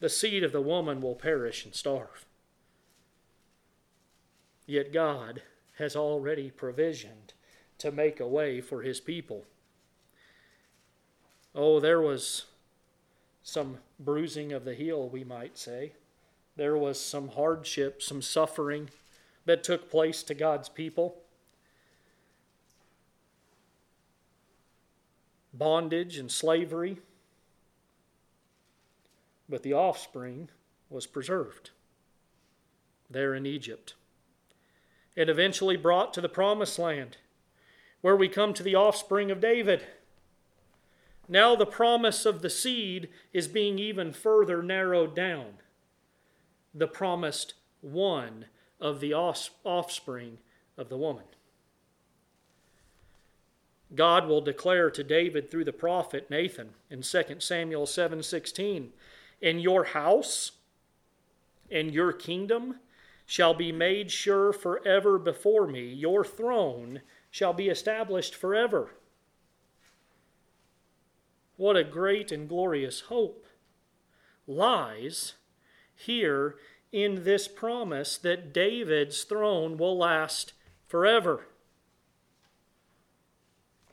the 0.00 0.08
seed 0.08 0.42
of 0.42 0.52
the 0.52 0.60
woman 0.60 1.00
will 1.00 1.14
perish 1.14 1.64
and 1.64 1.74
starve. 1.74 2.26
Yet 4.66 4.92
God 4.92 5.42
has 5.78 5.94
already 5.94 6.50
provisioned 6.50 7.32
to 7.78 7.92
make 7.92 8.18
a 8.18 8.28
way 8.28 8.60
for 8.60 8.82
his 8.82 9.00
people. 9.00 9.44
Oh, 11.54 11.80
there 11.80 12.00
was 12.00 12.46
some 13.44 13.76
bruising 14.00 14.52
of 14.52 14.64
the 14.64 14.74
heel, 14.74 15.08
we 15.08 15.22
might 15.22 15.56
say. 15.56 15.92
There 16.56 16.76
was 16.76 16.98
some 16.98 17.28
hardship, 17.28 18.02
some 18.02 18.22
suffering 18.22 18.88
that 19.44 19.62
took 19.62 19.90
place 19.90 20.22
to 20.24 20.34
God's 20.34 20.70
people. 20.70 21.18
Bondage 25.52 26.16
and 26.16 26.32
slavery. 26.32 26.96
But 29.46 29.62
the 29.62 29.74
offspring 29.74 30.48
was 30.88 31.06
preserved 31.06 31.70
there 33.10 33.34
in 33.34 33.44
Egypt. 33.44 33.94
It 35.14 35.28
eventually 35.28 35.76
brought 35.76 36.14
to 36.14 36.22
the 36.22 36.30
promised 36.30 36.78
land, 36.78 37.18
where 38.00 38.16
we 38.16 38.28
come 38.28 38.54
to 38.54 38.62
the 38.62 38.74
offspring 38.74 39.30
of 39.30 39.40
David. 39.40 39.82
Now 41.28 41.56
the 41.56 41.66
promise 41.66 42.26
of 42.26 42.42
the 42.42 42.50
seed 42.50 43.08
is 43.32 43.48
being 43.48 43.78
even 43.78 44.12
further 44.12 44.62
narrowed 44.62 45.14
down. 45.16 45.58
The 46.74 46.88
promised 46.88 47.54
one 47.80 48.46
of 48.80 49.00
the 49.00 49.14
offspring 49.14 50.38
of 50.76 50.88
the 50.88 50.98
woman. 50.98 51.24
God 53.94 54.26
will 54.26 54.40
declare 54.40 54.90
to 54.90 55.04
David 55.04 55.50
through 55.50 55.64
the 55.64 55.72
prophet 55.72 56.28
Nathan 56.28 56.74
in 56.90 57.02
2 57.02 57.40
Samuel 57.40 57.86
7:16, 57.86 58.92
"In 59.40 59.60
your 59.60 59.84
house 59.84 60.52
and 61.70 61.94
your 61.94 62.12
kingdom 62.12 62.80
shall 63.24 63.54
be 63.54 63.72
made 63.72 64.10
sure 64.10 64.52
forever 64.52 65.18
before 65.18 65.66
me. 65.66 65.84
Your 65.84 66.24
throne 66.24 67.02
shall 67.30 67.52
be 67.52 67.68
established 67.68 68.34
forever." 68.34 68.96
What 71.56 71.76
a 71.76 71.84
great 71.84 72.32
and 72.32 72.48
glorious 72.48 73.02
hope 73.02 73.46
lies 74.46 75.34
here 75.94 76.56
in 76.92 77.24
this 77.24 77.48
promise 77.48 78.16
that 78.18 78.52
David's 78.52 79.24
throne 79.24 79.76
will 79.76 79.96
last 79.96 80.52
forever. 80.86 81.46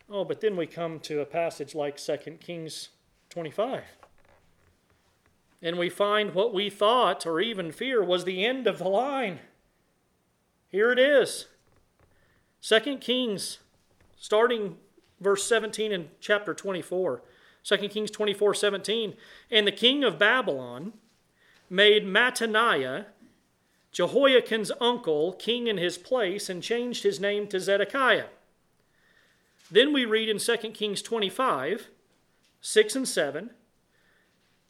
Oh, 0.09 0.25
but 0.25 0.41
then 0.41 0.57
we 0.57 0.67
come 0.67 0.99
to 1.01 1.21
a 1.21 1.25
passage 1.25 1.73
like 1.73 1.97
2 1.97 2.17
Kings 2.39 2.89
25. 3.29 3.83
And 5.61 5.77
we 5.77 5.89
find 5.89 6.33
what 6.33 6.53
we 6.53 6.69
thought 6.69 7.25
or 7.25 7.39
even 7.39 7.71
fear 7.71 8.03
was 8.03 8.25
the 8.25 8.43
end 8.43 8.67
of 8.67 8.79
the 8.79 8.89
line. 8.89 9.39
Here 10.67 10.91
it 10.91 10.99
is. 10.99 11.47
2 12.61 12.97
Kings, 12.97 13.59
starting 14.17 14.77
verse 15.19 15.43
17 15.45 15.91
in 15.91 16.09
chapter 16.19 16.53
24. 16.53 17.21
2 17.63 17.77
Kings 17.89 18.11
24 18.11 18.53
17. 18.53 19.15
And 19.49 19.67
the 19.67 19.71
king 19.71 20.03
of 20.03 20.19
Babylon 20.19 20.93
made 21.69 22.05
Mattaniah, 22.05 23.05
Jehoiachin's 23.91 24.71
uncle, 24.79 25.33
king 25.33 25.67
in 25.67 25.77
his 25.77 25.97
place 25.97 26.49
and 26.49 26.63
changed 26.63 27.03
his 27.03 27.19
name 27.19 27.47
to 27.47 27.59
Zedekiah. 27.59 28.27
Then 29.69 29.93
we 29.93 30.05
read 30.05 30.27
in 30.27 30.37
2 30.37 30.57
Kings 30.73 31.01
25, 31.01 31.87
6 32.59 32.95
and 32.95 33.07
7, 33.07 33.49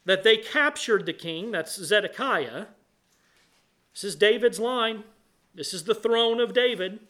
that 0.04 0.22
they 0.22 0.36
captured 0.36 1.06
the 1.06 1.12
king, 1.12 1.50
that's 1.50 1.74
Zedekiah. 1.74 2.66
This 3.92 4.04
is 4.04 4.16
David's 4.16 4.58
line. 4.58 5.04
This 5.54 5.74
is 5.74 5.84
the 5.84 5.94
throne 5.94 6.40
of 6.40 6.54
David 6.54 7.00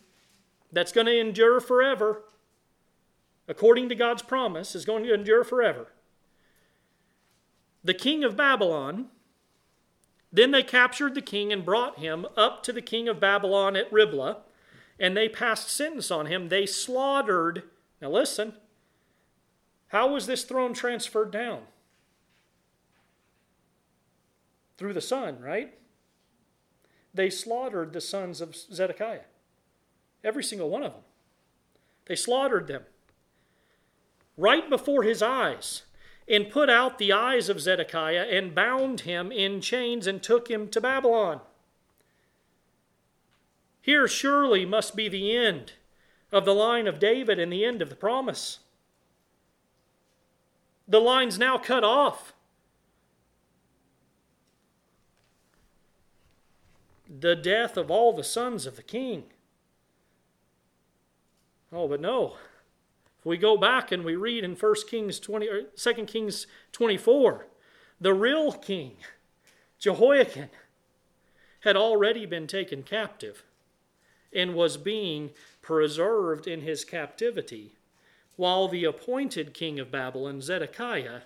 that's 0.72 0.92
going 0.92 1.06
to 1.06 1.18
endure 1.18 1.60
forever. 1.60 2.22
According 3.48 3.88
to 3.88 3.94
God's 3.94 4.22
promise, 4.22 4.74
is 4.74 4.84
going 4.84 5.04
to 5.04 5.14
endure 5.14 5.44
forever. 5.44 5.88
The 7.84 7.94
king 7.94 8.22
of 8.24 8.36
Babylon 8.36 9.08
then 10.32 10.50
they 10.50 10.62
captured 10.62 11.14
the 11.14 11.20
king 11.20 11.52
and 11.52 11.64
brought 11.64 11.98
him 11.98 12.24
up 12.36 12.62
to 12.62 12.72
the 12.72 12.80
king 12.80 13.06
of 13.06 13.20
Babylon 13.20 13.76
at 13.76 13.92
Riblah, 13.92 14.38
and 14.98 15.14
they 15.14 15.28
passed 15.28 15.68
sentence 15.68 16.10
on 16.10 16.26
him. 16.26 16.48
They 16.48 16.64
slaughtered. 16.64 17.64
Now 18.00 18.10
listen. 18.10 18.54
How 19.88 20.10
was 20.10 20.26
this 20.26 20.44
throne 20.44 20.72
transferred 20.72 21.30
down? 21.30 21.64
Through 24.78 24.94
the 24.94 25.02
son, 25.02 25.38
right? 25.38 25.74
They 27.12 27.28
slaughtered 27.28 27.92
the 27.92 28.00
sons 28.00 28.40
of 28.40 28.56
Zedekiah. 28.56 29.26
Every 30.24 30.42
single 30.42 30.70
one 30.70 30.82
of 30.82 30.92
them. 30.92 31.02
They 32.06 32.16
slaughtered 32.16 32.68
them. 32.68 32.84
Right 34.36 34.68
before 34.68 35.02
his 35.02 35.22
eyes 35.22 35.82
and 36.28 36.50
put 36.50 36.70
out 36.70 36.98
the 36.98 37.12
eyes 37.12 37.48
of 37.48 37.60
Zedekiah 37.60 38.26
and 38.30 38.54
bound 38.54 39.00
him 39.00 39.30
in 39.30 39.60
chains 39.60 40.06
and 40.06 40.22
took 40.22 40.48
him 40.48 40.68
to 40.68 40.80
Babylon. 40.80 41.40
Here 43.80 44.06
surely 44.06 44.64
must 44.64 44.94
be 44.94 45.08
the 45.08 45.36
end 45.36 45.72
of 46.30 46.44
the 46.44 46.54
line 46.54 46.86
of 46.86 46.98
David 46.98 47.38
and 47.38 47.52
the 47.52 47.64
end 47.64 47.82
of 47.82 47.90
the 47.90 47.96
promise. 47.96 48.60
The 50.86 51.00
line's 51.00 51.38
now 51.38 51.58
cut 51.58 51.84
off. 51.84 52.32
The 57.08 57.36
death 57.36 57.76
of 57.76 57.90
all 57.90 58.12
the 58.12 58.24
sons 58.24 58.64
of 58.64 58.76
the 58.76 58.82
king. 58.82 59.24
Oh, 61.72 61.88
but 61.88 62.00
no. 62.00 62.36
If 63.22 63.26
we 63.26 63.36
go 63.36 63.56
back 63.56 63.92
and 63.92 64.04
we 64.04 64.16
read 64.16 64.42
in 64.42 64.56
1 64.56 64.74
Kings 64.88 65.20
20 65.20 65.48
or 65.48 65.62
2 65.76 65.92
Kings 66.06 66.48
24, 66.72 67.46
the 68.00 68.14
real 68.14 68.50
king, 68.50 68.96
Jehoiakim, 69.78 70.48
had 71.60 71.76
already 71.76 72.26
been 72.26 72.48
taken 72.48 72.82
captive 72.82 73.44
and 74.32 74.56
was 74.56 74.76
being 74.76 75.30
preserved 75.60 76.48
in 76.48 76.62
his 76.62 76.84
captivity, 76.84 77.76
while 78.34 78.66
the 78.66 78.84
appointed 78.84 79.54
king 79.54 79.78
of 79.78 79.92
Babylon, 79.92 80.40
Zedekiah, 80.40 81.20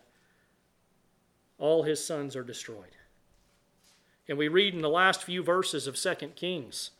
all 1.56 1.84
his 1.84 2.04
sons 2.04 2.36
are 2.36 2.44
destroyed. 2.44 2.96
And 4.28 4.36
we 4.36 4.48
read 4.48 4.74
in 4.74 4.82
the 4.82 4.90
last 4.90 5.22
few 5.22 5.42
verses 5.42 5.86
of 5.86 5.96
2 5.96 6.32
Kings, 6.36 6.90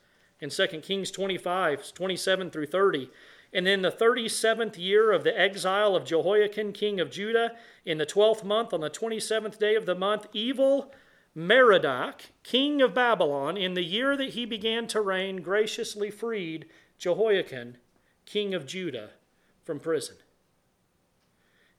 in 0.40 0.49
2 0.49 0.66
Kings 0.80 1.11
25, 1.11 1.92
27 1.92 2.51
through 2.51 2.66
30, 2.66 3.11
and 3.57 3.67
in 3.67 3.81
the 3.81 3.91
37th 3.91 4.77
year 4.77 5.11
of 5.11 5.25
the 5.25 5.37
exile 5.37 5.97
of 5.97 6.05
Jehoiachin, 6.05 6.75
king 6.75 7.01
of 7.01 7.11
Judah, 7.11 7.53
in 7.87 7.97
the 7.97 8.05
12th 8.05 8.45
month, 8.45 8.75
on 8.75 8.81
the 8.81 8.91
27th 8.91 9.59
day 9.59 9.75
of 9.75 9.87
the 9.87 9.95
month, 9.95 10.27
evil 10.35 10.93
Merodach, 11.35 12.21
king 12.43 12.83
of 12.83 12.93
Babylon, 12.93 13.57
in 13.57 13.73
the 13.73 13.83
year 13.83 14.15
that 14.15 14.35
he 14.35 14.45
began 14.45 14.87
to 14.89 15.01
reign, 15.01 15.41
graciously 15.41 16.11
freed 16.11 16.67
Jehoiachin, 16.99 17.79
king 18.27 18.53
of 18.53 18.67
Judah, 18.67 19.13
from 19.65 19.81
prison. 19.81 20.17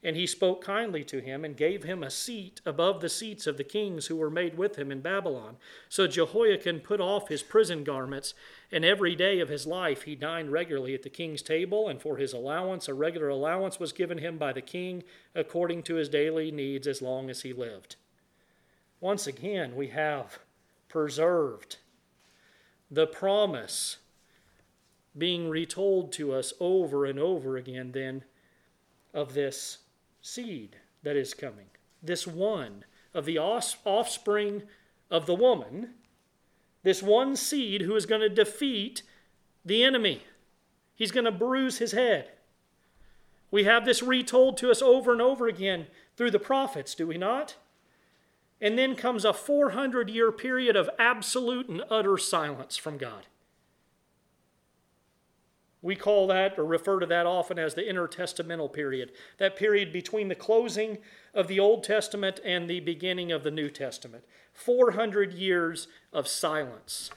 And 0.04 0.16
he 0.16 0.28
spoke 0.28 0.64
kindly 0.64 1.04
to 1.06 1.20
him 1.20 1.44
and 1.44 1.58
gave 1.58 1.84
him 1.84 2.04
a 2.04 2.12
seat 2.12 2.62
above 2.66 3.02
the 3.02 3.10
seats 3.10 3.48
of 3.48 3.58
the 3.58 3.64
kings 3.64 4.06
who 4.06 4.16
were 4.16 4.30
made 4.30 4.56
with 4.56 4.78
him 4.78 4.92
in 4.92 5.02
Babylon. 5.02 5.58
So 5.90 6.06
Jehoiachin 6.06 6.82
put 6.82 7.02
off 7.02 7.30
his 7.30 7.42
prison 7.42 7.84
garments, 7.84 8.36
and 8.72 8.86
every 8.86 9.16
day 9.16 9.40
of 9.40 9.50
his 9.50 9.66
life 9.66 10.04
he 10.04 10.16
dined 10.16 10.52
regularly 10.52 10.94
at 10.94 11.02
the 11.02 11.10
king's 11.10 11.42
table, 11.42 11.90
and 11.90 12.00
for 12.00 12.18
his 12.18 12.32
allowance, 12.32 12.88
a 12.88 12.94
regular 12.94 13.30
allowance 13.30 13.80
was 13.80 13.92
given 13.92 14.20
him 14.20 14.38
by 14.38 14.54
the 14.54 14.62
king 14.62 15.04
according 15.34 15.82
to 15.84 15.96
his 15.96 16.10
daily 16.10 16.52
needs 16.52 16.86
as 16.86 17.02
long 17.02 17.30
as 17.30 17.42
he 17.42 17.52
lived. 17.52 17.96
Once 19.02 19.26
again, 19.26 19.76
we 19.76 19.88
have 19.88 20.40
preserved 20.90 21.78
the 22.90 23.08
promise 23.08 23.98
being 25.18 25.50
retold 25.50 26.12
to 26.14 26.32
us 26.34 26.54
over 26.60 27.04
and 27.04 27.20
over 27.20 27.58
again, 27.58 27.92
then, 27.92 28.24
of 29.14 29.34
this 29.34 29.80
seed 30.28 30.76
that 31.04 31.16
is 31.16 31.34
coming, 31.34 31.68
this 32.04 32.28
one 32.28 32.84
of 33.14 33.26
the 33.26 33.38
offspring 33.38 34.64
of 35.10 35.26
the 35.26 35.36
woman, 35.36 35.92
this 36.84 37.02
one 37.02 37.36
seed 37.36 37.82
who 37.82 37.96
is 37.96 38.06
going 38.06 38.22
to 38.22 38.30
defeat 38.30 39.04
the 39.66 39.84
enemy. 39.84 40.22
He's 40.96 41.12
going 41.12 41.26
to 41.26 41.32
bruise 41.32 41.78
his 41.78 41.94
head. 41.94 42.30
We 43.52 43.64
have 43.64 43.86
this 43.86 44.04
retold 44.04 44.58
to 44.58 44.70
us 44.70 44.82
over 44.82 45.14
and 45.14 45.22
over 45.22 45.48
again 45.48 45.88
through 46.18 46.32
the 46.32 46.40
prophets, 46.40 46.94
do 46.94 47.08
we 47.08 47.18
not? 47.18 47.56
And 48.60 48.78
then 48.78 48.96
comes 48.96 49.24
a 49.24 49.34
400 49.34 50.10
year 50.10 50.32
period 50.32 50.76
of 50.76 50.90
absolute 51.00 51.70
and 51.70 51.84
utter 51.90 52.18
silence 52.18 52.76
from 52.76 52.98
God. 52.98 53.28
We 55.82 55.96
call 55.96 56.28
that 56.28 56.58
or 56.58 56.66
refer 56.66 57.00
to 57.00 57.06
that 57.06 57.26
often 57.26 57.60
as 57.60 57.76
the 57.76 57.84
intertestamental 57.84 58.74
period, 58.74 59.12
that 59.38 59.56
period 59.56 59.94
between 59.94 60.28
the 60.28 60.36
closing 60.36 60.98
of 61.34 61.48
the 61.48 61.60
Old 61.60 61.84
Testament 61.84 62.40
and 62.44 62.68
the 62.68 62.80
beginning 62.80 63.32
of 63.32 63.44
the 63.44 63.52
New 63.52 63.70
Testament. 63.70 64.24
400 64.54 65.34
years 65.34 65.88
of 66.12 66.28
silence. 66.28 67.12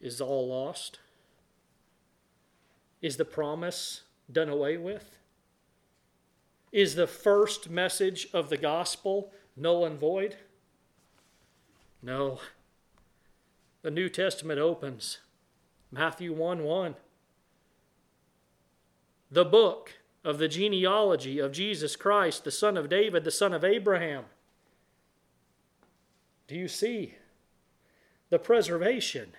Is 0.00 0.20
all 0.20 0.48
lost? 0.48 1.00
Is 3.02 3.16
the 3.16 3.24
promise 3.24 4.02
done 4.30 4.48
away 4.48 4.76
with? 4.76 5.18
Is 6.70 6.94
the 6.94 7.06
first 7.06 7.70
message 7.70 8.28
of 8.32 8.50
the 8.50 8.56
gospel 8.56 9.32
null 9.56 9.84
and 9.84 9.98
void? 9.98 10.36
No. 12.02 12.38
The 13.84 13.90
New 13.90 14.08
Testament 14.08 14.58
opens 14.58 15.18
Matthew 15.92 16.32
1 16.32 16.64
1. 16.64 16.94
The 19.30 19.44
book 19.44 19.98
of 20.24 20.38
the 20.38 20.48
genealogy 20.48 21.38
of 21.38 21.52
Jesus 21.52 21.94
Christ, 21.94 22.44
the 22.44 22.50
son 22.50 22.78
of 22.78 22.88
David, 22.88 23.24
the 23.24 23.30
son 23.30 23.52
of 23.52 23.62
Abraham. 23.62 24.24
Do 26.48 26.54
you 26.54 26.66
see 26.66 27.16
the 28.30 28.38
preservation 28.38 29.34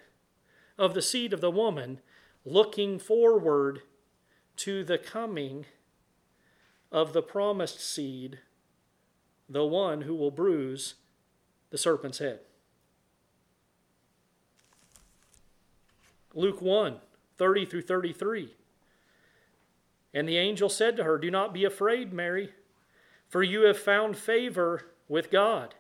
of 0.77 0.93
the 0.93 1.01
seed 1.01 1.33
of 1.33 1.41
the 1.41 1.49
woman 1.49 2.01
looking 2.45 2.99
forward 2.99 3.81
to 4.57 4.83
the 4.83 4.99
coming 4.99 5.65
of 6.91 7.13
the 7.13 7.23
promised 7.23 7.79
seed, 7.79 8.37
the 9.49 9.65
one 9.65 10.01
who 10.01 10.13
will 10.13 10.29
bruise 10.29 10.93
the 11.71 11.79
serpent's 11.79 12.19
head? 12.19 12.41
Luke 16.36 16.61
1 16.61 16.97
30 17.38 17.65
through 17.65 17.81
33. 17.81 18.53
And 20.13 20.29
the 20.29 20.38
angel 20.38 20.69
said 20.69 20.95
to 20.95 21.03
her, 21.03 21.17
Do 21.17 21.29
not 21.29 21.53
be 21.53 21.65
afraid, 21.65 22.13
Mary, 22.13 22.51
for 23.27 23.43
you 23.43 23.61
have 23.61 23.77
found 23.77 24.15
favor 24.17 24.86
with 25.09 25.29
God. 25.29 25.75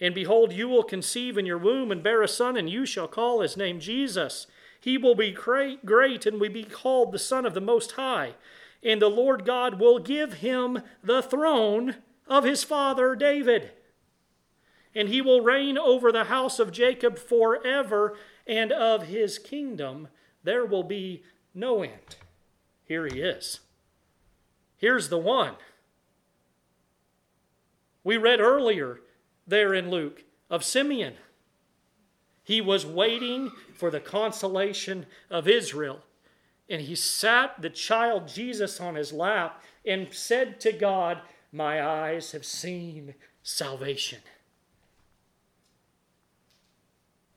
And 0.00 0.14
behold, 0.14 0.52
you 0.52 0.68
will 0.68 0.82
conceive 0.82 1.38
in 1.38 1.46
your 1.46 1.58
womb 1.58 1.92
and 1.92 2.02
bear 2.02 2.22
a 2.22 2.28
son, 2.28 2.56
and 2.56 2.68
you 2.68 2.86
shall 2.86 3.08
call 3.08 3.40
his 3.40 3.56
name 3.56 3.80
Jesus. 3.80 4.46
He 4.80 4.96
will 4.96 5.14
be 5.14 5.32
great, 5.32 5.84
great 5.84 6.26
and 6.26 6.40
will 6.40 6.52
be 6.52 6.64
called 6.64 7.12
the 7.12 7.18
Son 7.18 7.44
of 7.44 7.54
the 7.54 7.60
Most 7.60 7.92
High. 7.92 8.34
And 8.82 9.02
the 9.02 9.08
Lord 9.08 9.44
God 9.44 9.80
will 9.80 9.98
give 9.98 10.34
him 10.34 10.82
the 11.02 11.22
throne 11.22 11.96
of 12.28 12.44
his 12.44 12.62
father 12.62 13.16
David. 13.16 13.72
And 14.94 15.08
he 15.08 15.20
will 15.20 15.40
reign 15.40 15.76
over 15.76 16.12
the 16.12 16.24
house 16.24 16.58
of 16.58 16.72
Jacob 16.72 17.18
forever, 17.18 18.16
and 18.48 18.72
of 18.72 19.04
his 19.04 19.38
kingdom 19.38 20.08
there 20.42 20.64
will 20.64 20.82
be 20.82 21.22
no 21.54 21.82
end. 21.82 22.16
Here 22.84 23.06
he 23.06 23.20
is. 23.20 23.60
Here's 24.78 25.10
the 25.10 25.18
one. 25.18 25.54
We 28.02 28.16
read 28.16 28.40
earlier 28.40 29.00
there 29.46 29.74
in 29.74 29.90
Luke 29.90 30.24
of 30.48 30.64
Simeon. 30.64 31.14
He 32.42 32.62
was 32.62 32.86
waiting 32.86 33.50
for 33.74 33.90
the 33.90 34.00
consolation 34.00 35.04
of 35.30 35.46
Israel. 35.46 36.00
And 36.70 36.80
he 36.80 36.94
sat 36.94 37.60
the 37.60 37.70
child 37.70 38.28
Jesus 38.28 38.80
on 38.80 38.94
his 38.94 39.12
lap 39.12 39.62
and 39.84 40.08
said 40.12 40.60
to 40.60 40.72
God, 40.72 41.20
My 41.52 41.86
eyes 41.86 42.32
have 42.32 42.46
seen 42.46 43.14
salvation. 43.42 44.20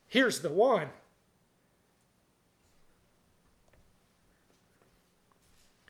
Here's 0.08 0.40
the 0.40 0.50
one. 0.50 0.88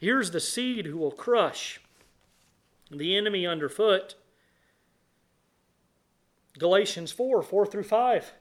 Here's 0.03 0.33
the 0.33 0.41
seed 0.41 0.87
who 0.87 0.99
will 0.99 1.13
crush 1.13 1.81
the 2.91 3.17
enemy 3.17 3.47
underfoot. 3.47 4.17
Galatians 6.59 7.13
4 7.13 7.41
4 7.41 7.67
through 7.67 7.85
5. 7.85 8.33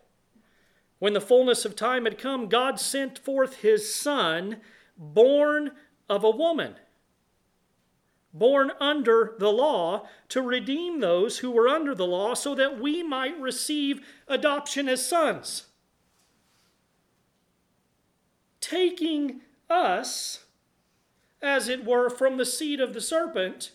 When 0.97 1.13
the 1.13 1.21
fullness 1.21 1.63
of 1.63 1.75
time 1.75 2.05
had 2.05 2.17
come, 2.17 2.49
God 2.49 2.79
sent 2.79 3.19
forth 3.19 3.57
his 3.57 3.93
Son, 3.93 4.57
born 4.97 5.73
of 6.09 6.23
a 6.23 6.31
woman, 6.31 6.77
born 8.33 8.71
under 8.79 9.35
the 9.37 9.51
law, 9.51 10.07
to 10.29 10.41
redeem 10.41 10.99
those 10.99 11.37
who 11.37 11.51
were 11.51 11.67
under 11.67 11.93
the 11.93 12.07
law, 12.07 12.33
so 12.33 12.55
that 12.55 12.81
we 12.81 13.03
might 13.03 13.39
receive 13.39 14.03
adoption 14.27 14.89
as 14.89 15.07
sons. 15.07 15.67
Taking 18.59 19.41
us 19.69 20.45
as 21.41 21.67
it 21.67 21.85
were, 21.85 22.09
from 22.09 22.37
the 22.37 22.45
seed 22.45 22.79
of 22.79 22.93
the 22.93 23.01
serpent, 23.01 23.71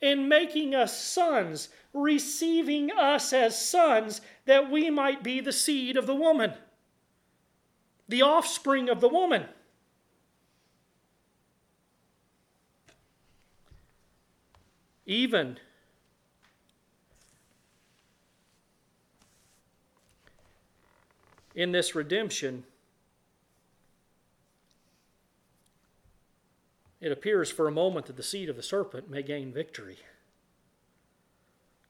in 0.00 0.28
making 0.28 0.74
us 0.74 1.00
sons, 1.00 1.68
receiving 1.92 2.90
us 2.90 3.32
as 3.32 3.60
sons, 3.60 4.20
that 4.46 4.70
we 4.70 4.90
might 4.90 5.22
be 5.22 5.40
the 5.40 5.52
seed 5.52 5.96
of 5.96 6.06
the 6.06 6.14
woman, 6.14 6.52
the 8.08 8.22
offspring 8.22 8.88
of 8.88 9.00
the 9.00 9.08
woman. 9.08 9.44
Even 15.06 15.58
in 21.54 21.72
this 21.72 21.94
redemption, 21.94 22.64
it 27.02 27.10
appears 27.10 27.50
for 27.50 27.66
a 27.66 27.72
moment 27.72 28.06
that 28.06 28.16
the 28.16 28.22
seed 28.22 28.48
of 28.48 28.54
the 28.54 28.62
serpent 28.62 29.10
may 29.10 29.22
gain 29.22 29.52
victory. 29.52 29.98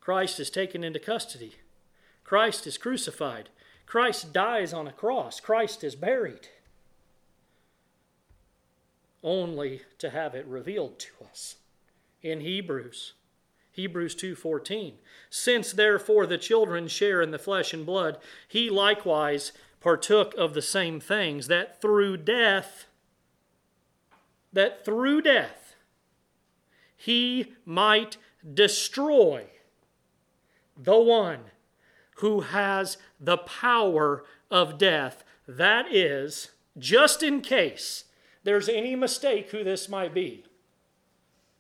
Christ 0.01 0.41
is 0.41 0.49
taken 0.49 0.83
into 0.83 0.99
custody. 0.99 1.57
Christ 2.25 2.67
is 2.67 2.79
crucified. 2.79 3.51
Christ 3.85 4.33
dies 4.33 4.73
on 4.73 4.89
a 4.89 4.93
cross. 4.93 5.39
Christ 5.39 5.85
is 5.85 5.95
buried. 5.95 6.49
Only 9.23 9.83
to 9.99 10.11
have 10.11 10.35
it 10.35 10.47
revealed 10.47 10.99
to 11.01 11.11
us 11.31 11.57
in 12.23 12.41
Hebrews. 12.41 13.13
Hebrews 13.71 14.15
2:14 14.15 14.95
Since 15.29 15.73
therefore 15.73 16.27
the 16.27 16.39
children 16.39 16.89
share 16.89 17.21
in 17.21 17.33
the 17.33 17.39
flesh 17.39 17.75
and 17.75 17.85
blood 17.85 18.19
he 18.49 18.71
likewise 18.71 19.53
partook 19.81 20.35
of 20.35 20.55
the 20.55 20.63
same 20.63 21.01
things 21.01 21.49
that 21.49 21.81
through 21.81 22.17
death 22.17 22.87
that 24.53 24.85
through 24.85 25.23
death 25.23 25.75
he 26.97 27.55
might 27.65 28.17
destroy 28.55 29.47
the 30.77 30.99
one 30.99 31.41
who 32.17 32.41
has 32.41 32.97
the 33.19 33.39
power 33.39 34.25
of 34.51 34.79
death. 34.79 35.25
That 35.49 35.93
is, 35.93 36.51
just 36.79 37.23
in 37.23 37.41
case 37.41 38.05
there's 38.45 38.69
any 38.69 38.95
mistake 38.95 39.51
who 39.51 39.65
this 39.65 39.89
might 39.89 40.15
be, 40.15 40.45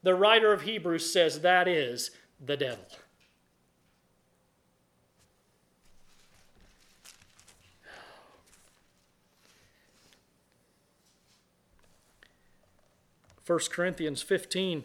the 0.03 0.14
writer 0.14 0.53
of 0.53 0.62
Hebrews 0.62 1.12
says 1.12 1.40
that 1.40 1.66
is 1.66 2.11
the 2.45 2.57
devil. 2.57 2.86
1 13.47 13.59
Corinthians 13.70 14.22
15, 14.22 14.84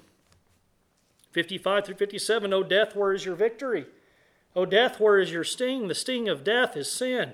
55 1.31 1.85
through 1.85 1.95
57. 1.95 2.53
O 2.53 2.63
death, 2.63 2.95
where 2.95 3.13
is 3.13 3.25
your 3.25 3.35
victory? 3.35 3.85
O 4.55 4.65
death, 4.65 4.99
where 4.99 5.19
is 5.19 5.31
your 5.31 5.43
sting? 5.43 5.87
The 5.87 5.95
sting 5.95 6.27
of 6.27 6.43
death 6.43 6.75
is 6.75 6.91
sin. 6.91 7.33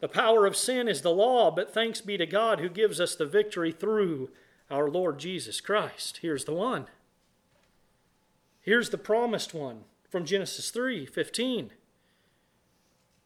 The 0.00 0.08
power 0.08 0.46
of 0.46 0.56
sin 0.56 0.88
is 0.88 1.02
the 1.02 1.10
law, 1.10 1.50
but 1.50 1.72
thanks 1.72 2.00
be 2.00 2.16
to 2.18 2.26
God 2.26 2.60
who 2.60 2.68
gives 2.68 3.00
us 3.00 3.14
the 3.14 3.26
victory 3.26 3.72
through 3.72 4.30
our 4.70 4.88
Lord 4.88 5.18
Jesus 5.18 5.60
Christ. 5.60 6.18
Here's 6.22 6.44
the 6.44 6.52
one. 6.52 6.86
Here's 8.60 8.90
the 8.90 8.98
promised 8.98 9.54
one 9.54 9.84
from 10.08 10.24
Genesis 10.24 10.70
3 10.70 11.06
15. 11.06 11.70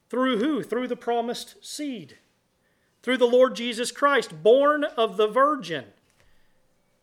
Through 0.08 0.38
who? 0.38 0.62
Through 0.62 0.88
the 0.88 0.96
promised 0.96 1.56
seed. 1.60 2.16
Through 3.02 3.18
the 3.18 3.26
Lord 3.26 3.56
Jesus 3.56 3.92
Christ, 3.92 4.42
born 4.42 4.84
of 4.84 5.16
the 5.16 5.28
Virgin 5.28 5.86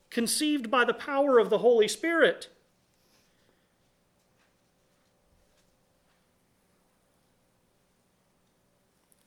conceived 0.10 0.72
by 0.72 0.86
the 0.86 0.94
power 0.94 1.40
of 1.40 1.50
the 1.50 1.60
Holy 1.60 1.88
Spirit. 1.88 2.50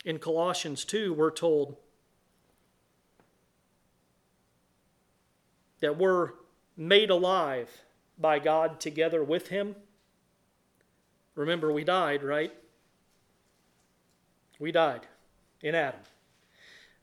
In 0.05 0.18
Colossians 0.18 0.85
2, 0.85 1.12
we're 1.12 1.31
told 1.31 1.76
that 5.81 5.99
we're 5.99 6.31
made 6.76 7.11
alive 7.11 7.83
by 8.18 8.39
God 8.39 8.81
together 8.81 9.22
with 9.22 9.49
Him. 9.49 9.74
Remember, 11.35 11.72
we 11.72 11.85
died, 11.85 12.22
right? 12.22 12.53
We 14.59 14.72
died 14.72 15.07
in 15.62 15.74
Adam. 15.74 16.01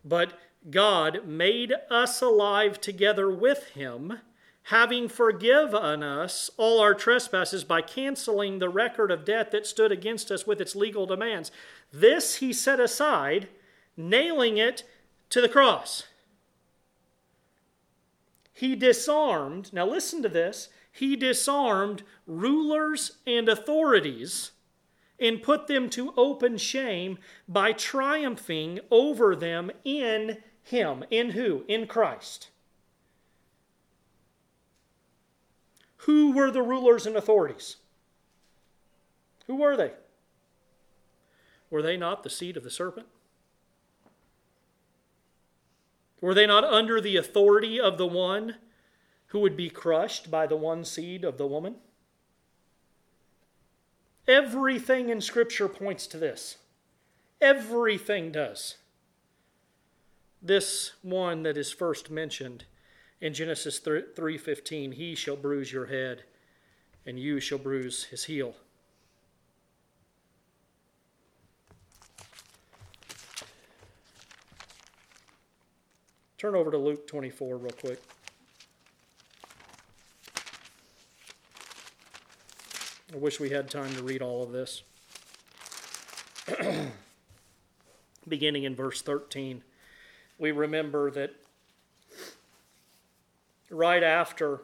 But 0.06 0.34
God 0.70 1.26
made 1.26 1.74
us 1.90 2.22
alive 2.22 2.82
together 2.82 3.30
with 3.30 3.70
him, 3.70 4.20
having 4.64 5.08
forgiven 5.08 6.04
us 6.04 6.50
all 6.58 6.82
our 6.82 6.94
trespasses 6.94 7.64
by 7.64 7.82
canceling 7.82 8.60
the 8.60 8.68
record 8.68 9.12
of 9.12 9.24
debt 9.24 9.52
that 9.52 9.66
stood 9.66 9.92
against 9.92 10.30
us 10.30 10.46
with 10.46 10.60
its 10.60 10.76
legal 10.76 11.06
demands. 11.06 11.52
This 11.94 12.36
he 12.36 12.52
set 12.52 12.80
aside, 12.80 13.48
nailing 13.96 14.58
it 14.58 14.84
to 15.30 15.40
the 15.40 15.50
cross. 15.50 16.04
he 18.58 18.76
disarmed, 18.76 19.72
now 19.72 19.86
listen 19.86 20.24
to 20.24 20.30
this, 20.30 20.70
he 20.92 21.16
disarmed 21.16 22.02
rulers 22.26 23.18
and 23.28 23.48
authorities 23.48 24.52
and 25.20 25.44
put 25.44 25.68
them 25.68 25.92
to 25.92 26.12
open 26.18 26.58
shame 26.58 27.20
by 27.48 27.72
triumphing 27.72 28.80
over 28.90 29.36
them 29.36 29.70
in 29.86 30.38
him. 30.68 31.04
In 31.10 31.32
who? 31.32 31.64
In 31.68 31.88
Christ. 31.88 32.50
Who 36.02 36.32
were 36.32 36.52
the 36.52 36.62
rulers 36.62 37.06
and 37.06 37.16
authorities? 37.16 37.78
Who 39.48 39.56
were 39.56 39.76
they? 39.76 39.92
Were 41.70 41.82
they 41.82 41.98
not 41.98 42.24
the 42.24 42.30
seed 42.30 42.56
of 42.56 42.64
the 42.64 42.72
serpent? 42.72 43.08
Were 46.22 46.34
they 46.34 46.48
not 46.48 46.64
under 46.64 47.00
the 47.00 47.18
authority 47.18 47.80
of 47.80 47.98
the 47.98 48.08
one 48.08 48.56
who 49.28 49.40
would 49.40 49.58
be 49.58 49.70
crushed 49.70 50.32
by 50.32 50.48
the 50.48 50.56
one 50.56 50.84
seed 50.86 51.24
of 51.24 51.38
the 51.38 51.48
woman? 51.48 51.76
Everything 54.28 55.10
in 55.10 55.22
Scripture 55.22 55.70
points 55.70 56.08
to 56.08 56.18
this. 56.18 56.58
Everything 57.40 58.32
does. 58.32 58.78
This 60.42 60.94
one 61.02 61.44
that 61.44 61.58
is 61.58 61.72
first 61.72 62.10
mentioned 62.12 62.66
in 63.20 63.34
Genesis 63.34 63.80
3:15, 63.80 64.94
he 64.94 65.16
shall 65.16 65.36
bruise 65.36 65.72
your 65.72 65.88
head 65.88 66.24
and 67.06 67.20
you 67.20 67.40
shall 67.40 67.58
bruise 67.58 68.06
his 68.06 68.26
heel. 68.26 68.56
Turn 76.38 76.54
over 76.54 76.70
to 76.70 76.78
Luke 76.78 77.08
24 77.08 77.58
real 77.58 77.72
quick. 77.72 78.00
I 83.12 83.18
wish 83.18 83.40
we 83.40 83.50
had 83.50 83.72
time 83.72 83.92
to 83.96 84.04
read 84.04 84.22
all 84.22 84.44
of 84.44 84.52
this. 84.52 84.84
Beginning 88.28 88.66
in 88.66 88.76
verse 88.76 89.02
13, 89.02 89.64
we 90.38 90.52
remember 90.52 91.12
that 91.12 91.34
right 93.70 94.04
after 94.04 94.62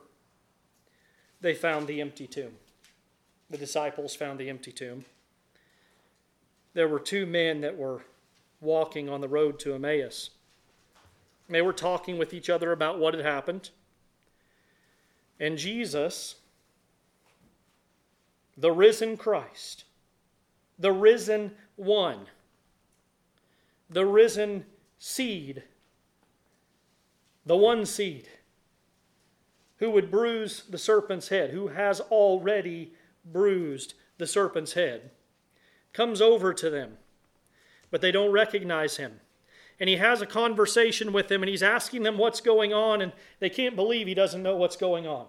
they 1.42 1.54
found 1.54 1.88
the 1.88 2.00
empty 2.00 2.28
tomb, 2.28 2.54
the 3.50 3.58
disciples 3.58 4.16
found 4.16 4.40
the 4.40 4.50
empty 4.50 4.72
tomb, 4.72 5.06
there 6.74 6.88
were 6.88 7.00
two 7.00 7.26
men 7.26 7.62
that 7.62 7.78
were 7.78 8.02
walking 8.62 9.10
on 9.10 9.22
the 9.22 9.28
road 9.28 9.60
to 9.60 9.74
Emmaus. 9.74 10.32
They 11.50 11.62
were 11.62 11.74
talking 11.74 12.18
with 12.18 12.34
each 12.34 12.50
other 12.50 12.72
about 12.72 12.98
what 12.98 13.14
had 13.14 13.24
happened. 13.24 13.70
And 15.40 15.58
Jesus, 15.58 16.36
the 18.58 18.72
risen 18.72 19.18
Christ, 19.18 19.84
the 20.80 20.92
risen 20.92 21.52
one, 21.76 22.28
the 23.90 24.06
risen 24.06 24.66
seed, 25.06 25.64
the 27.46 27.58
one 27.58 27.86
seed 27.86 28.30
who 29.78 29.90
would 29.92 30.10
bruise 30.10 30.64
the 30.70 30.78
serpent's 30.78 31.28
head, 31.28 31.50
who 31.50 31.68
has 31.68 32.00
already 32.00 32.94
bruised 33.26 33.96
the 34.18 34.28
serpent's 34.28 34.74
head, 34.74 35.12
comes 35.92 36.22
over 36.22 36.54
to 36.54 36.70
them, 36.70 36.98
but 37.92 38.00
they 38.00 38.12
don't 38.12 38.32
recognize 38.32 38.96
him 38.98 39.20
and 39.80 39.90
he 39.90 39.98
has 39.98 40.22
a 40.22 40.26
conversation 40.26 41.12
with 41.12 41.28
them 41.28 41.44
and 41.44 41.50
he's 41.50 41.64
asking 41.64 42.04
them 42.04 42.18
what's 42.18 42.40
going 42.40 42.74
on, 42.74 43.02
and 43.02 43.12
they 43.40 43.50
can't 43.50 43.76
believe 43.76 44.08
he 44.08 44.14
doesn't 44.14 44.44
know 44.44 44.56
what's 44.56 44.76
going 44.78 45.08
on. 45.08 45.26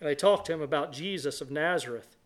And 0.00 0.08
they 0.08 0.14
talk 0.14 0.44
to 0.46 0.52
him 0.52 0.62
about 0.62 0.92
Jesus 0.92 1.40
of 1.40 1.50
Nazareth. 1.50 2.16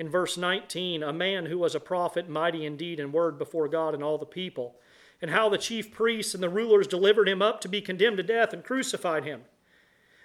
In 0.00 0.08
verse 0.08 0.38
19, 0.38 1.02
a 1.02 1.12
man 1.12 1.44
who 1.44 1.58
was 1.58 1.74
a 1.74 1.78
prophet, 1.78 2.26
mighty 2.26 2.64
indeed 2.64 2.98
in 2.98 3.12
word 3.12 3.36
before 3.36 3.68
God 3.68 3.92
and 3.92 4.02
all 4.02 4.16
the 4.16 4.24
people, 4.24 4.76
and 5.20 5.30
how 5.30 5.50
the 5.50 5.58
chief 5.58 5.92
priests 5.92 6.32
and 6.32 6.42
the 6.42 6.48
rulers 6.48 6.86
delivered 6.86 7.28
him 7.28 7.42
up 7.42 7.60
to 7.60 7.68
be 7.68 7.82
condemned 7.82 8.16
to 8.16 8.22
death 8.22 8.54
and 8.54 8.64
crucified 8.64 9.24
him. 9.24 9.42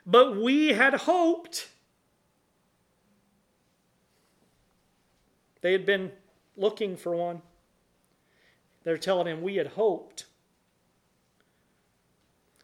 But 0.05 0.37
we 0.37 0.69
had 0.69 0.93
hoped. 0.93 1.67
They 5.59 5.73
had 5.73 5.85
been 5.85 6.13
looking 6.55 6.95
for 6.95 7.13
one. 7.13 7.41
They're 8.85 8.97
telling 8.97 9.27
him, 9.27 9.41
We 9.41 9.57
had 9.57 9.67
hoped 9.67 10.23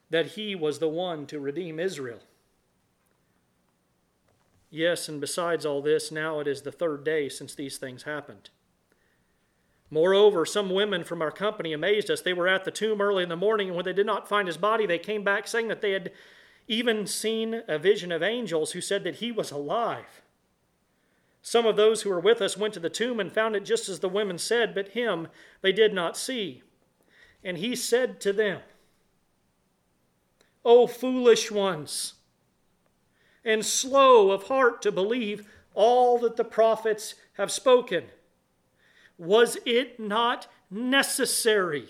that 0.09 0.27
he 0.27 0.55
was 0.55 0.79
the 0.79 0.87
one 0.87 1.25
to 1.27 1.41
redeem 1.41 1.77
Israel. 1.77 2.21
Yes, 4.73 5.09
and 5.09 5.19
besides 5.19 5.65
all 5.65 5.81
this, 5.81 6.11
now 6.11 6.39
it 6.39 6.47
is 6.47 6.61
the 6.61 6.71
third 6.71 7.03
day 7.03 7.27
since 7.27 7.53
these 7.53 7.77
things 7.77 8.03
happened. 8.03 8.49
Moreover, 9.89 10.45
some 10.45 10.69
women 10.69 11.03
from 11.03 11.21
our 11.21 11.29
company 11.31 11.73
amazed 11.73 12.09
us. 12.09 12.21
They 12.21 12.31
were 12.31 12.47
at 12.47 12.63
the 12.63 12.71
tomb 12.71 13.01
early 13.01 13.23
in 13.23 13.29
the 13.29 13.35
morning, 13.35 13.67
and 13.67 13.75
when 13.75 13.83
they 13.83 13.91
did 13.91 14.05
not 14.05 14.29
find 14.29 14.47
his 14.47 14.55
body, 14.55 14.85
they 14.85 14.97
came 14.97 15.25
back 15.25 15.45
saying 15.45 15.67
that 15.67 15.81
they 15.81 15.91
had 15.91 16.13
even 16.69 17.05
seen 17.05 17.63
a 17.67 17.77
vision 17.77 18.13
of 18.13 18.23
angels 18.23 18.71
who 18.71 18.79
said 18.79 19.03
that 19.03 19.15
he 19.15 19.29
was 19.29 19.51
alive. 19.51 20.21
Some 21.41 21.65
of 21.65 21.75
those 21.75 22.03
who 22.03 22.09
were 22.09 22.19
with 22.21 22.41
us 22.41 22.55
went 22.55 22.73
to 22.75 22.79
the 22.79 22.89
tomb 22.89 23.19
and 23.19 23.29
found 23.29 23.57
it 23.57 23.65
just 23.65 23.89
as 23.89 23.99
the 23.99 24.07
women 24.07 24.37
said, 24.37 24.73
but 24.73 24.89
him 24.89 25.27
they 25.61 25.73
did 25.73 25.93
not 25.93 26.15
see. 26.15 26.63
And 27.43 27.57
he 27.57 27.75
said 27.75 28.21
to 28.21 28.31
them, 28.31 28.61
O 30.63 30.87
foolish 30.87 31.51
ones, 31.51 32.13
and 33.43 33.65
slow 33.65 34.31
of 34.31 34.43
heart 34.43 34.81
to 34.81 34.91
believe 34.91 35.47
all 35.73 36.19
that 36.19 36.35
the 36.35 36.43
prophets 36.43 37.15
have 37.33 37.51
spoken. 37.51 38.05
Was 39.17 39.57
it 39.65 39.99
not 39.99 40.47
necessary 40.69 41.89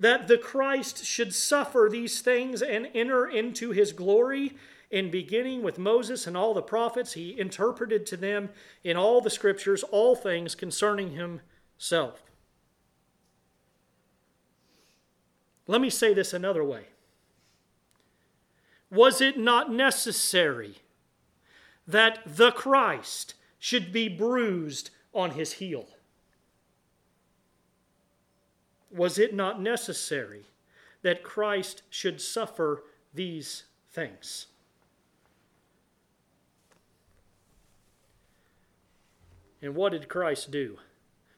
that 0.00 0.28
the 0.28 0.38
Christ 0.38 1.04
should 1.04 1.34
suffer 1.34 1.88
these 1.90 2.20
things 2.20 2.62
and 2.62 2.88
enter 2.94 3.26
into 3.26 3.70
his 3.70 3.92
glory? 3.92 4.54
in 4.94 5.10
beginning 5.10 5.60
with 5.64 5.76
Moses 5.76 6.24
and 6.24 6.36
all 6.36 6.54
the 6.54 6.62
prophets, 6.62 7.14
he 7.14 7.36
interpreted 7.36 8.06
to 8.06 8.16
them 8.16 8.50
in 8.84 8.96
all 8.96 9.20
the 9.20 9.28
scriptures 9.28 9.82
all 9.82 10.14
things 10.14 10.54
concerning 10.54 11.10
himself. 11.10 12.22
Let 15.66 15.80
me 15.80 15.90
say 15.90 16.14
this 16.14 16.32
another 16.32 16.62
way. 16.62 16.84
Was 18.94 19.20
it 19.20 19.36
not 19.36 19.72
necessary 19.72 20.76
that 21.84 22.20
the 22.24 22.52
Christ 22.52 23.34
should 23.58 23.92
be 23.92 24.08
bruised 24.08 24.90
on 25.12 25.32
his 25.32 25.54
heel? 25.54 25.88
Was 28.92 29.18
it 29.18 29.34
not 29.34 29.60
necessary 29.60 30.44
that 31.02 31.24
Christ 31.24 31.82
should 31.90 32.20
suffer 32.20 32.84
these 33.12 33.64
things? 33.90 34.46
And 39.60 39.74
what 39.74 39.90
did 39.90 40.08
Christ 40.08 40.52
do? 40.52 40.78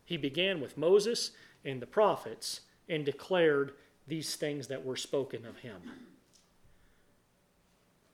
He 0.04 0.18
began 0.18 0.60
with 0.60 0.76
Moses 0.76 1.30
and 1.64 1.80
the 1.80 1.86
prophets 1.86 2.60
and 2.86 3.02
declared 3.02 3.72
these 4.06 4.36
things 4.36 4.66
that 4.66 4.84
were 4.84 4.96
spoken 4.96 5.46
of 5.46 5.60
him. 5.60 5.80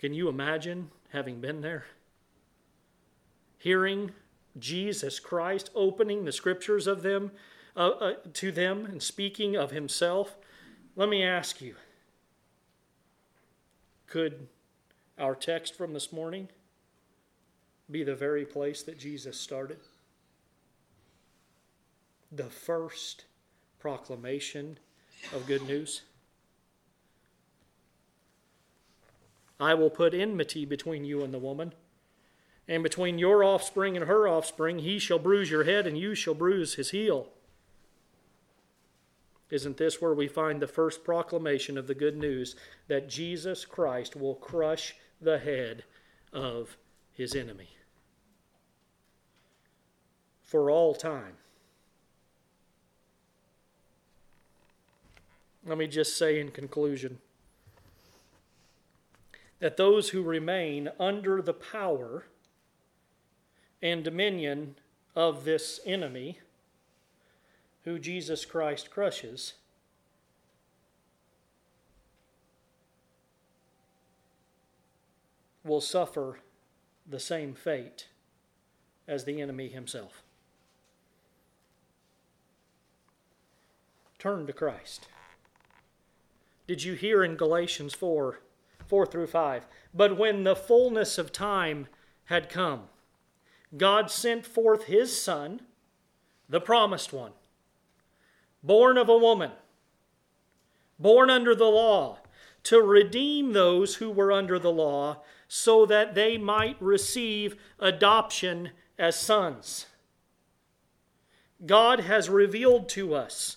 Can 0.02 0.12
you 0.12 0.28
imagine 0.28 0.90
having 1.12 1.40
been 1.40 1.62
there? 1.62 1.86
Hearing 3.56 4.10
Jesus 4.58 5.18
Christ 5.18 5.70
opening 5.74 6.26
the 6.26 6.32
scriptures 6.32 6.86
of 6.86 7.02
them 7.02 7.30
uh, 7.74 7.88
uh, 7.88 8.12
to 8.34 8.52
them 8.52 8.84
and 8.84 9.02
speaking 9.02 9.56
of 9.56 9.70
himself. 9.70 10.36
Let 10.94 11.08
me 11.08 11.24
ask 11.24 11.62
you 11.62 11.76
could 14.06 14.46
our 15.18 15.34
text 15.34 15.74
from 15.74 15.94
this 15.94 16.12
morning 16.12 16.48
be 17.90 18.04
the 18.04 18.14
very 18.14 18.44
place 18.44 18.82
that 18.82 18.98
Jesus 18.98 19.40
started? 19.40 19.78
the 22.34 22.44
first 22.44 23.26
proclamation 23.78 24.78
of 25.34 25.46
good 25.46 25.62
news? 25.66 26.02
I 29.62 29.74
will 29.74 29.90
put 29.90 30.12
enmity 30.12 30.64
between 30.64 31.04
you 31.04 31.22
and 31.22 31.32
the 31.32 31.38
woman, 31.38 31.72
and 32.66 32.82
between 32.82 33.20
your 33.20 33.44
offspring 33.44 33.96
and 33.96 34.06
her 34.06 34.26
offspring. 34.26 34.80
He 34.80 34.98
shall 34.98 35.20
bruise 35.20 35.52
your 35.52 35.62
head, 35.62 35.86
and 35.86 35.96
you 35.96 36.16
shall 36.16 36.34
bruise 36.34 36.74
his 36.74 36.90
heel. 36.90 37.28
Isn't 39.50 39.76
this 39.76 40.02
where 40.02 40.14
we 40.14 40.26
find 40.26 40.60
the 40.60 40.66
first 40.66 41.04
proclamation 41.04 41.78
of 41.78 41.86
the 41.86 41.94
good 41.94 42.16
news 42.16 42.56
that 42.88 43.08
Jesus 43.08 43.64
Christ 43.64 44.16
will 44.16 44.34
crush 44.34 44.96
the 45.20 45.38
head 45.38 45.84
of 46.32 46.76
his 47.12 47.36
enemy? 47.36 47.68
For 50.42 50.72
all 50.72 50.92
time. 50.92 51.34
let 55.64 55.78
me 55.78 55.86
just 55.86 56.16
say 56.16 56.40
in 56.40 56.50
conclusion 56.50 57.20
that 59.62 59.76
those 59.76 60.08
who 60.08 60.24
remain 60.24 60.88
under 60.98 61.40
the 61.40 61.54
power 61.54 62.24
and 63.80 64.02
dominion 64.02 64.74
of 65.14 65.44
this 65.44 65.78
enemy, 65.86 66.40
who 67.84 67.96
Jesus 67.96 68.44
Christ 68.44 68.90
crushes, 68.90 69.52
will 75.62 75.80
suffer 75.80 76.40
the 77.08 77.20
same 77.20 77.54
fate 77.54 78.08
as 79.06 79.24
the 79.24 79.40
enemy 79.40 79.68
himself. 79.68 80.24
Turn 84.18 84.44
to 84.48 84.52
Christ. 84.52 85.06
Did 86.66 86.82
you 86.82 86.94
hear 86.94 87.22
in 87.22 87.36
Galatians 87.36 87.94
4 87.94 88.40
4 88.92 89.06
through 89.06 89.26
5? 89.26 89.66
But 89.94 90.18
when 90.18 90.44
the 90.44 90.54
fullness 90.54 91.16
of 91.16 91.32
time 91.32 91.86
had 92.24 92.50
come, 92.50 92.82
God 93.74 94.10
sent 94.10 94.44
forth 94.44 94.84
his 94.84 95.18
Son, 95.18 95.62
the 96.46 96.60
promised 96.60 97.10
one, 97.10 97.32
born 98.62 98.98
of 98.98 99.08
a 99.08 99.16
woman, 99.16 99.52
born 100.98 101.30
under 101.30 101.54
the 101.54 101.70
law, 101.70 102.18
to 102.64 102.82
redeem 102.82 103.54
those 103.54 103.94
who 103.94 104.10
were 104.10 104.30
under 104.30 104.58
the 104.58 104.70
law, 104.70 105.22
so 105.48 105.86
that 105.86 106.14
they 106.14 106.36
might 106.36 106.76
receive 106.78 107.56
adoption 107.78 108.72
as 108.98 109.18
sons. 109.18 109.86
God 111.64 112.00
has 112.00 112.28
revealed 112.28 112.90
to 112.90 113.14
us 113.14 113.56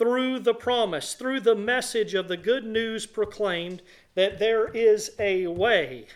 through 0.00 0.38
the 0.38 0.54
promise, 0.54 1.12
through 1.12 1.40
the 1.40 1.54
message 1.54 2.14
of 2.14 2.26
the 2.26 2.36
good 2.38 2.64
news 2.64 3.04
proclaimed, 3.04 3.82
that 4.14 4.38
there 4.38 4.68
is 4.68 5.12
a 5.18 5.46
way 5.46 6.06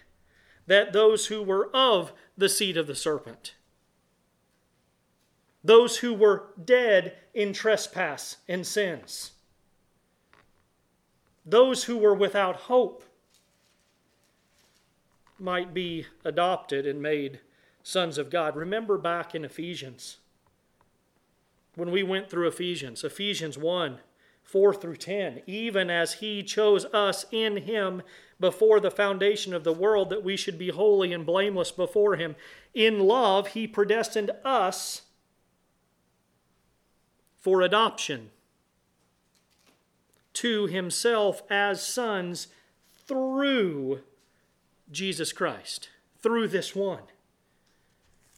that 0.67 0.93
those 0.93 1.27
who 1.27 1.43
were 1.43 1.69
of 1.75 2.13
the 2.37 2.49
seed 2.49 2.77
of 2.77 2.87
the 2.87 2.95
serpent, 2.95 3.55
those 5.63 5.99
who 5.99 6.13
were 6.13 6.49
dead 6.63 7.17
in 7.33 7.53
trespass 7.53 8.39
and 8.49 8.67
sins, 8.67 9.33
those 11.45 11.85
who 11.85 11.97
were 11.97 12.15
without 12.15 12.57
hope, 12.57 13.05
might 15.39 15.75
be 15.75 16.07
adopted 16.25 16.87
and 16.87 17.03
made 17.03 17.41
sons 17.83 18.19
of 18.19 18.31
God. 18.31 18.57
Remember 18.57 18.97
back 18.97 19.35
in 19.35 19.45
Ephesians, 19.45 20.19
when 21.75 21.91
we 21.91 22.03
went 22.03 22.31
through 22.31 22.49
Ephesians, 22.49 23.05
Ephesians 23.05 23.59
1 23.59 23.99
4 24.45 24.75
through 24.75 24.97
10, 24.97 25.43
even 25.47 25.91
as 25.91 26.15
He 26.15 26.43
chose 26.43 26.85
us 26.87 27.27
in 27.33 27.59
Him 27.59 28.03
before 28.39 28.79
the 28.79 28.91
foundation 28.91 29.53
of 29.53 29.65
the 29.65 29.73
world 29.73 30.11
that 30.11 30.23
we 30.23 30.37
should 30.37 30.59
be 30.59 30.69
holy 30.69 31.13
and 31.13 31.27
blameless 31.27 31.73
before 31.73 32.17
Him. 32.17 32.37
In 32.73 33.01
love, 33.01 33.49
He 33.49 33.67
predestined 33.67 34.31
us 34.45 35.03
for 37.39 37.63
adoption 37.63 38.31
to 40.35 40.67
Himself 40.67 41.43
as 41.51 41.85
sons 41.85 42.49
through 43.07 44.01
Jesus 44.91 45.33
Christ, 45.33 45.89
through 46.21 46.49
this 46.49 46.75
one 46.75 47.03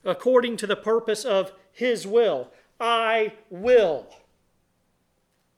according 0.07 0.57
to 0.57 0.67
the 0.67 0.77
purpose 0.77 1.25
of 1.25 1.53
his 1.73 2.07
will. 2.07 2.51
I 2.81 3.35
will 3.51 4.07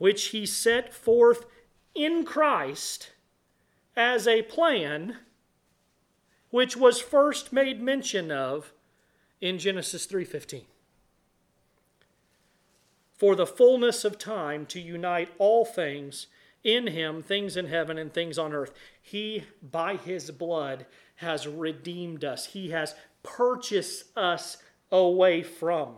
which 0.00 0.28
he 0.28 0.46
set 0.46 0.94
forth 0.94 1.44
in 1.94 2.24
Christ 2.24 3.12
as 3.94 4.26
a 4.26 4.40
plan 4.40 5.18
which 6.48 6.74
was 6.74 7.02
first 7.02 7.52
made 7.52 7.82
mention 7.82 8.32
of 8.32 8.72
in 9.42 9.58
Genesis 9.58 10.06
3:15 10.06 10.64
for 13.12 13.36
the 13.36 13.46
fullness 13.46 14.02
of 14.02 14.16
time 14.16 14.64
to 14.64 14.80
unite 14.80 15.28
all 15.36 15.66
things 15.66 16.28
in 16.64 16.86
him 16.86 17.22
things 17.22 17.54
in 17.54 17.66
heaven 17.66 17.98
and 17.98 18.14
things 18.14 18.38
on 18.38 18.54
earth. 18.54 18.72
He 19.02 19.44
by 19.62 19.96
his 19.96 20.30
blood 20.30 20.86
has 21.16 21.46
redeemed 21.46 22.24
us. 22.24 22.46
He 22.46 22.70
has 22.70 22.94
purchased 23.22 24.16
us 24.16 24.56
away 24.90 25.42
from 25.42 25.96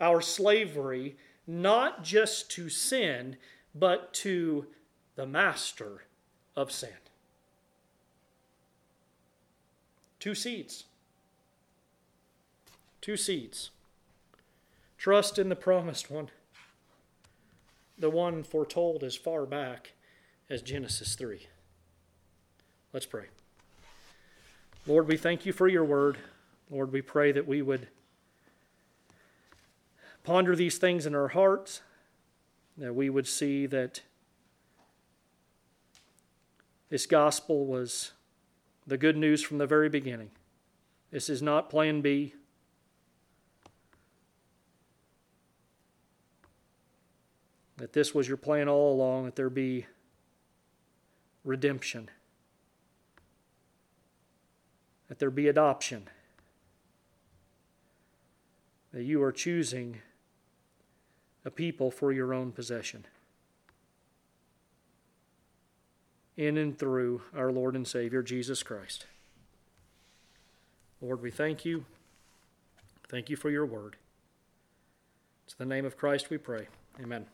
our 0.00 0.20
slavery, 0.20 1.16
not 1.52 2.02
just 2.02 2.50
to 2.50 2.70
sin, 2.70 3.36
but 3.74 4.14
to 4.14 4.66
the 5.16 5.26
master 5.26 6.04
of 6.56 6.72
sin. 6.72 6.88
Two 10.18 10.34
seeds. 10.34 10.84
Two 13.02 13.18
seeds. 13.18 13.70
Trust 14.96 15.38
in 15.38 15.50
the 15.50 15.56
promised 15.56 16.10
one, 16.10 16.30
the 17.98 18.08
one 18.08 18.44
foretold 18.44 19.02
as 19.02 19.16
far 19.16 19.44
back 19.44 19.92
as 20.48 20.62
Genesis 20.62 21.16
3. 21.16 21.48
Let's 22.94 23.06
pray. 23.06 23.26
Lord, 24.86 25.06
we 25.06 25.16
thank 25.16 25.44
you 25.44 25.52
for 25.52 25.68
your 25.68 25.84
word. 25.84 26.18
Lord, 26.70 26.92
we 26.92 27.02
pray 27.02 27.32
that 27.32 27.46
we 27.46 27.60
would 27.60 27.88
ponder 30.22 30.54
these 30.54 30.78
things 30.78 31.06
in 31.06 31.14
our 31.14 31.28
hearts, 31.28 31.82
that 32.76 32.94
we 32.94 33.10
would 33.10 33.26
see 33.26 33.66
that 33.66 34.00
this 36.88 37.06
gospel 37.06 37.66
was 37.66 38.12
the 38.86 38.96
good 38.96 39.16
news 39.16 39.42
from 39.42 39.58
the 39.58 39.66
very 39.66 39.88
beginning. 39.88 40.30
This 41.10 41.28
is 41.28 41.42
not 41.42 41.70
plan 41.70 42.00
B. 42.00 42.34
That 47.76 47.92
this 47.92 48.14
was 48.14 48.28
your 48.28 48.36
plan 48.36 48.68
all 48.68 48.92
along, 48.94 49.24
that 49.24 49.36
there 49.36 49.50
be 49.50 49.86
redemption 51.44 52.08
that 55.12 55.18
there 55.18 55.30
be 55.30 55.48
adoption, 55.48 56.08
that 58.94 59.02
you 59.02 59.22
are 59.22 59.30
choosing 59.30 60.00
a 61.44 61.50
people 61.50 61.90
for 61.90 62.12
your 62.12 62.32
own 62.32 62.52
possession. 62.52 63.06
In 66.36 66.56
and 66.56 66.78
through 66.78 67.22
our 67.36 67.52
Lord 67.52 67.76
and 67.76 67.86
Savior, 67.86 68.22
Jesus 68.22 68.62
Christ. 68.62 69.06
Lord, 71.00 71.20
we 71.20 71.30
thank 71.30 71.64
you. 71.64 71.84
Thank 73.08 73.28
you 73.28 73.36
for 73.36 73.50
your 73.50 73.66
word. 73.66 73.96
It's 75.44 75.54
the 75.54 75.66
name 75.66 75.84
of 75.84 75.96
Christ 75.96 76.30
we 76.30 76.38
pray. 76.38 76.68
Amen. 77.00 77.26